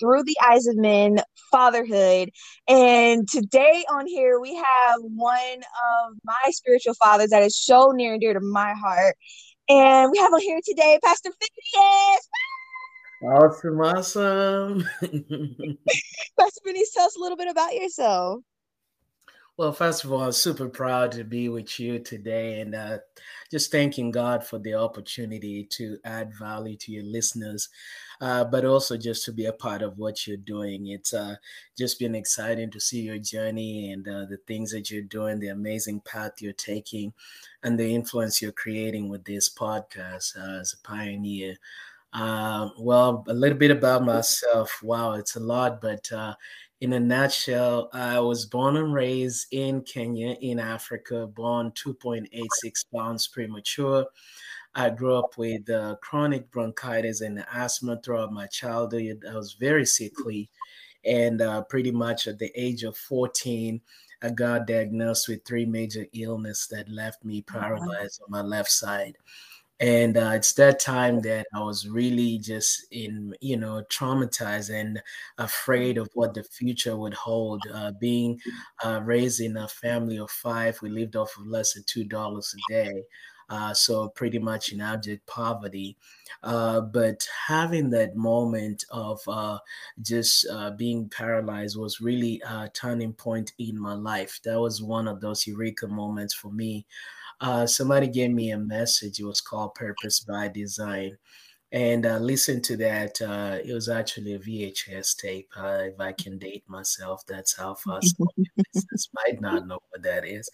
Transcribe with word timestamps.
Through 0.00 0.24
the 0.24 0.36
Eyes 0.42 0.66
of 0.66 0.76
Men 0.76 1.20
Fatherhood. 1.50 2.30
And 2.68 3.28
today 3.28 3.84
on 3.90 4.06
here, 4.06 4.40
we 4.40 4.54
have 4.54 5.00
one 5.02 5.58
of 5.58 6.16
my 6.24 6.50
spiritual 6.50 6.94
fathers 6.94 7.30
that 7.30 7.42
is 7.42 7.56
so 7.56 7.92
near 7.92 8.12
and 8.12 8.20
dear 8.20 8.34
to 8.34 8.40
my 8.40 8.74
heart. 8.74 9.16
And 9.68 10.10
we 10.10 10.18
have 10.18 10.32
on 10.32 10.40
here 10.40 10.60
today 10.64 10.98
Pastor 11.02 11.30
Phineas. 11.40 12.28
Awesome, 13.22 13.80
awesome. 13.80 14.84
Pastor 16.38 16.60
Phineas, 16.64 16.92
tell 16.92 17.06
us 17.06 17.16
a 17.16 17.20
little 17.20 17.38
bit 17.38 17.48
about 17.48 17.74
yourself. 17.74 18.42
Well, 19.56 19.72
first 19.72 20.02
of 20.02 20.12
all, 20.12 20.22
I'm 20.22 20.32
super 20.32 20.68
proud 20.68 21.12
to 21.12 21.22
be 21.22 21.48
with 21.48 21.78
you 21.78 22.00
today 22.00 22.60
and 22.60 22.74
uh, 22.74 22.98
just 23.52 23.70
thanking 23.70 24.10
God 24.10 24.44
for 24.44 24.58
the 24.58 24.74
opportunity 24.74 25.64
to 25.70 25.96
add 26.04 26.34
value 26.36 26.76
to 26.78 26.90
your 26.90 27.04
listeners, 27.04 27.68
uh, 28.20 28.44
but 28.44 28.64
also 28.64 28.96
just 28.96 29.24
to 29.24 29.32
be 29.32 29.46
a 29.46 29.52
part 29.52 29.82
of 29.82 29.98
what 29.98 30.26
you're 30.26 30.36
doing. 30.36 30.88
It's 30.88 31.14
uh, 31.14 31.36
just 31.76 31.98
been 31.98 32.14
exciting 32.14 32.70
to 32.70 32.80
see 32.80 33.02
your 33.02 33.18
journey 33.18 33.92
and 33.92 34.06
uh, 34.06 34.26
the 34.26 34.38
things 34.46 34.70
that 34.72 34.90
you're 34.90 35.02
doing, 35.02 35.38
the 35.38 35.48
amazing 35.48 36.00
path 36.00 36.40
you're 36.40 36.52
taking, 36.52 37.12
and 37.62 37.78
the 37.78 37.94
influence 37.94 38.40
you're 38.40 38.52
creating 38.52 39.08
with 39.08 39.24
this 39.24 39.52
podcast 39.52 40.36
uh, 40.38 40.60
as 40.60 40.72
a 40.74 40.86
pioneer. 40.86 41.56
Uh, 42.12 42.68
well, 42.78 43.24
a 43.28 43.34
little 43.34 43.58
bit 43.58 43.72
about 43.72 44.04
myself. 44.04 44.80
Wow, 44.82 45.14
it's 45.14 45.34
a 45.34 45.40
lot, 45.40 45.80
but 45.80 46.08
in 46.84 46.92
a 46.92 47.00
nutshell, 47.00 47.88
I 47.94 48.20
was 48.20 48.44
born 48.44 48.76
and 48.76 48.92
raised 48.92 49.46
in 49.52 49.80
Kenya, 49.82 50.36
in 50.42 50.58
Africa, 50.58 51.26
born 51.26 51.70
2.86 51.72 52.84
pounds 52.94 53.26
premature. 53.26 54.06
I 54.74 54.90
grew 54.90 55.16
up 55.16 55.36
with 55.38 55.70
uh, 55.70 55.96
chronic 56.00 56.50
bronchitis 56.50 57.20
and 57.20 57.44
asthma 57.52 58.00
throughout 58.02 58.32
my 58.32 58.46
childhood. 58.46 59.24
I 59.28 59.34
was 59.34 59.54
very 59.54 59.86
sickly. 59.86 60.50
And 61.04 61.40
uh, 61.40 61.62
pretty 61.64 61.92
much 61.92 62.26
at 62.26 62.38
the 62.38 62.50
age 62.54 62.82
of 62.82 62.96
14, 62.96 63.80
I 64.22 64.30
got 64.30 64.66
diagnosed 64.66 65.28
with 65.28 65.44
three 65.44 65.66
major 65.66 66.06
illnesses 66.12 66.68
that 66.68 66.88
left 66.88 67.24
me 67.24 67.42
paralyzed 67.42 68.22
on 68.24 68.30
my 68.30 68.40
left 68.40 68.70
side 68.70 69.18
and 69.80 70.16
uh, 70.16 70.30
it's 70.34 70.52
that 70.52 70.78
time 70.78 71.20
that 71.20 71.46
i 71.52 71.60
was 71.60 71.88
really 71.88 72.38
just 72.38 72.86
in 72.92 73.34
you 73.40 73.56
know 73.56 73.82
traumatized 73.90 74.72
and 74.72 75.02
afraid 75.38 75.98
of 75.98 76.08
what 76.14 76.32
the 76.32 76.44
future 76.44 76.96
would 76.96 77.14
hold 77.14 77.60
uh, 77.72 77.90
being 78.00 78.40
uh, 78.84 79.00
raised 79.02 79.40
in 79.40 79.56
a 79.56 79.66
family 79.66 80.16
of 80.16 80.30
five 80.30 80.80
we 80.80 80.88
lived 80.88 81.16
off 81.16 81.36
of 81.36 81.46
less 81.46 81.74
than 81.74 81.82
two 81.86 82.04
dollars 82.04 82.54
a 82.56 82.72
day 82.72 83.02
uh, 83.48 83.74
so 83.74 84.08
pretty 84.08 84.38
much 84.38 84.72
in 84.72 84.80
abject 84.80 85.26
poverty 85.26 85.96
uh, 86.42 86.80
but 86.80 87.26
having 87.46 87.90
that 87.90 88.16
moment 88.16 88.84
of 88.90 89.20
uh, 89.28 89.58
just 90.00 90.46
being 90.76 91.08
paralyzed 91.08 91.76
was 91.78 92.00
really 92.00 92.40
a 92.46 92.68
turning 92.72 93.12
point 93.12 93.52
in 93.58 93.78
my 93.78 93.94
life 93.94 94.40
that 94.44 94.58
was 94.60 94.82
one 94.82 95.08
of 95.08 95.20
those 95.20 95.46
eureka 95.46 95.86
moments 95.86 96.34
for 96.34 96.50
me 96.50 96.86
uh, 97.40 97.66
somebody 97.66 98.08
gave 98.08 98.30
me 98.30 98.50
a 98.50 98.58
message. 98.58 99.18
It 99.20 99.24
was 99.24 99.40
called 99.40 99.74
Purpose 99.74 100.20
by 100.20 100.48
Design. 100.48 101.18
And 101.74 102.06
uh, 102.06 102.18
listen 102.18 102.62
to 102.62 102.76
that. 102.76 103.20
Uh, 103.20 103.58
it 103.64 103.74
was 103.74 103.88
actually 103.88 104.34
a 104.34 104.38
VHS 104.38 105.16
tape. 105.16 105.48
Uh, 105.56 105.80
if 105.86 105.98
I 105.98 106.12
can 106.12 106.38
date 106.38 106.62
myself, 106.68 107.26
that's 107.26 107.56
how 107.56 107.74
fast 107.74 108.14
business 108.72 109.08
might 109.12 109.40
not 109.40 109.66
know 109.66 109.80
what 109.88 110.04
that 110.04 110.24
is. 110.24 110.48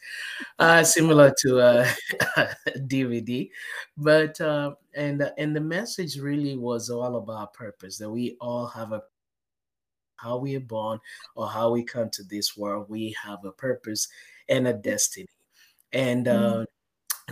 Uh, 0.59 0.83
similar 0.83 1.35
to 1.43 1.59
a 2.39 2.49
DVD, 2.79 3.51
but 3.99 4.41
uh, 4.41 4.73
and 4.95 5.31
and 5.37 5.55
the 5.55 5.61
message 5.61 6.19
really 6.19 6.57
was 6.57 6.89
all 6.89 7.17
about 7.17 7.53
purpose. 7.53 7.99
That 7.99 8.09
we 8.09 8.39
all 8.41 8.67
have 8.69 8.93
a 8.93 9.03
how 10.17 10.39
we 10.39 10.57
are 10.57 10.61
born 10.61 11.01
or 11.37 11.51
how 11.51 11.71
we 11.71 11.83
come 11.83 12.09
to 12.13 12.23
this 12.23 12.57
world. 12.57 12.87
We 12.89 13.15
have 13.23 13.45
a 13.45 13.53
purpose 13.53 14.09
and 14.49 14.67
a 14.67 14.73
destiny 14.73 15.29
and 15.93 16.27
mm-hmm. 16.27 16.65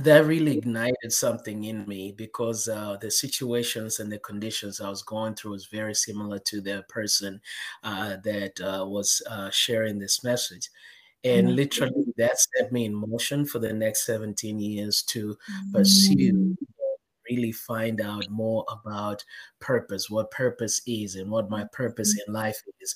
That 0.02 0.26
really 0.26 0.58
ignited 0.58 1.12
something 1.12 1.64
in 1.64 1.86
me 1.86 2.12
because 2.12 2.68
uh, 2.68 2.96
the 3.00 3.10
situations 3.10 4.00
and 4.00 4.10
the 4.10 4.18
conditions 4.18 4.80
I 4.80 4.88
was 4.88 5.02
going 5.02 5.34
through 5.34 5.52
was 5.52 5.66
very 5.66 5.94
similar 5.94 6.38
to 6.40 6.60
the 6.60 6.84
person 6.88 7.40
uh, 7.82 8.16
that 8.24 8.60
uh, 8.60 8.84
was 8.86 9.22
uh, 9.30 9.50
sharing 9.50 9.98
this 9.98 10.24
message. 10.24 10.68
And 11.24 11.48
mm-hmm. 11.48 11.56
literally, 11.56 12.04
that 12.16 12.38
set 12.38 12.72
me 12.72 12.84
in 12.84 12.94
motion 12.94 13.44
for 13.44 13.58
the 13.58 13.72
next 13.72 14.06
17 14.06 14.60
years 14.60 15.02
to 15.04 15.36
pursue, 15.72 16.14
mm-hmm. 16.14 16.64
really 17.28 17.52
find 17.52 18.00
out 18.00 18.28
more 18.30 18.64
about 18.70 19.24
purpose, 19.58 20.08
what 20.08 20.30
purpose 20.30 20.80
is, 20.86 21.16
and 21.16 21.30
what 21.30 21.50
my 21.50 21.64
purpose 21.72 22.12
mm-hmm. 22.12 22.30
in 22.30 22.34
life 22.34 22.62
is. 22.80 22.94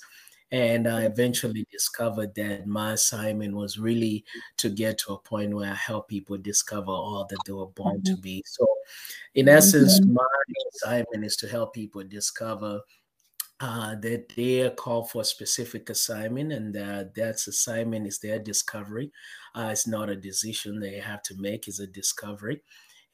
And 0.53 0.87
I 0.87 1.05
eventually 1.05 1.67
discovered 1.73 2.35
that 2.35 2.67
my 2.67 2.93
assignment 2.93 3.55
was 3.55 3.79
really 3.79 4.23
to 4.59 4.69
get 4.69 4.99
to 4.99 5.15
a 5.15 5.19
point 5.19 5.55
where 5.55 5.73
I 5.73 5.75
help 5.75 6.09
people 6.09 6.37
discover 6.37 6.91
all 6.91 7.27
that 7.31 7.39
they 7.47 7.53
were 7.53 7.69
born 7.69 8.03
to 8.03 8.13
mm-hmm. 8.13 8.21
be. 8.21 8.45
So, 8.47 8.67
in 9.35 9.49
essence, 9.49 9.99
mm-hmm. 9.99 10.13
my 10.13 10.25
assignment 10.75 11.25
is 11.25 11.37
to 11.37 11.49
help 11.49 11.73
people 11.73 12.05
discover 12.05 12.83
uh, 13.61 13.95
that 14.03 14.31
they 14.37 14.61
are 14.61 14.71
called 14.71 15.11
for 15.11 15.23
a 15.23 15.25
specific 15.25 15.89
assignment, 15.89 16.53
and 16.53 16.75
that 16.75 17.15
that 17.15 17.37
assignment 17.37 18.07
is 18.07 18.19
their 18.19 18.39
discovery. 18.39 19.11
Uh, 19.55 19.71
it's 19.73 19.87
not 19.87 20.11
a 20.11 20.17
decision 20.17 20.79
they 20.79 20.99
have 20.99 21.23
to 21.23 21.35
make; 21.39 21.67
it's 21.67 21.81
a 21.81 21.87
discovery. 21.87 22.61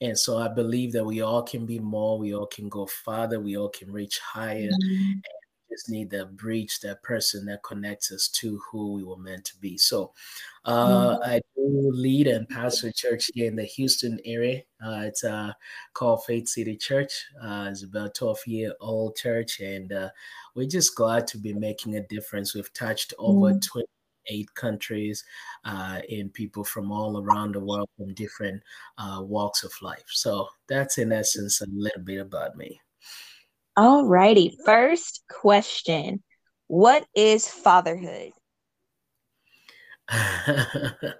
And 0.01 0.17
so 0.17 0.37
I 0.37 0.49
believe 0.49 0.91
that 0.93 1.05
we 1.05 1.21
all 1.21 1.43
can 1.43 1.65
be 1.65 1.79
more, 1.79 2.17
we 2.17 2.33
all 2.33 2.47
can 2.47 2.69
go 2.69 2.85
farther, 2.85 3.39
we 3.39 3.57
all 3.57 3.69
can 3.69 3.91
reach 3.91 4.19
higher. 4.19 4.71
Mm-hmm 4.71 5.19
just 5.69 5.89
need 5.89 6.09
that 6.11 6.35
bridge, 6.35 6.79
that 6.81 7.01
person 7.03 7.45
that 7.45 7.63
connects 7.63 8.11
us 8.11 8.27
to 8.27 8.59
who 8.69 8.93
we 8.93 9.03
were 9.03 9.17
meant 9.17 9.45
to 9.45 9.57
be. 9.57 9.77
So 9.77 10.13
uh, 10.65 11.17
mm-hmm. 11.17 11.29
I 11.29 11.41
do 11.55 11.91
lead 11.93 12.27
and 12.27 12.47
pastor 12.47 12.87
a 12.87 12.93
church 12.93 13.29
here 13.33 13.47
in 13.47 13.55
the 13.55 13.63
Houston 13.63 14.19
area. 14.25 14.61
Uh, 14.83 15.03
it's 15.05 15.23
uh, 15.23 15.53
called 15.93 16.23
Faith 16.25 16.47
City 16.47 16.75
Church. 16.75 17.25
Uh, 17.41 17.67
it's 17.71 17.83
about 17.83 18.15
12 18.15 18.39
year 18.47 18.73
old 18.79 19.15
church, 19.15 19.59
and 19.59 19.91
uh, 19.91 20.09
we're 20.55 20.67
just 20.67 20.95
glad 20.95 21.27
to 21.27 21.37
be 21.37 21.53
making 21.53 21.95
a 21.95 22.07
difference. 22.07 22.53
We've 22.53 22.73
touched 22.73 23.13
over 23.17 23.51
mm-hmm. 23.51 23.81
28 24.29 24.53
countries 24.55 25.23
uh, 25.65 26.01
in 26.09 26.29
people 26.29 26.63
from 26.63 26.91
all 26.91 27.21
around 27.21 27.55
the 27.55 27.59
world 27.59 27.89
from 27.97 28.13
different 28.13 28.61
uh, 28.97 29.21
walks 29.21 29.63
of 29.63 29.71
life. 29.81 30.05
So 30.07 30.47
that's 30.67 30.97
in 30.97 31.11
essence 31.11 31.61
a 31.61 31.67
little 31.71 32.01
bit 32.01 32.19
about 32.19 32.55
me. 32.55 32.79
All 33.79 34.05
righty. 34.05 34.57
First 34.65 35.23
question 35.29 36.21
What 36.67 37.05
is 37.15 37.47
fatherhood? 37.47 38.33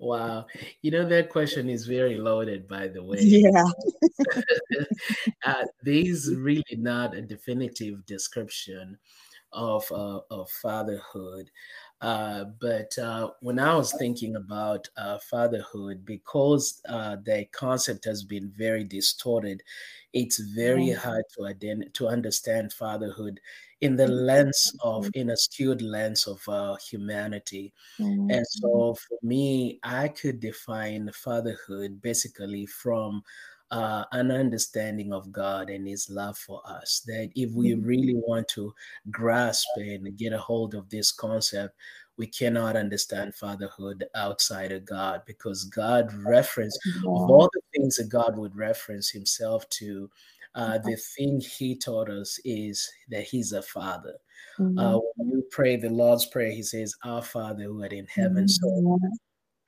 wow. 0.00 0.46
You 0.80 0.90
know, 0.90 1.08
that 1.08 1.28
question 1.28 1.68
is 1.68 1.86
very 1.86 2.18
loaded, 2.18 2.66
by 2.66 2.88
the 2.88 3.04
way. 3.04 3.20
Yeah. 3.20 3.64
uh, 5.44 5.64
there's 5.84 6.34
really 6.34 6.64
not 6.72 7.14
a 7.14 7.22
definitive 7.22 8.04
description 8.04 8.98
of, 9.52 9.84
uh, 9.92 10.22
of 10.28 10.50
fatherhood. 10.50 11.52
Uh, 12.02 12.46
but 12.60 12.98
uh, 12.98 13.30
when 13.40 13.60
I 13.60 13.76
was 13.76 13.94
thinking 13.96 14.34
about 14.34 14.88
uh, 14.96 15.18
fatherhood, 15.18 16.04
because 16.04 16.82
uh, 16.88 17.16
the 17.24 17.46
concept 17.52 18.04
has 18.06 18.24
been 18.24 18.52
very 18.56 18.82
distorted, 18.82 19.62
it's 20.12 20.40
very 20.40 20.88
mm-hmm. 20.88 21.08
hard 21.08 21.24
to 21.34 21.42
ident- 21.42 21.94
to 21.94 22.08
understand 22.08 22.72
fatherhood 22.72 23.38
in 23.82 23.94
the 23.94 24.08
lens 24.08 24.74
of 24.82 25.08
in 25.14 25.30
a 25.30 25.36
skewed 25.36 25.80
lens 25.80 26.26
of 26.26 26.42
uh, 26.48 26.74
humanity. 26.76 27.72
Mm-hmm. 28.00 28.30
And 28.30 28.46
so 28.48 28.94
for 28.94 29.18
me, 29.22 29.78
I 29.84 30.08
could 30.08 30.40
define 30.40 31.08
fatherhood 31.14 32.02
basically 32.02 32.66
from 32.66 33.22
uh, 33.72 34.04
an 34.12 34.30
understanding 34.30 35.14
of 35.14 35.32
God 35.32 35.70
and 35.70 35.88
His 35.88 36.08
love 36.10 36.36
for 36.36 36.60
us. 36.66 37.02
That 37.06 37.30
if 37.34 37.52
we 37.52 37.70
mm-hmm. 37.70 37.86
really 37.86 38.14
want 38.14 38.46
to 38.48 38.72
grasp 39.10 39.66
and 39.76 40.16
get 40.16 40.34
a 40.34 40.38
hold 40.38 40.74
of 40.74 40.88
this 40.90 41.10
concept, 41.10 41.74
we 42.18 42.26
cannot 42.26 42.76
understand 42.76 43.34
fatherhood 43.34 44.04
outside 44.14 44.70
of 44.70 44.84
God 44.84 45.22
because 45.26 45.64
God 45.64 46.12
referenced 46.12 46.78
of 46.98 47.30
all 47.30 47.48
the 47.52 47.62
things 47.74 47.96
that 47.96 48.10
God 48.10 48.36
would 48.36 48.54
reference 48.54 49.08
Himself 49.10 49.68
to. 49.70 50.10
Uh, 50.54 50.76
the 50.84 50.96
thing 51.16 51.40
He 51.40 51.74
taught 51.74 52.10
us 52.10 52.38
is 52.44 52.88
that 53.08 53.24
He's 53.24 53.52
a 53.52 53.62
Father. 53.62 54.16
Uh, 54.58 54.62
mm-hmm. 54.62 54.78
Uh, 54.78 54.98
when 55.16 55.30
you 55.30 55.44
pray 55.50 55.76
the 55.76 55.88
Lord's 55.88 56.26
Prayer, 56.26 56.52
He 56.52 56.62
says, 56.62 56.94
"Our 57.04 57.22
Father 57.22 57.64
who 57.64 57.82
art 57.82 57.94
in 57.94 58.06
heaven." 58.06 58.44
Mm-hmm. 58.44 58.48
So 58.48 58.98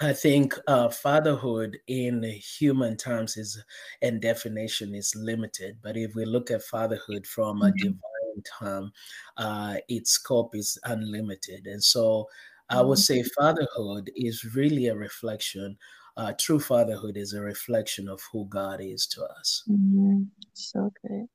I 0.00 0.12
think 0.12 0.58
uh, 0.66 0.88
fatherhood 0.88 1.78
in 1.86 2.22
human 2.22 2.96
terms 2.96 3.36
is 3.36 3.62
and 4.02 4.20
definition 4.20 4.94
is 4.94 5.14
limited. 5.14 5.78
But 5.82 5.96
if 5.96 6.14
we 6.14 6.24
look 6.24 6.50
at 6.50 6.62
fatherhood 6.62 7.26
from 7.26 7.62
a 7.62 7.66
mm-hmm. 7.66 7.76
divine 7.76 8.42
term, 8.58 8.92
uh, 9.36 9.76
its 9.88 10.10
scope 10.10 10.56
is 10.56 10.78
unlimited. 10.84 11.66
And 11.66 11.82
so 11.82 12.28
I 12.70 12.82
would 12.82 12.98
mm-hmm. 12.98 13.22
say 13.22 13.30
fatherhood 13.36 14.10
is 14.16 14.44
really 14.54 14.88
a 14.88 14.96
reflection. 14.96 15.76
Uh, 16.16 16.32
true 16.40 16.60
fatherhood 16.60 17.16
is 17.16 17.32
a 17.32 17.40
reflection 17.40 18.08
of 18.08 18.20
who 18.32 18.46
God 18.46 18.80
is 18.80 19.06
to 19.08 19.24
us. 19.24 19.62
Mm-hmm. 19.70 20.22
So 20.54 20.92
good. 21.06 21.26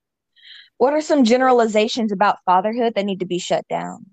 What 0.78 0.94
are 0.94 1.02
some 1.02 1.24
generalizations 1.24 2.12
about 2.12 2.44
fatherhood 2.46 2.94
that 2.96 3.06
need 3.06 3.20
to 3.20 3.26
be 3.26 3.40
shut 3.40 3.68
down? 3.70 4.06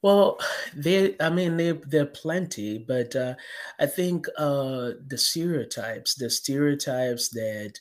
Well, 0.00 0.38
there, 0.76 1.16
I 1.18 1.28
mean, 1.28 1.56
there, 1.56 1.74
there 1.74 2.02
are 2.02 2.06
plenty, 2.06 2.78
but 2.78 3.16
uh, 3.16 3.34
I 3.80 3.86
think 3.86 4.26
uh, 4.38 4.92
the 5.04 5.18
stereotypes, 5.18 6.14
the 6.14 6.30
stereotypes 6.30 7.30
that, 7.30 7.72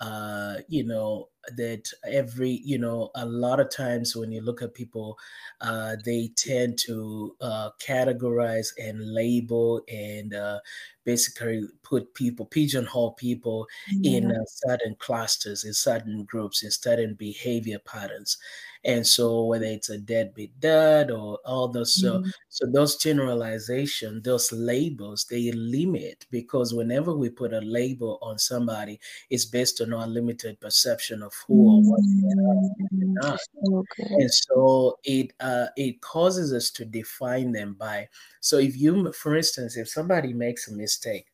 uh, 0.00 0.58
you 0.68 0.84
know, 0.84 1.28
that 1.54 1.90
every, 2.04 2.62
you 2.64 2.78
know, 2.78 3.10
a 3.14 3.26
lot 3.26 3.60
of 3.60 3.68
times 3.70 4.16
when 4.16 4.32
you 4.32 4.40
look 4.40 4.62
at 4.62 4.72
people, 4.72 5.18
uh, 5.60 5.96
they 6.02 6.28
tend 6.36 6.78
to 6.86 7.36
uh, 7.42 7.70
categorize 7.78 8.68
and 8.78 9.12
label 9.12 9.82
and 9.86 10.32
uh, 10.34 10.60
basically 11.04 11.62
put 11.82 12.14
people, 12.14 12.46
pigeonhole 12.46 13.12
people 13.12 13.66
in 14.02 14.30
uh, 14.30 14.44
certain 14.46 14.96
clusters, 14.98 15.62
in 15.62 15.74
certain 15.74 16.24
groups, 16.24 16.62
in 16.64 16.70
certain 16.70 17.14
behavior 17.14 17.78
patterns. 17.78 18.38
And 18.86 19.06
so 19.06 19.44
whether 19.46 19.66
it's 19.66 19.90
a 19.90 19.98
deadbeat 19.98 20.60
dad 20.60 21.10
or 21.10 21.40
all 21.44 21.68
those 21.68 21.94
so 21.96 22.20
Mhm. 22.20 22.32
so 22.50 22.66
those 22.66 22.96
generalization, 22.96 24.22
those 24.22 24.52
labels, 24.52 25.26
they 25.30 25.52
limit 25.52 26.26
because 26.30 26.72
whenever 26.74 27.14
we 27.14 27.30
put 27.30 27.52
a 27.52 27.60
label 27.60 28.18
on 28.22 28.38
somebody, 28.38 29.00
it's 29.30 29.44
based 29.46 29.80
on 29.82 29.92
our 29.92 30.06
limited 30.06 30.60
perception 30.60 31.22
of 31.22 31.34
who 31.48 31.68
or 31.68 31.82
what 31.84 32.02
they 32.22 32.28
are 32.28 32.56
and 32.90 32.90
Mm, 32.92 33.08
not. 33.22 33.40
so. 33.52 33.86
And 34.16 34.32
so 34.32 34.98
it 35.04 35.32
uh, 35.40 35.68
it 35.76 36.00
causes 36.02 36.52
us 36.52 36.70
to 36.72 36.84
define 36.84 37.52
them 37.52 37.74
by. 37.74 38.08
So 38.40 38.58
if 38.58 38.76
you, 38.76 39.12
for 39.12 39.36
instance, 39.36 39.76
if 39.76 39.88
somebody 39.88 40.32
makes 40.32 40.68
a 40.68 40.74
mistake 40.74 41.26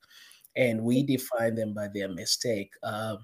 and 0.57 0.83
we 0.85 1.05
define 1.05 1.55
them 1.57 1.75
by 1.75 1.89
their 1.89 2.09
mistake, 2.09 2.73
uh, 2.83 3.17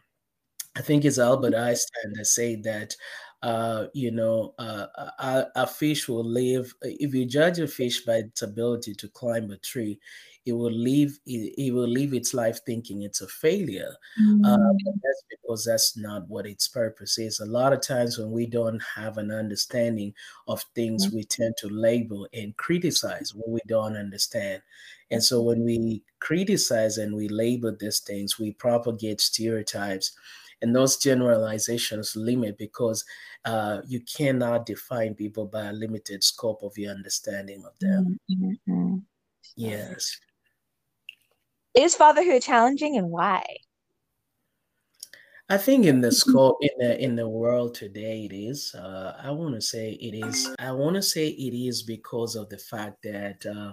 I 0.76 0.82
think 0.82 1.04
it's 1.04 1.18
Albert 1.18 1.54
Einstein 1.54 2.12
that 2.14 2.26
said 2.26 2.62
that, 2.64 2.96
uh, 3.42 3.86
you 3.94 4.10
know, 4.10 4.54
uh, 4.58 4.86
a, 5.18 5.46
a 5.56 5.66
fish 5.66 6.08
will 6.08 6.24
live. 6.24 6.74
If 6.82 7.14
you 7.14 7.24
judge 7.26 7.58
a 7.60 7.68
fish 7.68 8.04
by 8.04 8.16
its 8.16 8.42
ability 8.42 8.94
to 8.96 9.08
climb 9.08 9.50
a 9.50 9.56
tree, 9.58 10.00
it 10.44 10.52
will 10.52 10.72
live. 10.72 11.18
It, 11.26 11.54
it 11.58 11.72
will 11.72 11.88
live 11.88 12.14
its 12.14 12.34
life 12.34 12.60
thinking 12.64 13.02
it's 13.02 13.20
a 13.20 13.28
failure. 13.28 13.94
Uh, 14.42 14.56
but 14.84 14.94
Mm, 14.94 15.00
that's 15.02 15.24
because 15.28 15.64
that's 15.64 15.96
not 15.96 16.28
what 16.28 16.46
its 16.46 16.68
purpose 16.68 17.18
is. 17.18 17.40
A 17.40 17.44
lot 17.46 17.72
of 17.72 17.80
times 17.80 18.18
when 18.18 18.30
we 18.30 18.46
don't 18.46 18.82
have 18.82 19.18
an 19.18 19.30
understanding 19.30 20.14
of 20.46 20.62
things, 20.74 21.10
we 21.12 21.24
tend 21.24 21.56
to 21.58 21.68
label 21.68 22.28
and 22.32 22.56
criticize 22.56 23.34
what 23.34 23.48
we 23.48 23.60
don't 23.66 23.96
understand. 23.96 24.62
And 25.10 25.22
so 25.24 25.42
when 25.42 25.64
we 25.64 26.04
criticize 26.20 26.98
and 26.98 27.14
we 27.16 27.28
label 27.28 27.74
these 27.78 28.00
things, 28.00 28.38
we 28.38 28.52
propagate 28.52 29.20
stereotypes 29.20 30.12
and 30.62 30.74
those 30.74 30.96
generalizations 30.96 32.16
limit 32.16 32.58
because 32.58 33.04
uh, 33.44 33.80
you 33.86 34.00
cannot 34.00 34.66
define 34.66 35.14
people 35.14 35.46
by 35.46 35.66
a 35.66 35.72
limited 35.72 36.24
scope 36.24 36.62
of 36.62 36.76
your 36.76 36.92
understanding 36.92 37.64
of 37.64 37.78
them. 37.78 38.18
mm, 38.30 38.36
mm, 38.42 38.56
mm. 38.68 39.02
Yes. 39.56 40.18
Is 41.74 41.94
fatherhood 41.94 42.42
challenging 42.42 42.96
and 42.96 43.10
why? 43.10 43.44
I 45.48 45.56
think 45.56 45.86
in 45.86 46.02
the 46.02 46.12
scope 46.12 46.58
in 46.60 46.70
the 46.78 47.02
in 47.02 47.16
the 47.16 47.26
world 47.28 47.74
today 47.74 48.26
it 48.26 48.34
is. 48.34 48.74
Uh, 48.74 49.18
I 49.18 49.30
want 49.30 49.54
to 49.54 49.62
say 49.62 49.92
it 49.92 50.14
is. 50.26 50.54
I 50.58 50.72
want 50.72 50.96
to 50.96 51.02
say 51.02 51.28
it 51.28 51.54
is 51.56 51.82
because 51.82 52.36
of 52.36 52.50
the 52.50 52.58
fact 52.58 53.02
that 53.04 53.46
uh, 53.46 53.72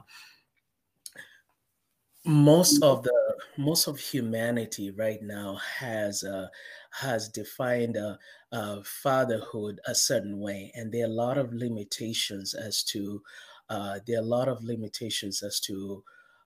most 2.26 2.80
of 2.82 3.04
the 3.04 3.42
most 3.58 3.88
of 3.88 4.00
humanity 4.00 4.92
right 4.92 5.22
now 5.22 5.56
has 5.56 6.24
uh, 6.24 6.48
has 6.92 7.30
defined 7.30 7.98
uh, 7.98 8.18
uh, 8.52 8.82
fatherhood 8.84 9.80
a 9.86 9.96
certain 9.96 10.40
way, 10.40 10.72
and 10.76 10.92
there 10.92 11.04
are 11.06 11.10
a 11.10 11.14
lot 11.14 11.38
of 11.38 11.54
limitations 11.54 12.54
as 12.54 12.84
to 12.84 13.22
uh, 13.70 14.00
there 14.08 14.18
are 14.18 14.24
a 14.24 14.26
lot 14.26 14.48
of 14.48 14.64
limitations 14.64 15.44
as 15.44 15.60
to 15.62 16.04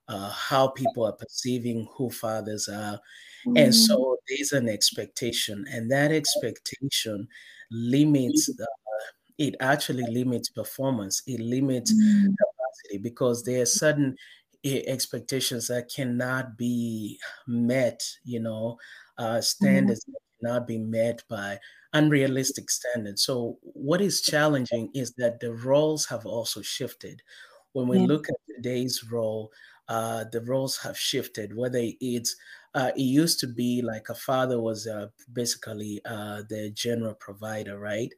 uh, 0.07 0.29
how 0.31 0.67
people 0.69 1.05
are 1.05 1.13
perceiving 1.15 1.87
who 1.95 2.09
fathers 2.09 2.67
are, 2.67 2.99
and 3.55 3.75
Mm, 3.75 3.75
so 3.75 4.17
there's 4.27 4.51
an 4.51 4.69
expectation, 4.69 5.65
and 5.69 5.91
that 5.91 6.11
expectation 6.11 7.27
limits. 7.71 8.49
Uh, 8.59 8.65
it 9.37 9.55
actually 9.59 10.05
limits 10.05 10.49
performance. 10.49 11.21
It 11.25 11.39
limits 11.39 11.93
mm, 11.93 12.35
capacity 12.37 12.97
because 12.97 13.43
there 13.43 13.61
are 13.61 13.65
certain 13.65 14.17
expectations 14.65 15.67
that 15.67 15.89
cannot 15.94 16.57
be 16.57 17.19
met, 17.47 18.03
you 18.23 18.39
know, 18.39 18.77
uh, 19.17 19.41
mm, 19.61 19.94
standards 19.94 20.03
that 20.06 20.19
cannot 20.39 20.67
be 20.67 20.77
met 20.77 21.23
by 21.29 21.59
unrealistic 21.94 22.69
standards. 22.69 23.23
So, 23.23 23.57
what 23.61 24.01
is 24.01 24.21
challenging 24.21 24.91
is 24.94 25.13
that 25.15 25.39
the 25.39 25.53
roles 25.53 26.06
have 26.07 26.25
also 26.25 26.61
shifted. 26.61 27.21
When 27.73 27.88
we 27.88 27.97
yeah, 27.97 28.06
look 28.06 28.27
at 28.29 28.35
today's 28.56 29.03
role, 29.11 29.51
uh, 29.88 30.25
the 30.31 30.41
roles 30.41 30.77
have 30.79 30.97
shifted. 30.97 31.55
Whether 31.55 31.81
it's 32.01 32.35
uh, 32.73 32.91
it 32.95 33.01
used 33.01 33.39
to 33.39 33.47
be 33.47 33.81
like 33.81 34.09
a 34.09 34.15
father 34.15 34.59
was 34.62 34.88
uh, 34.88 35.07
basically 35.31 36.01
uh, 36.05 36.44
the 36.50 36.71
general 36.71 37.15
provider, 37.15 37.79
right? 37.79 38.13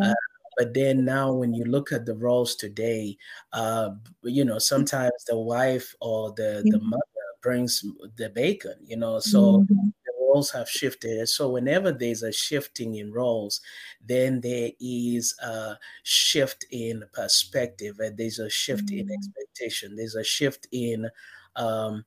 Uh, 0.00 0.08
yeah. 0.08 0.14
But 0.56 0.74
then 0.74 1.04
now, 1.04 1.32
when 1.32 1.54
you 1.54 1.64
look 1.64 1.92
at 1.92 2.06
the 2.06 2.14
roles 2.16 2.54
today, 2.56 3.16
uh, 3.52 3.90
you 4.22 4.44
know, 4.44 4.58
sometimes 4.58 5.12
the 5.26 5.38
wife 5.38 5.94
or 6.00 6.32
the 6.32 6.66
the 6.70 6.78
Mm, 6.78 6.90
mother 6.90 7.02
brings 7.42 7.84
the 8.16 8.30
bacon, 8.30 8.76
you 8.82 8.96
know, 8.96 9.18
so 9.20 9.64
mhm, 9.64 9.92
the 10.06 10.12
roles 10.20 10.50
have 10.50 10.68
shifted. 10.68 11.28
So 11.28 11.50
whenever 11.50 11.92
there's 11.92 12.22
a 12.22 12.32
shifting 12.32 12.94
in 12.96 13.12
roles, 13.12 13.60
then 14.00 14.40
there 14.40 14.70
is 14.80 15.34
a 15.42 15.78
shift 16.02 16.64
in 16.70 17.04
perspective, 17.12 17.98
and 18.00 18.16
there's 18.16 18.38
a 18.38 18.50
shift 18.50 18.90
in 18.90 19.04
mm, 19.04 19.12
expectation. 19.12 19.96
There's 19.96 20.14
a 20.16 20.24
shift 20.24 20.66
in 20.72 21.10
um, 21.56 22.04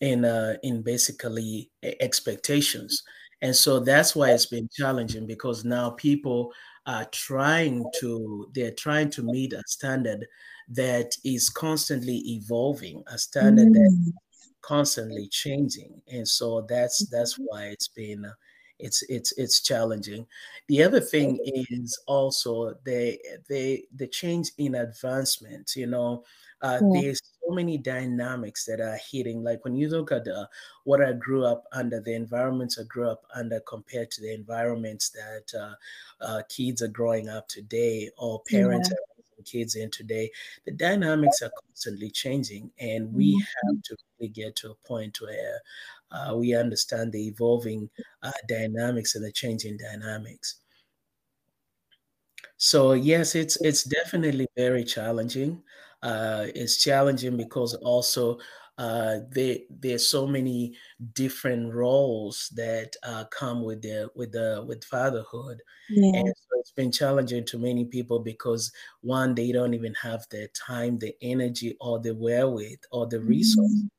in 0.00 0.24
uh, 0.24 0.56
in 0.62 0.82
basically 0.82 1.70
expectations. 1.82 3.02
And 3.42 3.54
so 3.54 3.80
that's 3.80 4.16
why 4.16 4.30
it's 4.32 4.46
been 4.46 4.68
challenging 4.72 5.26
because 5.26 5.64
now 5.64 5.90
people 5.90 6.52
are 6.86 7.06
trying 7.06 7.84
to 8.00 8.50
they're 8.54 8.72
trying 8.72 9.10
to 9.10 9.22
meet 9.22 9.52
a 9.52 9.62
standard 9.66 10.26
that 10.68 11.16
is 11.24 11.48
constantly 11.50 12.18
evolving, 12.26 13.02
a 13.08 13.18
standard 13.18 13.72
that 13.72 13.90
mm, 13.92 14.12
constantly 14.62 15.28
changing. 15.28 16.00
And 16.10 16.26
so 16.26 16.62
that's 16.68 17.06
that's 17.10 17.34
why 17.36 17.66
it's 17.66 17.88
been 17.88 18.26
it's 18.78 19.02
it's 19.08 19.32
it's 19.38 19.60
challenging. 19.62 20.26
The 20.68 20.82
other 20.82 21.00
thing 21.00 21.38
is 21.44 21.98
also 22.06 22.74
the 22.84 23.18
the 23.48 23.84
the 23.94 24.06
change 24.08 24.50
in 24.58 24.74
advancement 24.74 25.72
you 25.76 25.86
know 25.86 26.24
uh 26.62 26.80
yeah, 26.82 27.00
there's 27.02 27.20
so 27.46 27.52
many 27.54 27.76
dynamics 27.78 28.64
that 28.64 28.80
are 28.80 28.96
hitting 28.96 29.42
like 29.42 29.64
when 29.64 29.76
you 29.76 29.88
look 29.88 30.10
at 30.12 30.26
uh, 30.28 30.46
what 30.84 31.02
i 31.02 31.12
grew 31.12 31.44
up 31.44 31.66
under 31.72 32.00
the 32.00 32.14
environments 32.14 32.78
i 32.78 32.82
grew 32.84 33.08
up 33.08 33.24
under 33.34 33.60
compared 33.60 34.10
to 34.10 34.20
the 34.22 34.32
environments 34.32 35.10
that 35.10 35.52
uh, 35.58 35.74
uh, 36.20 36.42
kids 36.48 36.82
are 36.82 36.88
growing 36.88 37.28
up 37.28 37.48
today 37.48 38.10
or 38.18 38.42
parents 38.44 38.90
yeah. 38.90 38.96
are 38.96 39.16
raising 39.18 39.44
kids 39.44 39.74
in 39.74 39.90
today 39.90 40.30
the 40.64 40.72
dynamics 40.72 41.42
are 41.42 41.52
constantly 41.66 42.10
changing 42.10 42.72
and 42.78 43.12
we 43.14 43.34
have 43.34 43.74
Mhm, 43.74 43.82
to 43.84 43.96
really 44.18 44.28
get 44.30 44.56
to 44.56 44.70
a 44.70 44.74
point 44.86 45.20
where 45.20 45.60
uh, 46.10 46.34
we 46.36 46.54
understand 46.54 47.12
the 47.12 47.26
evolving 47.26 47.90
uh, 48.22 48.32
dynamics 48.48 49.14
and 49.14 49.24
the 49.24 49.32
changing 49.32 49.76
dynamics. 49.76 50.60
So 52.56 52.92
yes 52.94 53.34
it's 53.34 53.56
it's 53.62 53.84
definitely 53.84 54.46
very 54.56 54.84
challenging 54.84 55.62
uh, 56.04 56.46
it's 56.54 56.82
challenging 56.82 57.36
because 57.36 57.74
also 57.76 58.38
uh, 58.78 59.20
there 59.30 59.58
there's 59.70 60.08
so 60.08 60.26
many 60.26 60.76
different 61.12 61.74
roles 61.74 62.50
that 62.56 62.96
uh, 63.04 63.24
come 63.26 63.62
with 63.64 63.82
the 63.82 64.10
with 64.14 64.32
the 64.32 64.64
with 64.68 64.84
fatherhood 64.84 65.62
and 66.12 66.22
Yeah. 66.22 66.32
so 66.36 66.60
it's 66.60 66.72
been 66.72 66.92
challenging 66.92 67.44
to 67.46 67.58
many 67.58 67.84
people 67.84 68.20
because 68.20 68.72
one, 69.00 69.34
they 69.34 69.52
don't 69.52 69.74
even 69.74 69.94
have 69.94 70.26
the 70.30 70.48
time, 70.48 70.98
the 70.98 71.14
energy, 71.22 71.76
or 71.80 71.98
the 72.00 72.14
wherewith, 72.14 72.80
or 72.92 73.06
the 73.06 73.20
resources 73.20 73.82
Mm, 73.82 73.90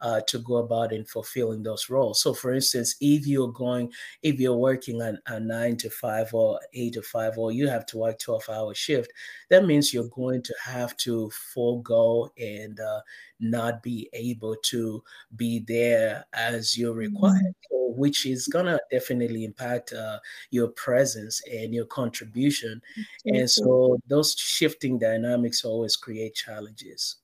uh, 0.00 0.20
to 0.22 0.38
go 0.38 0.56
about 0.56 0.92
in 0.92 1.04
fulfilling 1.04 1.62
those 1.62 1.88
roles. 1.90 2.20
So, 2.20 2.34
for 2.34 2.52
instance, 2.52 2.96
if 3.00 3.26
you're 3.26 3.52
going, 3.52 3.92
if 4.22 4.38
you're 4.38 4.56
working 4.56 5.02
on 5.02 5.18
a 5.26 5.40
nine 5.40 5.76
to 5.78 5.90
five 5.90 6.32
or 6.34 6.60
eight 6.74 6.94
to 6.94 7.02
five, 7.02 7.38
or 7.38 7.52
you 7.52 7.68
have 7.68 7.86
to 7.86 7.98
work 7.98 8.18
12 8.18 8.48
hour 8.48 8.74
shift, 8.74 9.12
that 9.50 9.64
means 9.64 9.92
you're 9.92 10.08
going 10.08 10.42
to 10.42 10.54
have 10.64 10.96
to 10.98 11.30
forego 11.30 12.30
and 12.38 12.80
uh, 12.80 13.00
not 13.40 13.82
be 13.82 14.08
able 14.12 14.56
to 14.62 15.02
be 15.36 15.60
there 15.60 16.24
as 16.32 16.76
you're 16.76 16.94
required. 16.94 17.34
mm, 17.38 17.54
So, 17.70 17.76
which 17.96 18.26
is 18.26 18.48
gonna 18.48 18.78
definitely 18.90 19.44
impact 19.44 19.92
uh, 19.92 20.20
your 20.50 20.68
presence 20.68 21.40
and 21.50 21.74
your 21.74 21.86
contribution, 21.86 22.82
and 23.28 23.50
so 23.50 23.98
those 24.06 24.34
shifting 24.34 24.98
dynamics 24.98 25.64
always 25.64 25.96
create 25.96 26.34
challenges. 26.34 27.16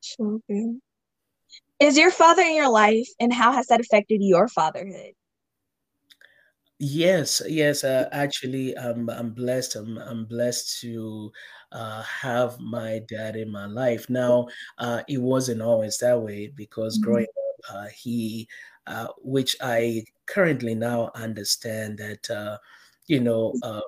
So 0.00 0.40
good. 0.48 0.80
Is 1.80 1.96
your 1.96 2.10
father 2.10 2.42
in 2.42 2.54
your 2.54 2.68
life, 2.68 3.08
and 3.18 3.32
how 3.32 3.50
has 3.52 3.68
that 3.68 3.80
affected 3.80 4.20
your 4.22 4.46
fatherhood? 4.46 5.14
Yes, 6.78 7.40
yes. 7.48 7.84
Uh, 7.84 8.08
actually, 8.12 8.76
I'm 8.76 9.08
I'm 9.08 9.32
blessed. 9.32 9.76
I'm 9.76 9.96
I'm 9.98 10.26
blessed 10.26 10.78
to 10.82 11.32
uh, 11.72 12.02
have 12.02 12.60
my 12.60 13.00
dad 13.08 13.34
in 13.36 13.50
my 13.50 13.64
life. 13.66 14.10
Now, 14.10 14.48
uh, 14.78 15.02
it 15.08 15.18
wasn't 15.18 15.62
always 15.62 15.96
that 15.98 16.20
way 16.20 16.48
because 16.48 16.98
Mhm. 16.98 16.98
growing 16.98 17.26
up, 17.68 17.74
uh, 17.74 17.86
he, 17.88 18.46
uh, 18.86 19.08
which 19.22 19.56
I 19.62 20.04
currently 20.26 20.74
now 20.74 21.10
understand 21.14 21.96
that, 21.98 22.28
uh, 22.30 22.58
you 23.06 23.20
know, 23.20 23.56
uh, 23.62 23.80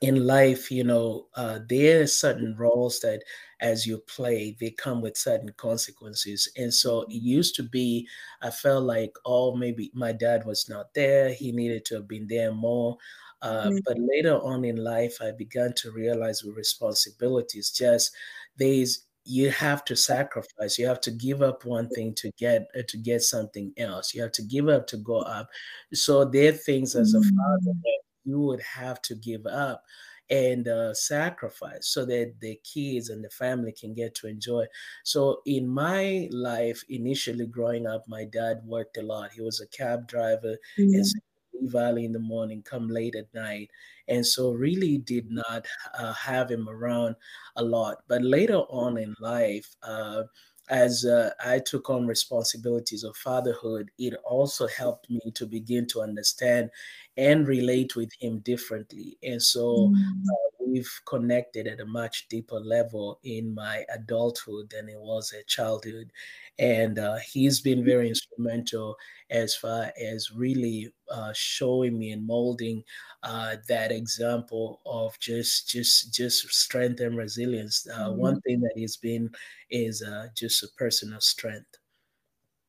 in 0.00 0.26
life, 0.26 0.70
you 0.70 0.84
know, 0.84 1.28
uh, 1.34 1.60
there 1.68 2.02
are 2.02 2.06
certain 2.06 2.56
roles 2.56 3.00
that 3.00 3.22
as 3.60 3.86
you 3.86 3.98
play, 3.98 4.56
they 4.58 4.70
come 4.70 5.02
with 5.02 5.16
certain 5.16 5.52
consequences. 5.52 6.50
And 6.56 6.72
so 6.72 7.02
it 7.02 7.14
used 7.22 7.54
to 7.56 7.62
be, 7.62 8.08
I 8.40 8.50
felt 8.50 8.84
like, 8.84 9.12
oh, 9.26 9.54
maybe 9.56 9.90
my 9.94 10.12
dad 10.12 10.46
was 10.46 10.68
not 10.68 10.94
there. 10.94 11.32
He 11.34 11.52
needed 11.52 11.84
to 11.86 11.96
have 11.96 12.08
been 12.08 12.26
there 12.28 12.52
more. 12.52 12.96
Uh, 13.42 13.70
Mhm. 13.70 13.80
but 13.84 13.98
later 13.98 14.36
on 14.40 14.64
in 14.64 14.76
life, 14.76 15.18
I 15.20 15.32
began 15.32 15.72
to 15.74 15.90
realize 15.92 16.42
with 16.44 16.56
responsibilities, 16.56 17.70
just 17.70 18.14
there's 18.56 19.06
you 19.24 19.50
have 19.50 19.84
to 19.84 19.96
sacrifice. 19.96 20.78
You 20.78 20.86
have 20.86 21.00
to 21.02 21.10
give 21.10 21.42
up 21.42 21.64
one 21.66 21.90
thing 21.90 22.14
to 22.16 22.30
get 22.38 22.68
uh, 22.78 22.82
to 22.88 22.96
get 22.98 23.22
something 23.22 23.72
else. 23.76 24.14
You 24.14 24.22
have 24.22 24.32
to 24.32 24.42
give 24.42 24.68
up 24.68 24.86
to 24.88 24.96
go 24.96 25.20
up. 25.20 25.50
So 25.92 26.24
there 26.24 26.52
are 26.52 26.56
things 26.56 26.96
as 26.96 27.14
a 27.14 27.20
father 27.22 27.72
Mm. 27.72 27.82
You 28.24 28.40
would 28.40 28.60
have 28.60 29.00
to 29.02 29.14
give 29.14 29.46
up 29.46 29.84
and 30.28 30.68
uh, 30.68 30.94
sacrifice 30.94 31.88
so 31.88 32.04
that 32.04 32.34
the 32.40 32.56
kids 32.62 33.08
and 33.08 33.24
the 33.24 33.30
family 33.30 33.72
can 33.72 33.94
get 33.94 34.14
to 34.14 34.28
enjoy. 34.28 34.64
So 35.04 35.42
in 35.44 35.68
my 35.68 36.28
life, 36.30 36.84
initially 36.88 37.46
growing 37.46 37.86
up, 37.86 38.06
my 38.06 38.24
dad 38.24 38.62
worked 38.64 38.96
a 38.96 39.02
lot. 39.02 39.32
He 39.32 39.40
was 39.40 39.60
a 39.60 39.66
cab 39.66 40.06
driver 40.06 40.56
and 40.92 41.04
Yeah. 41.04 41.06
so 41.06 41.18
leave 41.52 41.74
early 41.74 42.04
in 42.04 42.12
the 42.12 42.18
morning, 42.20 42.62
come 42.62 42.88
late 42.88 43.16
at 43.16 43.32
night, 43.34 43.70
and 44.06 44.24
so 44.24 44.52
really 44.52 44.98
did 44.98 45.30
not 45.30 45.66
uh, 45.94 46.12
have 46.12 46.50
him 46.50 46.68
around 46.68 47.16
a 47.56 47.64
lot. 47.64 48.04
But 48.08 48.22
later 48.22 48.58
on 48.58 48.98
in 48.98 49.14
life. 49.20 49.74
Uh, 49.82 50.24
as 50.70 51.04
uh, 51.04 51.32
I 51.44 51.58
took 51.60 51.90
on 51.90 52.06
responsibilities 52.06 53.04
of 53.04 53.16
fatherhood, 53.16 53.90
it 53.98 54.14
also 54.24 54.68
helped 54.68 55.10
me 55.10 55.20
to 55.34 55.46
begin 55.46 55.86
to 55.88 56.00
understand 56.02 56.70
and 57.16 57.46
relate 57.48 57.96
with 57.96 58.12
him 58.20 58.40
differently. 58.40 59.18
And 59.22 59.42
so 59.42 59.92
Mm. 59.92 60.30
uh, 60.30 60.49
we've 60.70 61.00
connected 61.06 61.66
at 61.66 61.80
a 61.80 61.84
much 61.86 62.28
deeper 62.28 62.60
level 62.60 63.20
in 63.24 63.54
my 63.54 63.84
adulthood 63.92 64.70
than 64.70 64.88
it 64.88 64.98
was 65.00 65.32
at 65.32 65.46
childhood. 65.46 66.12
And 66.58 66.98
uh, 66.98 67.16
he's 67.18 67.60
been 67.60 67.84
very 67.84 68.08
instrumental 68.08 68.96
as 69.30 69.54
far 69.56 69.92
as 70.00 70.30
really 70.30 70.92
uh, 71.10 71.32
showing 71.32 71.98
me 71.98 72.10
and 72.12 72.26
molding 72.26 72.84
uh, 73.22 73.56
that 73.68 73.92
example 73.92 74.80
of 74.86 75.18
just 75.18 75.68
just 75.68 76.12
just 76.14 76.48
strength 76.52 77.00
and 77.00 77.16
resilience. 77.16 77.86
Uh, 77.86 78.10
Mhm. 78.10 78.16
one 78.16 78.40
thing 78.42 78.60
that 78.60 78.72
he's 78.76 78.96
been 78.96 79.30
is 79.70 80.02
uh, 80.02 80.28
just 80.34 80.62
a 80.62 80.68
personal 80.76 81.20
strength. 81.20 81.78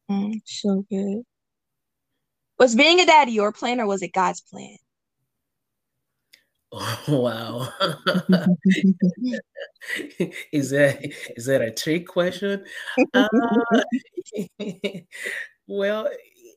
Mm, 0.09 0.41
so 0.45 0.83
good. 0.91 1.23
Was 2.59 2.75
being 2.75 3.01
a 3.01 3.05
daddy 3.05 3.33
your 3.33 3.51
plan 3.51 3.81
or 3.81 3.87
was 3.87 4.01
it 4.01 4.13
God's 4.13 4.39
plan? 4.39 4.77
Oh, 6.71 6.99
wow. 7.07 7.67
is 10.51 10.69
that 10.71 10.99
is 11.35 11.45
that 11.45 11.61
a 11.61 11.71
trick 11.71 12.07
question? 12.07 12.63
Uh, 13.13 13.27
well, 15.67 16.09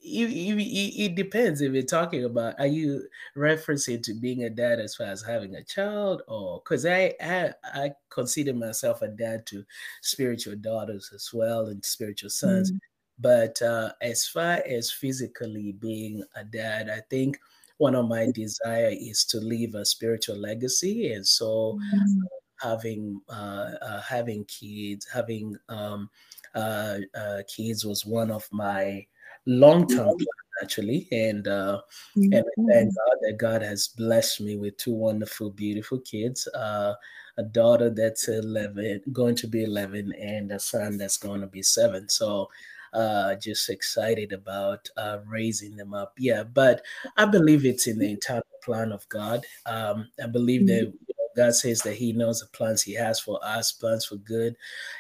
you, 0.02 0.56
it 0.59 1.14
depends 1.14 1.61
if 1.61 1.73
you're 1.73 1.83
talking 1.83 2.25
about 2.25 2.54
are 2.59 2.66
you 2.66 3.02
referencing 3.37 4.02
to 4.02 4.14
being 4.14 4.44
a 4.44 4.50
dad 4.50 4.78
as 4.78 4.94
far 4.94 5.06
as 5.06 5.23
having 5.23 5.54
a 5.54 5.64
child 5.64 6.23
or 6.28 6.61
because 6.62 6.85
I, 6.85 7.14
I 7.21 7.52
I 7.64 7.92
consider 8.11 8.52
myself 8.52 9.02
a 9.02 9.09
dad 9.09 9.47
to 9.47 9.64
spiritual 10.02 10.56
daughters 10.56 11.11
as 11.14 11.30
well 11.33 11.66
and 11.66 11.85
spiritual 11.85 12.30
sons. 12.30 12.71
Mm. 12.71 12.78
But 13.18 13.62
uh, 13.62 13.92
as 14.00 14.26
far 14.26 14.62
as 14.68 14.90
physically 14.90 15.73
being 15.73 16.23
a 16.37 16.44
dad, 16.44 16.90
I 16.90 17.00
think 17.09 17.38
one 17.78 17.95
of 17.95 18.09
my 18.09 18.31
desire 18.33 18.90
is 18.93 19.25
to 19.26 19.38
leave 19.40 19.75
a 19.75 19.85
spiritual 19.85 20.37
legacy 20.37 21.12
and 21.12 21.26
so 21.26 21.76
Mm. 21.76 22.28
having 22.61 23.21
uh, 23.28 23.73
uh, 23.83 24.00
having 24.00 24.45
kids 24.47 25.07
having 25.12 25.57
um, 25.69 26.09
uh, 26.54 26.99
uh, 27.14 27.43
kids 27.49 27.85
was 27.85 28.07
one 28.07 28.31
of 28.31 28.49
my 28.52 29.07
long-term 29.47 30.07
Mhm. 30.07 30.16
plan 30.16 30.62
actually 30.62 31.09
and 31.12 31.49
uh, 31.49 31.81
and 32.33 32.45
thank. 32.57 32.95
God 32.97 33.16
that 33.23 33.37
God 33.38 33.62
has 33.62 33.88
blessed 33.88 34.40
me 34.40 34.57
with 34.57 34.76
two 34.76 34.95
wonderful 34.95 35.50
beautiful 35.50 36.00
kids 36.00 36.47
uh, 36.54 36.95
a 37.37 37.43
daughter 37.43 37.90
that's 37.90 38.28
11 38.28 39.02
going 39.12 39.35
to 39.37 39.47
be 39.49 39.64
11 39.64 40.12
and 40.14 40.52
a 40.52 40.59
son 40.61 40.97
that's 40.97 41.16
going 41.19 41.40
to 41.40 41.47
be 41.49 41.62
7 41.62 42.09
so 42.09 42.49
uh, 42.95 43.35
just 43.37 43.69
excited 43.69 44.33
about 44.33 44.89
uh, 44.97 45.19
raising 45.27 45.77
them 45.77 45.93
up 45.95 46.13
yeah 46.19 46.43
but 46.43 46.83
I 47.17 47.25
believe 47.27 47.65
it's 47.67 47.87
in 47.87 47.99
the 47.99 48.11
entire 48.11 48.43
plan 48.65 48.93
of 48.93 49.07
God. 49.11 49.45
Um, 49.67 50.09
I 50.23 50.27
believe 50.27 50.67
that 50.69 50.85
Mhm. 50.89 50.93
you 50.93 51.15
God 51.37 51.55
says 51.55 51.83
that 51.83 51.95
He 51.97 52.13
knows 52.13 52.41
the 52.41 52.47
plans 52.47 52.83
He 52.83 52.95
has 52.95 53.19
for 53.19 53.41
us, 53.45 53.73
plans 53.73 54.07
for 54.07 54.17
good. 54.17 54.55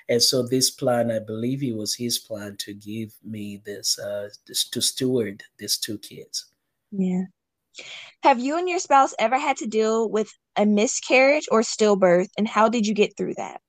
And 0.08 0.20
so, 0.20 0.42
this 0.42 0.68
plan, 0.70 1.10
I 1.12 1.20
believe 1.20 1.62
it 1.62 1.76
was 1.76 1.94
His 1.94 2.18
plan 2.18 2.56
to 2.58 2.74
give 2.74 3.14
me 3.22 3.62
this, 3.64 3.98
uh, 4.00 4.30
this 4.46 4.68
to 4.70 4.80
steward 4.80 5.44
these 5.58 5.78
two 5.78 5.96
kids. 5.98 6.46
Yeah. 6.90 7.22
Have 8.24 8.40
you 8.40 8.56
and 8.58 8.68
your 8.68 8.80
spouse 8.80 9.14
ever 9.18 9.38
had 9.38 9.56
to 9.58 9.66
deal 9.66 10.08
with 10.10 10.28
a 10.56 10.66
miscarriage 10.66 11.46
or 11.50 11.62
stillbirth, 11.62 12.28
and 12.36 12.48
how 12.48 12.68
did 12.68 12.86
you 12.86 12.94
get 12.94 13.16
through 13.16 13.34
that? 13.36 13.60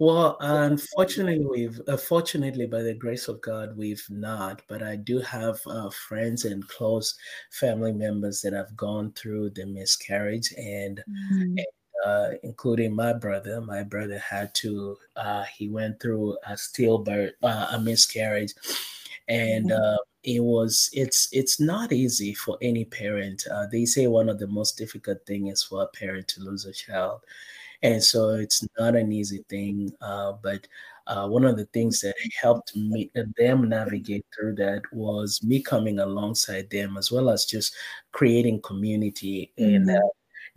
Well, 0.00 0.36
unfortunately, 0.40 1.44
we've 1.44 1.80
uh, 1.88 1.96
fortunately 1.96 2.66
by 2.66 2.82
the 2.82 2.94
grace 2.94 3.26
of 3.26 3.40
God, 3.40 3.76
we've 3.76 4.04
not. 4.08 4.62
But 4.68 4.80
I 4.82 4.94
do 4.96 5.18
have 5.20 5.60
uh, 5.66 5.90
friends 5.90 6.44
and 6.44 6.66
close 6.68 7.18
family 7.50 7.92
members 7.92 8.40
that 8.42 8.52
have 8.52 8.76
gone 8.76 9.12
through 9.12 9.50
the 9.50 9.66
miscarriage, 9.66 10.52
and 10.56 11.02
Mm. 11.08 11.64
uh, 12.06 12.30
including 12.44 12.94
my 12.94 13.12
brother. 13.12 13.60
My 13.60 13.82
brother 13.82 14.18
had 14.18 14.54
to, 14.56 14.96
uh, 15.16 15.44
he 15.44 15.68
went 15.68 16.00
through 16.00 16.38
a 16.46 16.52
stillbirth, 16.54 17.32
uh, 17.42 17.68
a 17.72 17.80
miscarriage, 17.80 18.54
and 19.28 19.70
Yeah. 19.70 19.76
uh, 19.76 19.98
it 20.24 20.40
was, 20.40 20.90
it's, 20.92 21.28
it's 21.32 21.60
not 21.60 21.92
easy 21.92 22.34
for 22.34 22.58
any 22.62 22.84
parent. 22.84 23.44
Uh, 23.50 23.66
they 23.72 23.84
say 23.86 24.06
one 24.08 24.28
of 24.28 24.38
the 24.38 24.46
most 24.48 24.78
difficult 24.78 25.26
thing 25.26 25.48
is 25.48 25.62
for 25.64 25.82
a 25.82 25.88
parent 25.88 26.28
to 26.28 26.40
lose 26.42 26.66
a 26.66 26.72
child, 26.72 27.22
and 27.82 28.02
so 28.02 28.30
it's 28.30 28.66
not 28.78 28.96
an 28.96 29.12
easy 29.12 29.44
thing. 29.48 29.92
Uh, 30.00 30.32
but 30.42 30.66
uh, 31.06 31.28
one 31.28 31.44
of 31.44 31.56
the 31.56 31.66
things 31.66 32.00
that 32.00 32.14
helped 32.40 32.76
me 32.76 33.10
uh, 33.16 33.22
them 33.36 33.68
navigate 33.68 34.26
through 34.34 34.54
that 34.56 34.82
was 34.92 35.42
me 35.42 35.62
coming 35.62 35.98
alongside 35.98 36.70
them, 36.70 36.96
as 36.98 37.10
well 37.12 37.30
as 37.30 37.44
just 37.44 37.74
creating 38.12 38.60
community 38.62 39.52
and 39.58 39.88
Mhm. 39.88 40.08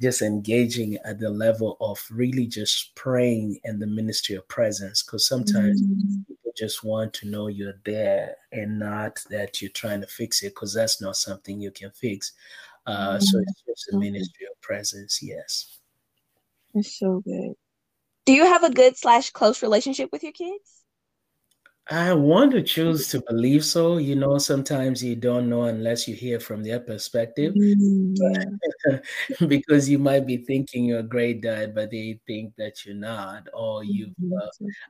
just 0.02 0.22
engaging 0.22 0.98
at 1.06 1.20
the 1.20 1.30
level 1.30 1.78
of 1.82 2.00
really 2.12 2.48
just 2.48 2.96
praying 2.96 3.60
and 3.64 3.82
the 3.82 3.88
ministry 3.88 4.36
of 4.36 4.48
presence 4.48 5.04
because 5.04 5.28
sometimes 5.28 5.84
Mm. 5.88 6.26
people 6.28 6.52
just 6.58 6.84
want 6.84 7.14
to 7.14 7.28
know 7.30 7.48
you're 7.48 7.80
there 7.86 8.36
and 8.52 8.80
not 8.80 9.24
that 9.30 9.62
you're 9.62 9.72
trying 9.72 10.02
to 10.02 10.08
fix 10.08 10.44
it 10.44 10.50
because 10.56 10.74
that's 10.74 11.02
not 11.02 11.16
something 11.18 11.62
you 11.62 11.72
can 11.72 11.92
fix 11.92 12.34
uh, 12.88 13.20
so 13.20 13.40
Mm. 13.40 13.42
it's 13.42 13.64
just 13.68 13.90
a 13.90 13.94
ministry 13.98 14.48
of 14.52 14.62
presence 14.62 15.22
yes 15.24 15.81
It's 16.74 16.98
so 16.98 17.22
good. 17.22 17.54
Do 18.26 18.34
you 18.34 18.46
have 18.46 18.64
a 18.64 18.72
good 18.74 18.98
slash 18.98 19.32
close 19.32 19.62
relationship 19.62 20.12
with 20.12 20.24
your 20.24 20.32
kids? 20.32 20.84
I 21.90 22.14
want 22.14 22.52
to 22.52 22.62
choose 22.62 23.10
to 23.10 23.22
believe 23.28 23.66
so. 23.66 23.98
You 23.98 24.16
know, 24.16 24.38
sometimes 24.38 25.04
you 25.04 25.16
don't 25.16 25.50
know 25.50 25.64
unless 25.64 26.08
you 26.08 26.16
hear 26.16 26.40
from 26.40 26.64
their 26.64 26.80
perspective. 26.80 27.54
Mm, 27.56 28.16
yeah. 28.18 29.00
because 29.48 29.90
you 29.90 29.98
might 30.00 30.26
be 30.26 30.38
thinking 30.38 30.86
you're 30.86 31.00
a 31.00 31.04
great 31.04 31.42
dad, 31.42 31.74
but 31.76 31.92
they 31.92 32.20
think 32.28 32.54
that 32.58 32.86
you're 32.86 32.96
not, 32.96 33.48
or 33.54 33.84
you've 33.84 34.16
Mhm. 34.22 34.38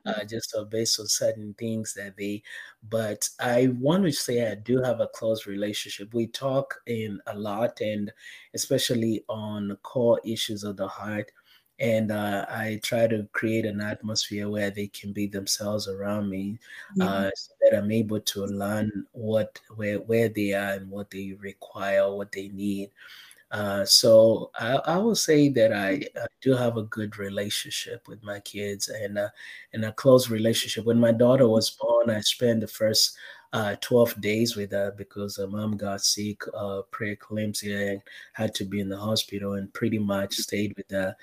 uh, 0.06 0.10
uh, 0.10 0.24
just 0.24 0.54
are 0.54 0.64
based 0.66 1.00
on 1.00 1.06
certain 1.08 1.54
things 1.54 1.94
that 1.94 2.16
they. 2.16 2.42
But 2.88 3.28
I 3.40 3.68
want 3.80 4.04
to 4.04 4.12
say 4.12 4.50
I 4.50 4.54
do 4.54 4.80
have 4.82 5.00
a 5.00 5.08
close 5.08 5.46
relationship. 5.46 6.12
We 6.14 6.26
talk 6.28 6.74
in 6.86 7.20
a 7.26 7.36
lot, 7.36 7.80
and 7.80 8.12
especially 8.54 9.24
on 9.28 9.76
core 9.82 10.20
issues 10.24 10.62
of 10.62 10.76
the 10.76 10.88
heart. 10.88 11.32
And 11.78 12.12
uh, 12.12 12.46
I 12.48 12.78
try 12.82 13.06
to 13.08 13.28
create 13.32 13.64
an 13.66 13.80
atmosphere 13.80 14.48
where 14.48 14.70
they 14.70 14.86
can 14.88 15.12
be 15.12 15.26
themselves 15.26 15.88
around 15.88 16.28
me, 16.30 16.58
Yeah. 16.96 17.06
uh, 17.06 17.30
so 17.34 17.52
that 17.60 17.76
I'm 17.76 17.90
able 17.90 18.20
to 18.20 18.44
learn 18.46 19.06
what 19.12 19.60
where 19.74 19.98
where 20.00 20.28
they 20.28 20.52
are 20.54 20.74
and 20.74 20.90
what 20.90 21.10
they 21.10 21.32
require, 21.40 22.14
what 22.14 22.30
they 22.32 22.48
need 22.48 22.90
uh, 23.50 23.84
so 23.84 24.50
I, 24.58 24.76
I 24.76 24.96
will 24.98 25.14
say 25.14 25.50
that 25.50 25.72
I, 25.74 26.02
I 26.16 26.26
do 26.40 26.54
have 26.54 26.78
a 26.78 26.84
good 26.84 27.18
relationship 27.18 28.08
with 28.08 28.22
my 28.22 28.40
kids 28.40 28.88
and 28.88 29.18
uh, 29.18 29.28
and 29.74 29.84
a 29.84 29.92
close 29.92 30.30
relationship. 30.30 30.86
When 30.86 30.98
my 30.98 31.12
daughter 31.12 31.46
was 31.46 31.68
born, 31.70 32.08
I 32.08 32.20
spent 32.20 32.60
the 32.60 32.66
first 32.66 33.14
uh, 33.52 33.76
12 33.82 34.18
days 34.22 34.56
with 34.56 34.72
her 34.72 34.92
because 34.96 35.36
her 35.36 35.46
mom 35.46 35.76
got 35.76 36.00
sick, 36.00 36.40
uh, 36.54 36.82
preeclampsia, 36.92 37.92
and 37.92 38.02
had 38.32 38.54
to 38.54 38.64
be 38.64 38.80
in 38.80 38.88
the 38.88 38.96
hospital, 38.98 39.52
and 39.54 39.72
pretty 39.74 39.98
much 39.98 40.34
stayed 40.34 40.74
with 40.78 40.90
her. 40.90 41.14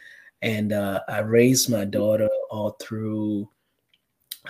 And 0.41 0.71
uh, 0.71 1.01
I 1.07 1.19
raised 1.19 1.69
my 1.69 1.85
daughter 1.85 2.29
all 2.49 2.71
through, 2.81 3.49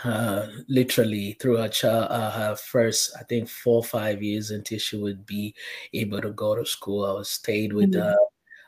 uh, 0.03 0.47
literally 0.67 1.35
through 1.41 1.57
her 1.57 1.69
child, 1.69 2.07
uh, 2.11 2.31
her 2.31 2.55
first, 2.55 3.15
I 3.19 3.23
think, 3.23 3.49
four 3.49 3.77
or 3.77 3.83
five 3.83 4.21
years 4.21 4.51
until 4.51 4.79
she 4.79 4.97
would 4.97 5.25
be 5.25 5.55
able 5.93 6.21
to 6.21 6.31
go 6.31 6.55
to 6.55 6.65
school. 6.65 7.05
I 7.05 7.13
was 7.13 7.29
stayed 7.29 7.73
with 7.73 7.91
mm-hmm. 7.93 8.01
her. 8.01 8.17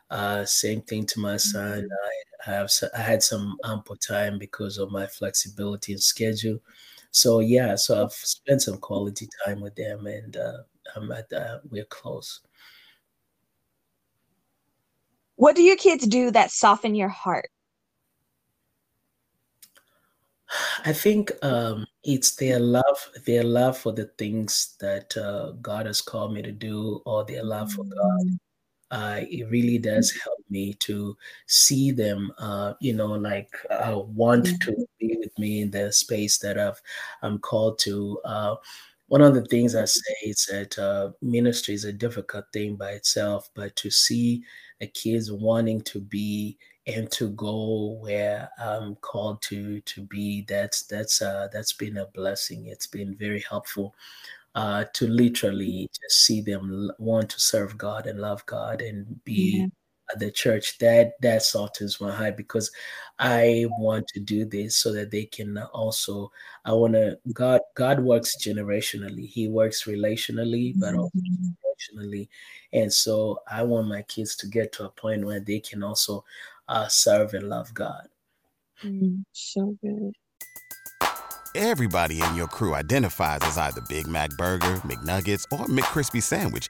Uh, 0.09 0.45
same 0.45 0.81
thing 0.81 1.05
to 1.05 1.19
my 1.19 1.37
son. 1.37 1.83
Mm-hmm. 1.83 2.51
I 2.51 2.53
have 2.53 2.71
I 2.97 3.01
had 3.01 3.23
some 3.23 3.57
ample 3.63 3.95
time 3.95 4.39
because 4.39 4.77
of 4.77 4.91
my 4.91 5.05
flexibility 5.05 5.93
and 5.93 6.01
schedule. 6.01 6.59
So 7.11 7.39
yeah, 7.39 7.75
so 7.75 8.03
I've 8.03 8.13
spent 8.13 8.61
some 8.61 8.77
quality 8.77 9.27
time 9.45 9.61
with 9.61 9.75
them, 9.75 10.07
and 10.07 10.35
uh, 10.37 10.57
I'm 10.95 11.11
at 11.11 11.31
uh, 11.31 11.59
we're 11.69 11.85
close. 11.85 12.41
What 15.41 15.55
do 15.55 15.63
your 15.63 15.75
kids 15.75 16.05
do 16.05 16.29
that 16.29 16.51
soften 16.51 16.93
your 16.93 17.09
heart? 17.09 17.49
I 20.85 20.93
think 20.93 21.31
um, 21.41 21.87
it's 22.03 22.35
their 22.35 22.59
love, 22.59 23.09
their 23.25 23.41
love 23.41 23.75
for 23.75 23.91
the 23.91 24.05
things 24.19 24.75
that 24.81 25.17
uh, 25.17 25.53
God 25.53 25.87
has 25.87 25.99
called 25.99 26.35
me 26.35 26.43
to 26.43 26.51
do, 26.51 27.01
or 27.07 27.25
their 27.25 27.43
love 27.43 27.71
for 27.71 27.85
God. 27.85 28.21
Mm. 28.23 28.37
Uh, 28.91 29.21
it 29.31 29.49
really 29.49 29.79
does 29.79 30.11
help 30.23 30.37
me 30.51 30.75
to 30.75 31.17
see 31.47 31.89
them, 31.89 32.31
uh, 32.37 32.73
you 32.79 32.93
know, 32.93 33.07
like 33.13 33.55
uh, 33.71 33.97
want 33.97 34.45
mm-hmm. 34.45 34.69
to 34.69 34.87
be 34.99 35.17
with 35.17 35.39
me 35.39 35.63
in 35.63 35.71
the 35.71 35.91
space 35.91 36.37
that 36.37 36.59
I've 36.59 36.79
I'm 37.23 37.39
called 37.39 37.79
to. 37.79 38.19
One 39.11 39.21
of 39.21 39.33
the 39.35 39.43
things 39.45 39.75
I 39.75 39.83
say 39.85 40.15
is 40.23 40.47
that 40.49 40.79
uh, 40.79 41.11
ministry 41.21 41.73
is 41.73 41.83
a 41.83 41.91
difficult 41.91 42.45
thing 42.53 42.77
by 42.77 42.91
itself, 42.91 43.49
but 43.55 43.75
to 43.75 43.91
see 43.91 44.41
the 44.79 44.87
kids 44.87 45.29
wanting 45.31 45.81
to 45.81 45.99
be 45.99 46.57
and 46.87 47.11
to 47.11 47.29
go 47.31 47.97
where 48.01 48.49
I'm 48.57 48.95
called 48.95 49.41
to 49.43 49.81
to 49.81 50.01
be, 50.03 50.45
that's 50.47 50.83
that's 50.83 51.21
uh, 51.21 51.49
that's 51.51 51.73
been 51.73 51.97
a 51.97 52.05
blessing. 52.07 52.67
It's 52.67 52.87
been 52.87 53.15
very 53.17 53.41
helpful 53.49 53.93
uh, 54.55 54.85
to 54.93 55.07
literally 55.07 55.89
just 56.01 56.25
see 56.25 56.41
them 56.41 56.91
want 56.99 57.29
to 57.31 57.39
serve 57.39 57.77
God 57.77 58.07
and 58.07 58.19
love 58.19 58.45
God 58.45 58.81
and 58.81 59.23
be 59.25 59.59
yeah. 59.59 59.67
At 60.11 60.19
the 60.19 60.31
church. 60.31 60.77
That 60.79 61.13
that 61.21 61.43
salt 61.43 61.81
is 61.81 62.01
my 62.01 62.13
heart 62.13 62.37
because 62.37 62.71
I 63.19 63.65
want 63.77 64.07
to 64.09 64.19
do 64.19 64.45
this 64.45 64.77
so 64.77 64.91
that 64.93 65.11
they 65.11 65.25
can 65.25 65.57
also. 65.57 66.31
I 66.65 66.73
want 66.73 66.93
to. 66.93 67.17
God 67.33 67.61
God 67.75 67.99
works 67.99 68.35
generationally. 68.37 69.27
He 69.27 69.47
works 69.47 69.83
relationally, 69.83 70.73
but 70.77 70.95
also 70.95 71.17
mm-hmm. 71.17 71.99
generationally. 71.99 72.27
And 72.73 72.91
so 72.91 73.41
I 73.49 73.63
want 73.63 73.87
my 73.87 74.01
kids 74.03 74.35
to 74.37 74.47
get 74.47 74.71
to 74.73 74.85
a 74.85 74.89
point 74.89 75.25
where 75.25 75.39
they 75.39 75.59
can 75.59 75.83
also 75.83 76.23
uh, 76.67 76.87
serve 76.87 77.33
and 77.33 77.49
love 77.49 77.73
God. 77.73 78.07
Mm, 78.83 79.23
so 79.31 79.77
good. 79.81 80.13
Everybody 81.53 82.21
in 82.21 82.35
your 82.35 82.47
crew 82.47 82.75
identifies 82.75 83.39
as 83.41 83.57
either 83.57 83.81
Big 83.89 84.07
Mac 84.07 84.29
Burger, 84.37 84.77
McNuggets, 84.85 85.43
or 85.51 85.65
McCrispy 85.65 86.23
Sandwich. 86.23 86.69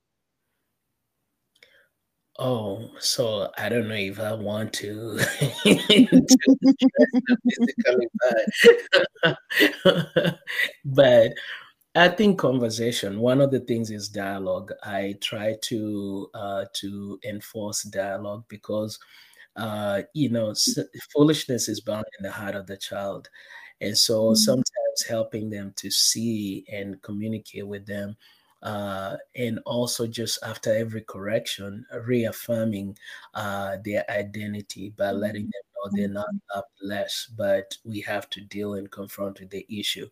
Oh, 2.43 2.89
so 2.99 3.51
I 3.55 3.69
don't 3.69 3.87
know 3.87 3.93
if 3.93 4.19
I 4.19 4.33
want 4.33 4.73
to, 4.73 5.19
but 10.85 11.33
I 11.95 12.09
think 12.09 12.39
conversation. 12.39 13.19
One 13.19 13.41
of 13.41 13.51
the 13.51 13.59
things 13.61 13.91
is 13.91 14.09
dialogue. 14.09 14.71
I 14.83 15.15
try 15.21 15.55
to 15.63 16.29
uh, 16.33 16.65
to 16.73 17.19
enforce 17.25 17.83
dialogue 17.83 18.45
because 18.49 18.99
uh, 19.57 20.03
you 20.13 20.29
know 20.29 20.53
foolishness 21.13 21.67
is 21.69 21.81
bound 21.81 22.05
in 22.19 22.23
the 22.25 22.31
heart 22.31 22.55
of 22.55 22.67
the 22.67 22.77
child, 22.77 23.29
and 23.81 23.97
so 23.97 24.27
mm-hmm. 24.27 24.35
sometimes 24.35 25.05
helping 25.09 25.49
them 25.49 25.73
to 25.77 25.91
see 25.91 26.65
and 26.71 27.01
communicate 27.03 27.67
with 27.67 27.85
them. 27.87 28.15
Uh, 28.61 29.17
and 29.35 29.59
also 29.65 30.05
just 30.05 30.37
after 30.43 30.73
every 30.75 31.01
correction, 31.01 31.85
reaffirming 32.05 32.95
uh, 33.33 33.77
their 33.83 34.05
identity 34.11 34.93
by 34.95 35.11
letting 35.11 35.43
them 35.43 35.51
know 35.75 35.91
they're 35.93 36.07
not 36.07 36.27
mm-hmm. 36.27 36.59
up 36.59 36.67
less, 36.81 37.27
but 37.35 37.75
we 37.83 37.99
have 38.01 38.29
to 38.29 38.41
deal 38.41 38.75
and 38.75 38.91
confront 38.91 39.39
with 39.39 39.49
the 39.49 39.65
issue. 39.69 40.07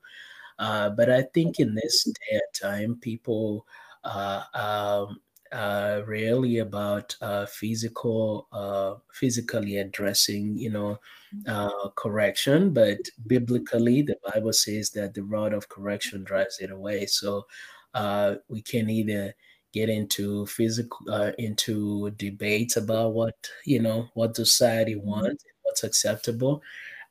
Uh, 0.58 0.90
but 0.90 1.10
I 1.10 1.22
think 1.22 1.60
in 1.60 1.76
this 1.76 2.04
day 2.04 2.12
and 2.32 2.42
time, 2.62 2.96
people 3.00 3.66
uh, 4.04 4.44
um, 4.54 5.22
uh, 5.52 6.02
really 6.06 6.60
about 6.60 7.16
uh, 7.22 7.46
physical, 7.46 8.48
uh, 8.52 8.96
physically 9.14 9.78
addressing, 9.78 10.58
you 10.58 10.70
know, 10.70 11.00
mm-hmm. 11.36 11.50
uh, 11.50 11.90
correction. 11.96 12.74
But 12.74 13.00
biblically, 13.28 14.02
the 14.02 14.18
Bible 14.34 14.54
says 14.54 14.90
that 14.92 15.14
the 15.14 15.24
rod 15.24 15.54
of 15.54 15.70
correction 15.70 16.24
drives 16.24 16.60
it 16.60 16.72
away. 16.72 17.06
So 17.06 17.48
uh, 17.94 18.36
we 18.48 18.62
can 18.62 18.90
either 18.90 19.34
get 19.74 19.90
into 19.90 20.46
physical, 20.48 21.00
uh, 21.12 21.32
into 21.38 22.10
debates 22.12 22.78
about 22.78 23.14
what 23.14 23.36
you 23.66 23.80
know 23.82 24.10
what 24.14 24.36
society 24.36 24.96
mm-hmm. 24.96 25.10
wants, 25.10 25.44
what's 25.64 25.84
acceptable. 25.84 26.62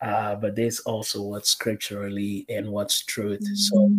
uh, 0.00 0.36
but 0.36 0.54
there's 0.56 0.80
also 0.80 1.22
what's 1.22 1.50
scripturally 1.50 2.46
and 2.48 2.70
what's 2.70 3.04
truth. 3.04 3.40
Mm-hmm. 3.40 3.54
So, 3.54 3.92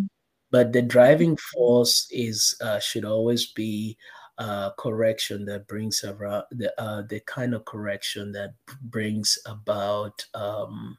but 0.52 0.74
the 0.74 0.82
driving 0.82 1.38
force 1.38 2.08
is 2.12 2.56
uh, 2.62 2.80
should 2.80 3.06
always 3.06 3.48
be 3.48 3.98
uh, 4.38 4.72
correction 4.78 5.46
that 5.46 5.68
brings 5.68 6.04
around 6.04 6.46
the 6.52 6.74
uh, 6.82 7.04
the 7.04 7.20
kind 7.22 7.54
of 7.54 7.66
correction 7.66 8.32
that 8.32 8.54
brings 8.84 9.38
about 9.46 10.26
um, 10.34 10.98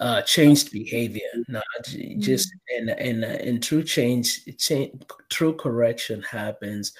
uh, 0.00 0.22
changed 0.22 0.72
behavior, 0.72 1.28
not 1.48 1.64
just 2.18 2.52
mm-hmm. 2.70 2.88
and 2.88 3.00
and 3.00 3.24
and 3.24 3.62
true 3.62 3.82
change, 3.82 4.44
change 4.58 4.92
true 5.30 5.54
correction 5.54 6.22
happens 6.22 6.92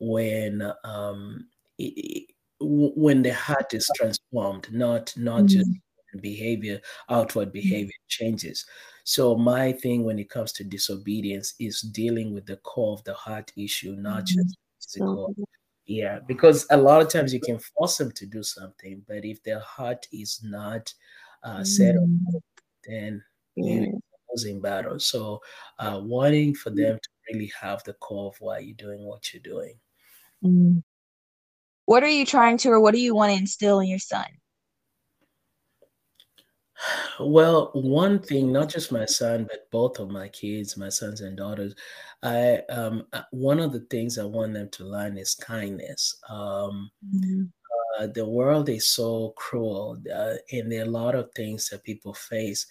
when 0.00 0.72
um, 0.84 1.46
it, 1.78 2.28
when 2.60 3.22
the 3.22 3.32
heart 3.32 3.72
is 3.74 3.88
transformed, 3.96 4.68
not 4.72 5.12
not 5.16 5.44
mm-hmm. 5.44 5.46
just 5.46 5.70
behavior, 6.20 6.80
outward 7.08 7.48
mm-hmm. 7.48 7.52
behavior 7.52 7.88
mm-hmm. 7.88 8.24
changes. 8.24 8.66
So 9.04 9.34
my 9.36 9.72
thing 9.72 10.04
when 10.04 10.18
it 10.18 10.30
comes 10.30 10.52
to 10.52 10.64
disobedience 10.64 11.54
is 11.58 11.80
dealing 11.80 12.32
with 12.34 12.46
the 12.46 12.56
core 12.58 12.92
of 12.92 13.04
the 13.04 13.14
heart 13.14 13.50
issue, 13.56 13.96
not 13.96 14.24
mm-hmm. 14.24 14.42
just 14.42 14.58
physical. 14.80 15.34
Yeah, 15.86 16.20
because 16.28 16.64
a 16.70 16.76
lot 16.76 17.02
of 17.02 17.08
times 17.08 17.34
you 17.34 17.40
can 17.40 17.58
force 17.58 17.98
them 17.98 18.12
to 18.12 18.26
do 18.26 18.42
something, 18.42 19.02
but 19.08 19.24
if 19.24 19.42
their 19.42 19.58
heart 19.60 20.06
is 20.12 20.40
not 20.44 20.92
uh, 21.44 21.64
settled, 21.64 22.08
mm-hmm. 22.08 22.38
then 22.84 23.22
yeah. 23.56 23.86
losing 24.30 24.60
battle. 24.60 24.98
So 24.98 25.40
uh, 25.78 26.00
wanting 26.02 26.54
for 26.54 26.70
them 26.70 26.98
to 27.00 27.08
really 27.32 27.50
have 27.60 27.82
the 27.84 27.94
core 27.94 28.28
of 28.28 28.36
why 28.40 28.58
you're 28.58 28.76
doing 28.76 29.04
what 29.04 29.32
you're 29.32 29.42
doing. 29.42 29.74
Mm-hmm. 30.44 30.78
What 31.86 32.02
are 32.02 32.08
you 32.08 32.24
trying 32.24 32.58
to, 32.58 32.70
or 32.70 32.80
what 32.80 32.94
do 32.94 33.00
you 33.00 33.14
want 33.14 33.32
to 33.32 33.38
instill 33.38 33.80
in 33.80 33.88
your 33.88 33.98
son? 33.98 34.26
Well, 37.20 37.70
one 37.74 38.18
thing, 38.18 38.52
not 38.52 38.68
just 38.68 38.90
my 38.90 39.04
son, 39.04 39.46
but 39.48 39.70
both 39.70 40.00
of 40.00 40.10
my 40.10 40.28
kids, 40.28 40.76
my 40.76 40.88
sons 40.88 41.20
and 41.20 41.36
daughters, 41.36 41.74
I 42.22 42.62
um 42.70 43.04
uh, 43.12 43.22
one 43.30 43.60
of 43.60 43.72
the 43.72 43.86
things 43.90 44.18
I 44.18 44.24
want 44.24 44.54
them 44.54 44.68
to 44.72 44.84
learn 44.84 45.18
is 45.18 45.34
kindness. 45.34 46.16
Um, 46.28 46.90
mm-hmm. 47.14 47.42
Uh, 47.98 48.06
the 48.06 48.26
world 48.26 48.68
is 48.68 48.88
so 48.88 49.32
cruel, 49.36 49.98
uh, 50.14 50.34
and 50.50 50.70
there 50.70 50.82
are 50.82 50.86
a 50.86 50.90
lot 50.90 51.14
of 51.14 51.30
things 51.32 51.68
that 51.68 51.84
people 51.84 52.14
face, 52.14 52.66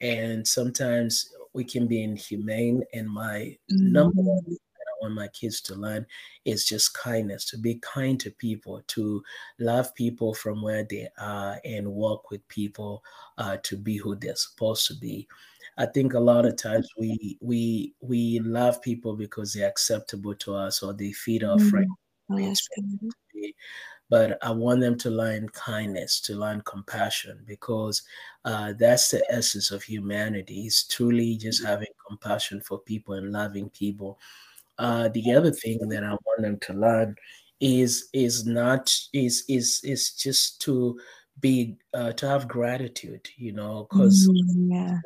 and 0.00 0.46
sometimes 0.46 1.32
we 1.52 1.64
can 1.64 1.86
be 1.86 2.02
inhumane. 2.02 2.82
And 2.92 3.08
my 3.08 3.56
mm-hmm. 3.70 3.92
number 3.92 4.22
one 4.22 4.44
I 4.92 5.04
want 5.04 5.14
my 5.14 5.28
kids 5.28 5.60
to 5.62 5.74
learn 5.74 6.06
is 6.44 6.64
just 6.64 6.94
kindness, 6.94 7.44
to 7.46 7.58
be 7.58 7.76
kind 7.76 8.18
to 8.20 8.30
people, 8.30 8.82
to 8.88 9.22
love 9.58 9.94
people 9.94 10.34
from 10.34 10.62
where 10.62 10.84
they 10.84 11.08
are 11.18 11.60
and 11.64 11.92
work 11.92 12.30
with 12.30 12.46
people 12.48 13.02
uh, 13.38 13.56
to 13.64 13.76
be 13.76 13.96
who 13.96 14.16
they're 14.16 14.36
supposed 14.36 14.86
to 14.88 14.94
be. 14.94 15.28
I 15.78 15.86
think 15.86 16.14
a 16.14 16.20
lot 16.20 16.44
of 16.44 16.56
times 16.56 16.88
we 16.98 17.38
we 17.40 17.94
we 18.00 18.40
love 18.40 18.82
people 18.82 19.16
because 19.16 19.54
they're 19.54 19.68
acceptable 19.68 20.34
to 20.36 20.54
us 20.54 20.82
or 20.82 20.92
they 20.92 21.12
feed 21.12 21.44
our 21.44 21.58
friends. 21.58 21.88
Mm-hmm. 22.30 23.06
Oh, 23.08 23.52
but 24.12 24.36
I 24.42 24.50
want 24.50 24.82
them 24.82 24.98
to 24.98 25.10
learn 25.10 25.48
kindness, 25.48 26.20
to 26.26 26.34
learn 26.34 26.60
compassion, 26.66 27.42
because 27.46 28.02
uh, 28.44 28.74
that's 28.78 29.10
the 29.10 29.24
essence 29.32 29.70
of 29.70 29.82
humanity. 29.82 30.66
It's 30.66 30.86
truly 30.86 31.38
just 31.38 31.64
having 31.64 31.88
compassion 32.06 32.60
for 32.60 32.78
people 32.80 33.14
and 33.14 33.32
loving 33.32 33.70
people. 33.70 34.18
Uh, 34.76 35.08
the 35.08 35.32
other 35.32 35.50
thing 35.50 35.78
that 35.88 36.04
I 36.04 36.10
want 36.10 36.42
them 36.42 36.58
to 36.58 36.74
learn 36.74 37.16
is 37.60 38.10
is 38.12 38.44
not 38.44 38.94
is 39.14 39.44
is 39.48 39.80
is 39.82 40.12
just 40.12 40.60
to 40.60 41.00
be 41.40 41.78
uh, 41.94 42.12
to 42.12 42.28
have 42.28 42.46
gratitude. 42.46 43.26
You 43.38 43.52
know, 43.52 43.86
because 43.88 44.28
mm, 44.28 44.66
yeah. 44.68 44.98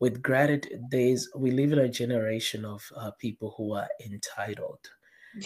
with 0.00 0.20
gratitude, 0.20 0.82
there's 0.90 1.30
we 1.36 1.52
live 1.52 1.70
in 1.70 1.78
a 1.78 1.88
generation 1.88 2.64
of 2.64 2.82
uh, 2.96 3.12
people 3.20 3.54
who 3.56 3.74
are 3.74 3.88
entitled. 4.04 4.80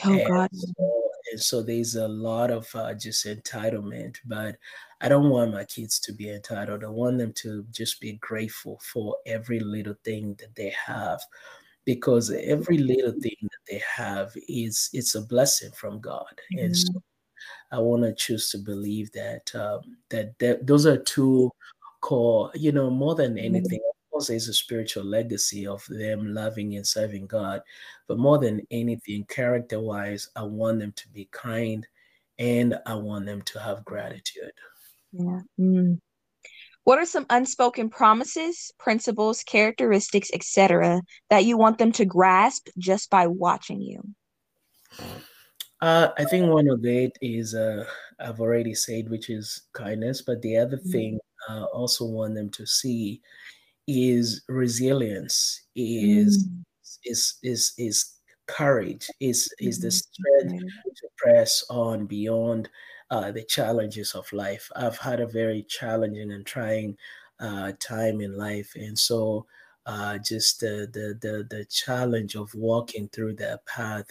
Oh 0.06 0.14
and 0.14 0.26
God. 0.26 0.48
So, 0.54 0.99
and 1.30 1.40
so 1.40 1.62
there's 1.62 1.94
a 1.96 2.08
lot 2.08 2.50
of 2.50 2.68
uh, 2.74 2.94
just 2.94 3.26
entitlement 3.26 4.16
but 4.26 4.56
i 5.00 5.08
don't 5.08 5.30
want 5.30 5.52
my 5.52 5.64
kids 5.64 5.98
to 5.98 6.12
be 6.12 6.30
entitled. 6.30 6.84
I 6.84 6.88
want 6.88 7.18
them 7.18 7.32
to 7.36 7.64
just 7.70 8.00
be 8.00 8.14
grateful 8.14 8.80
for 8.92 9.16
every 9.26 9.60
little 9.60 9.96
thing 10.04 10.36
that 10.40 10.54
they 10.54 10.74
have 10.86 11.20
because 11.84 12.30
every 12.30 12.78
little 12.78 13.12
thing 13.12 13.36
that 13.42 13.64
they 13.68 13.82
have 13.96 14.32
is 14.48 14.90
it's 14.92 15.14
a 15.14 15.22
blessing 15.22 15.70
from 15.72 16.00
god. 16.00 16.26
Mm-hmm. 16.52 16.64
and 16.64 16.76
so 16.76 17.02
i 17.72 17.78
want 17.78 18.02
to 18.02 18.14
choose 18.14 18.50
to 18.50 18.58
believe 18.58 19.10
that 19.12 19.54
um, 19.54 19.80
that, 20.10 20.38
that 20.38 20.66
those 20.66 20.86
are 20.86 20.98
two 20.98 21.50
core 22.00 22.50
you 22.54 22.72
know 22.72 22.90
more 22.90 23.14
than 23.14 23.38
anything 23.38 23.80
course, 24.20 24.28
there's 24.28 24.48
a 24.48 24.54
spiritual 24.54 25.04
legacy 25.04 25.66
of 25.66 25.82
them 25.88 26.34
loving 26.34 26.76
and 26.76 26.86
serving 26.86 27.26
God. 27.26 27.62
But 28.06 28.18
more 28.18 28.38
than 28.38 28.66
anything, 28.70 29.24
character 29.24 29.80
wise, 29.80 30.28
I 30.36 30.42
want 30.42 30.80
them 30.80 30.92
to 30.92 31.08
be 31.08 31.26
kind 31.32 31.86
and 32.38 32.78
I 32.84 32.94
want 32.96 33.24
them 33.24 33.40
to 33.40 33.58
have 33.60 33.84
gratitude. 33.84 34.52
Yeah. 35.12 35.40
Mm. 35.58 36.00
What 36.84 36.98
are 36.98 37.06
some 37.06 37.24
unspoken 37.30 37.88
promises, 37.88 38.70
principles, 38.78 39.42
characteristics, 39.42 40.30
etc., 40.34 41.00
that 41.30 41.46
you 41.46 41.56
want 41.56 41.78
them 41.78 41.92
to 41.92 42.04
grasp 42.04 42.68
just 42.78 43.08
by 43.08 43.26
watching 43.26 43.80
you? 43.80 44.02
Uh, 45.80 46.08
I 46.18 46.24
think 46.24 46.52
one 46.52 46.68
of 46.68 46.84
it 46.84 47.16
is 47.22 47.54
uh, 47.54 47.84
I've 48.18 48.40
already 48.40 48.74
said, 48.74 49.08
which 49.08 49.30
is 49.30 49.62
kindness. 49.72 50.20
But 50.20 50.42
the 50.42 50.58
other 50.58 50.76
mm-hmm. 50.76 50.90
thing 50.90 51.20
I 51.48 51.62
also 51.62 52.04
want 52.04 52.34
them 52.34 52.50
to 52.50 52.66
see 52.66 53.22
is 53.90 54.42
resilience, 54.48 55.62
is 55.74 56.46
mm. 56.46 56.64
is 57.04 57.38
is 57.42 57.72
is 57.78 58.12
courage, 58.46 59.08
is 59.20 59.52
is 59.58 59.80
the 59.80 59.88
mm-hmm. 59.88 60.48
strength 60.48 60.74
to 60.96 61.08
press 61.16 61.64
on 61.70 62.06
beyond 62.06 62.68
uh, 63.10 63.30
the 63.32 63.44
challenges 63.44 64.14
of 64.14 64.32
life. 64.32 64.70
I've 64.76 64.98
had 64.98 65.20
a 65.20 65.26
very 65.26 65.64
challenging 65.64 66.32
and 66.32 66.46
trying 66.46 66.96
uh, 67.40 67.72
time 67.80 68.20
in 68.20 68.36
life, 68.36 68.72
and 68.76 68.98
so 68.98 69.46
uh, 69.86 70.18
just 70.18 70.60
the, 70.60 70.88
the 70.92 71.18
the 71.20 71.46
the 71.50 71.64
challenge 71.64 72.36
of 72.36 72.54
walking 72.54 73.08
through 73.08 73.34
that 73.36 73.64
path 73.66 74.06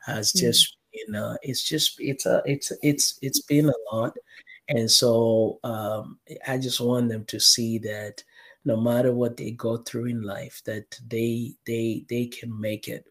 has 0.00 0.32
mm. 0.32 0.40
just 0.40 0.76
been 0.92 1.14
uh, 1.14 1.36
it's 1.42 1.62
just 1.62 1.96
it's 2.00 2.26
a 2.26 2.42
it's 2.46 2.72
it's 2.82 3.18
it's 3.22 3.42
been 3.42 3.68
a 3.68 3.94
lot, 3.94 4.16
and 4.68 4.90
so 4.90 5.60
um, 5.62 6.18
I 6.48 6.58
just 6.58 6.80
want 6.80 7.08
them 7.08 7.24
to 7.26 7.38
see 7.38 7.78
that 7.78 8.24
no 8.64 8.76
matter 8.76 9.12
what 9.12 9.36
they 9.36 9.50
go 9.52 9.78
through 9.78 10.06
in 10.06 10.22
life 10.22 10.62
that 10.64 10.98
they 11.08 11.52
they 11.66 12.04
they 12.08 12.26
can 12.26 12.58
make 12.60 12.88
it 12.88 13.06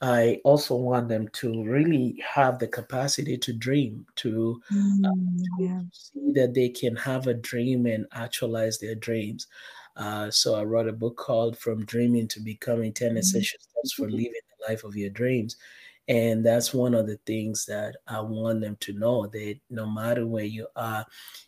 i 0.00 0.40
also 0.44 0.74
want 0.74 1.08
them 1.08 1.28
to 1.28 1.64
really 1.64 2.22
have 2.26 2.58
the 2.58 2.68
capacity 2.68 3.36
to 3.36 3.52
dream 3.52 4.04
to, 4.14 4.60
mm, 4.72 5.04
uh, 5.04 5.10
to 5.10 5.64
yeah. 5.64 5.80
see 5.90 6.32
that 6.32 6.54
they 6.54 6.68
can 6.68 6.94
have 6.96 7.26
a 7.26 7.34
dream 7.34 7.86
and 7.86 8.06
actualize 8.12 8.78
their 8.78 8.94
dreams 8.94 9.46
uh, 9.96 10.30
so 10.30 10.54
i 10.54 10.62
wrote 10.62 10.88
a 10.88 10.92
book 10.92 11.16
called 11.16 11.56
from 11.58 11.84
dreaming 11.86 12.28
to 12.28 12.40
becoming 12.40 12.92
10 12.92 13.08
mm-hmm. 13.08 13.18
essential 13.18 13.58
steps 13.60 13.94
for 13.94 14.10
living 14.10 14.32
the 14.32 14.68
life 14.68 14.84
of 14.84 14.96
your 14.96 15.10
dreams 15.10 15.56
and 16.08 16.44
that's 16.46 16.72
one 16.72 16.94
of 16.94 17.06
the 17.06 17.18
things 17.26 17.66
that 17.66 17.96
i 18.06 18.20
want 18.20 18.60
them 18.60 18.76
to 18.80 18.92
know 18.92 19.26
that 19.26 19.56
no 19.70 19.86
matter 19.90 20.26
where 20.26 20.44
you 20.44 20.66
are 20.76 21.04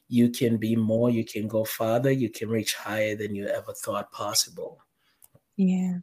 you 0.09 0.31
can 0.31 0.57
be 0.57 0.75
more, 0.75 1.11
you 1.11 1.25
can 1.25 1.47
go 1.47 1.65
farther, 1.65 2.11
you 2.11 2.31
can 2.31 2.49
reach 2.49 2.75
higher 2.75 3.15
than 3.15 3.35
you 3.35 3.47
ever 3.47 3.73
thought 3.75 4.11
possible. 4.11 4.79
Yeah. 5.57 5.99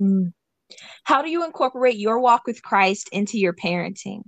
Mm. 0.00 0.32
How 1.04 1.20
do 1.20 1.30
you 1.30 1.44
incorporate 1.44 1.98
your 1.98 2.18
walk 2.18 2.46
with 2.46 2.62
Christ 2.62 3.10
into 3.12 3.38
your 3.38 3.52
parenting? 3.52 4.22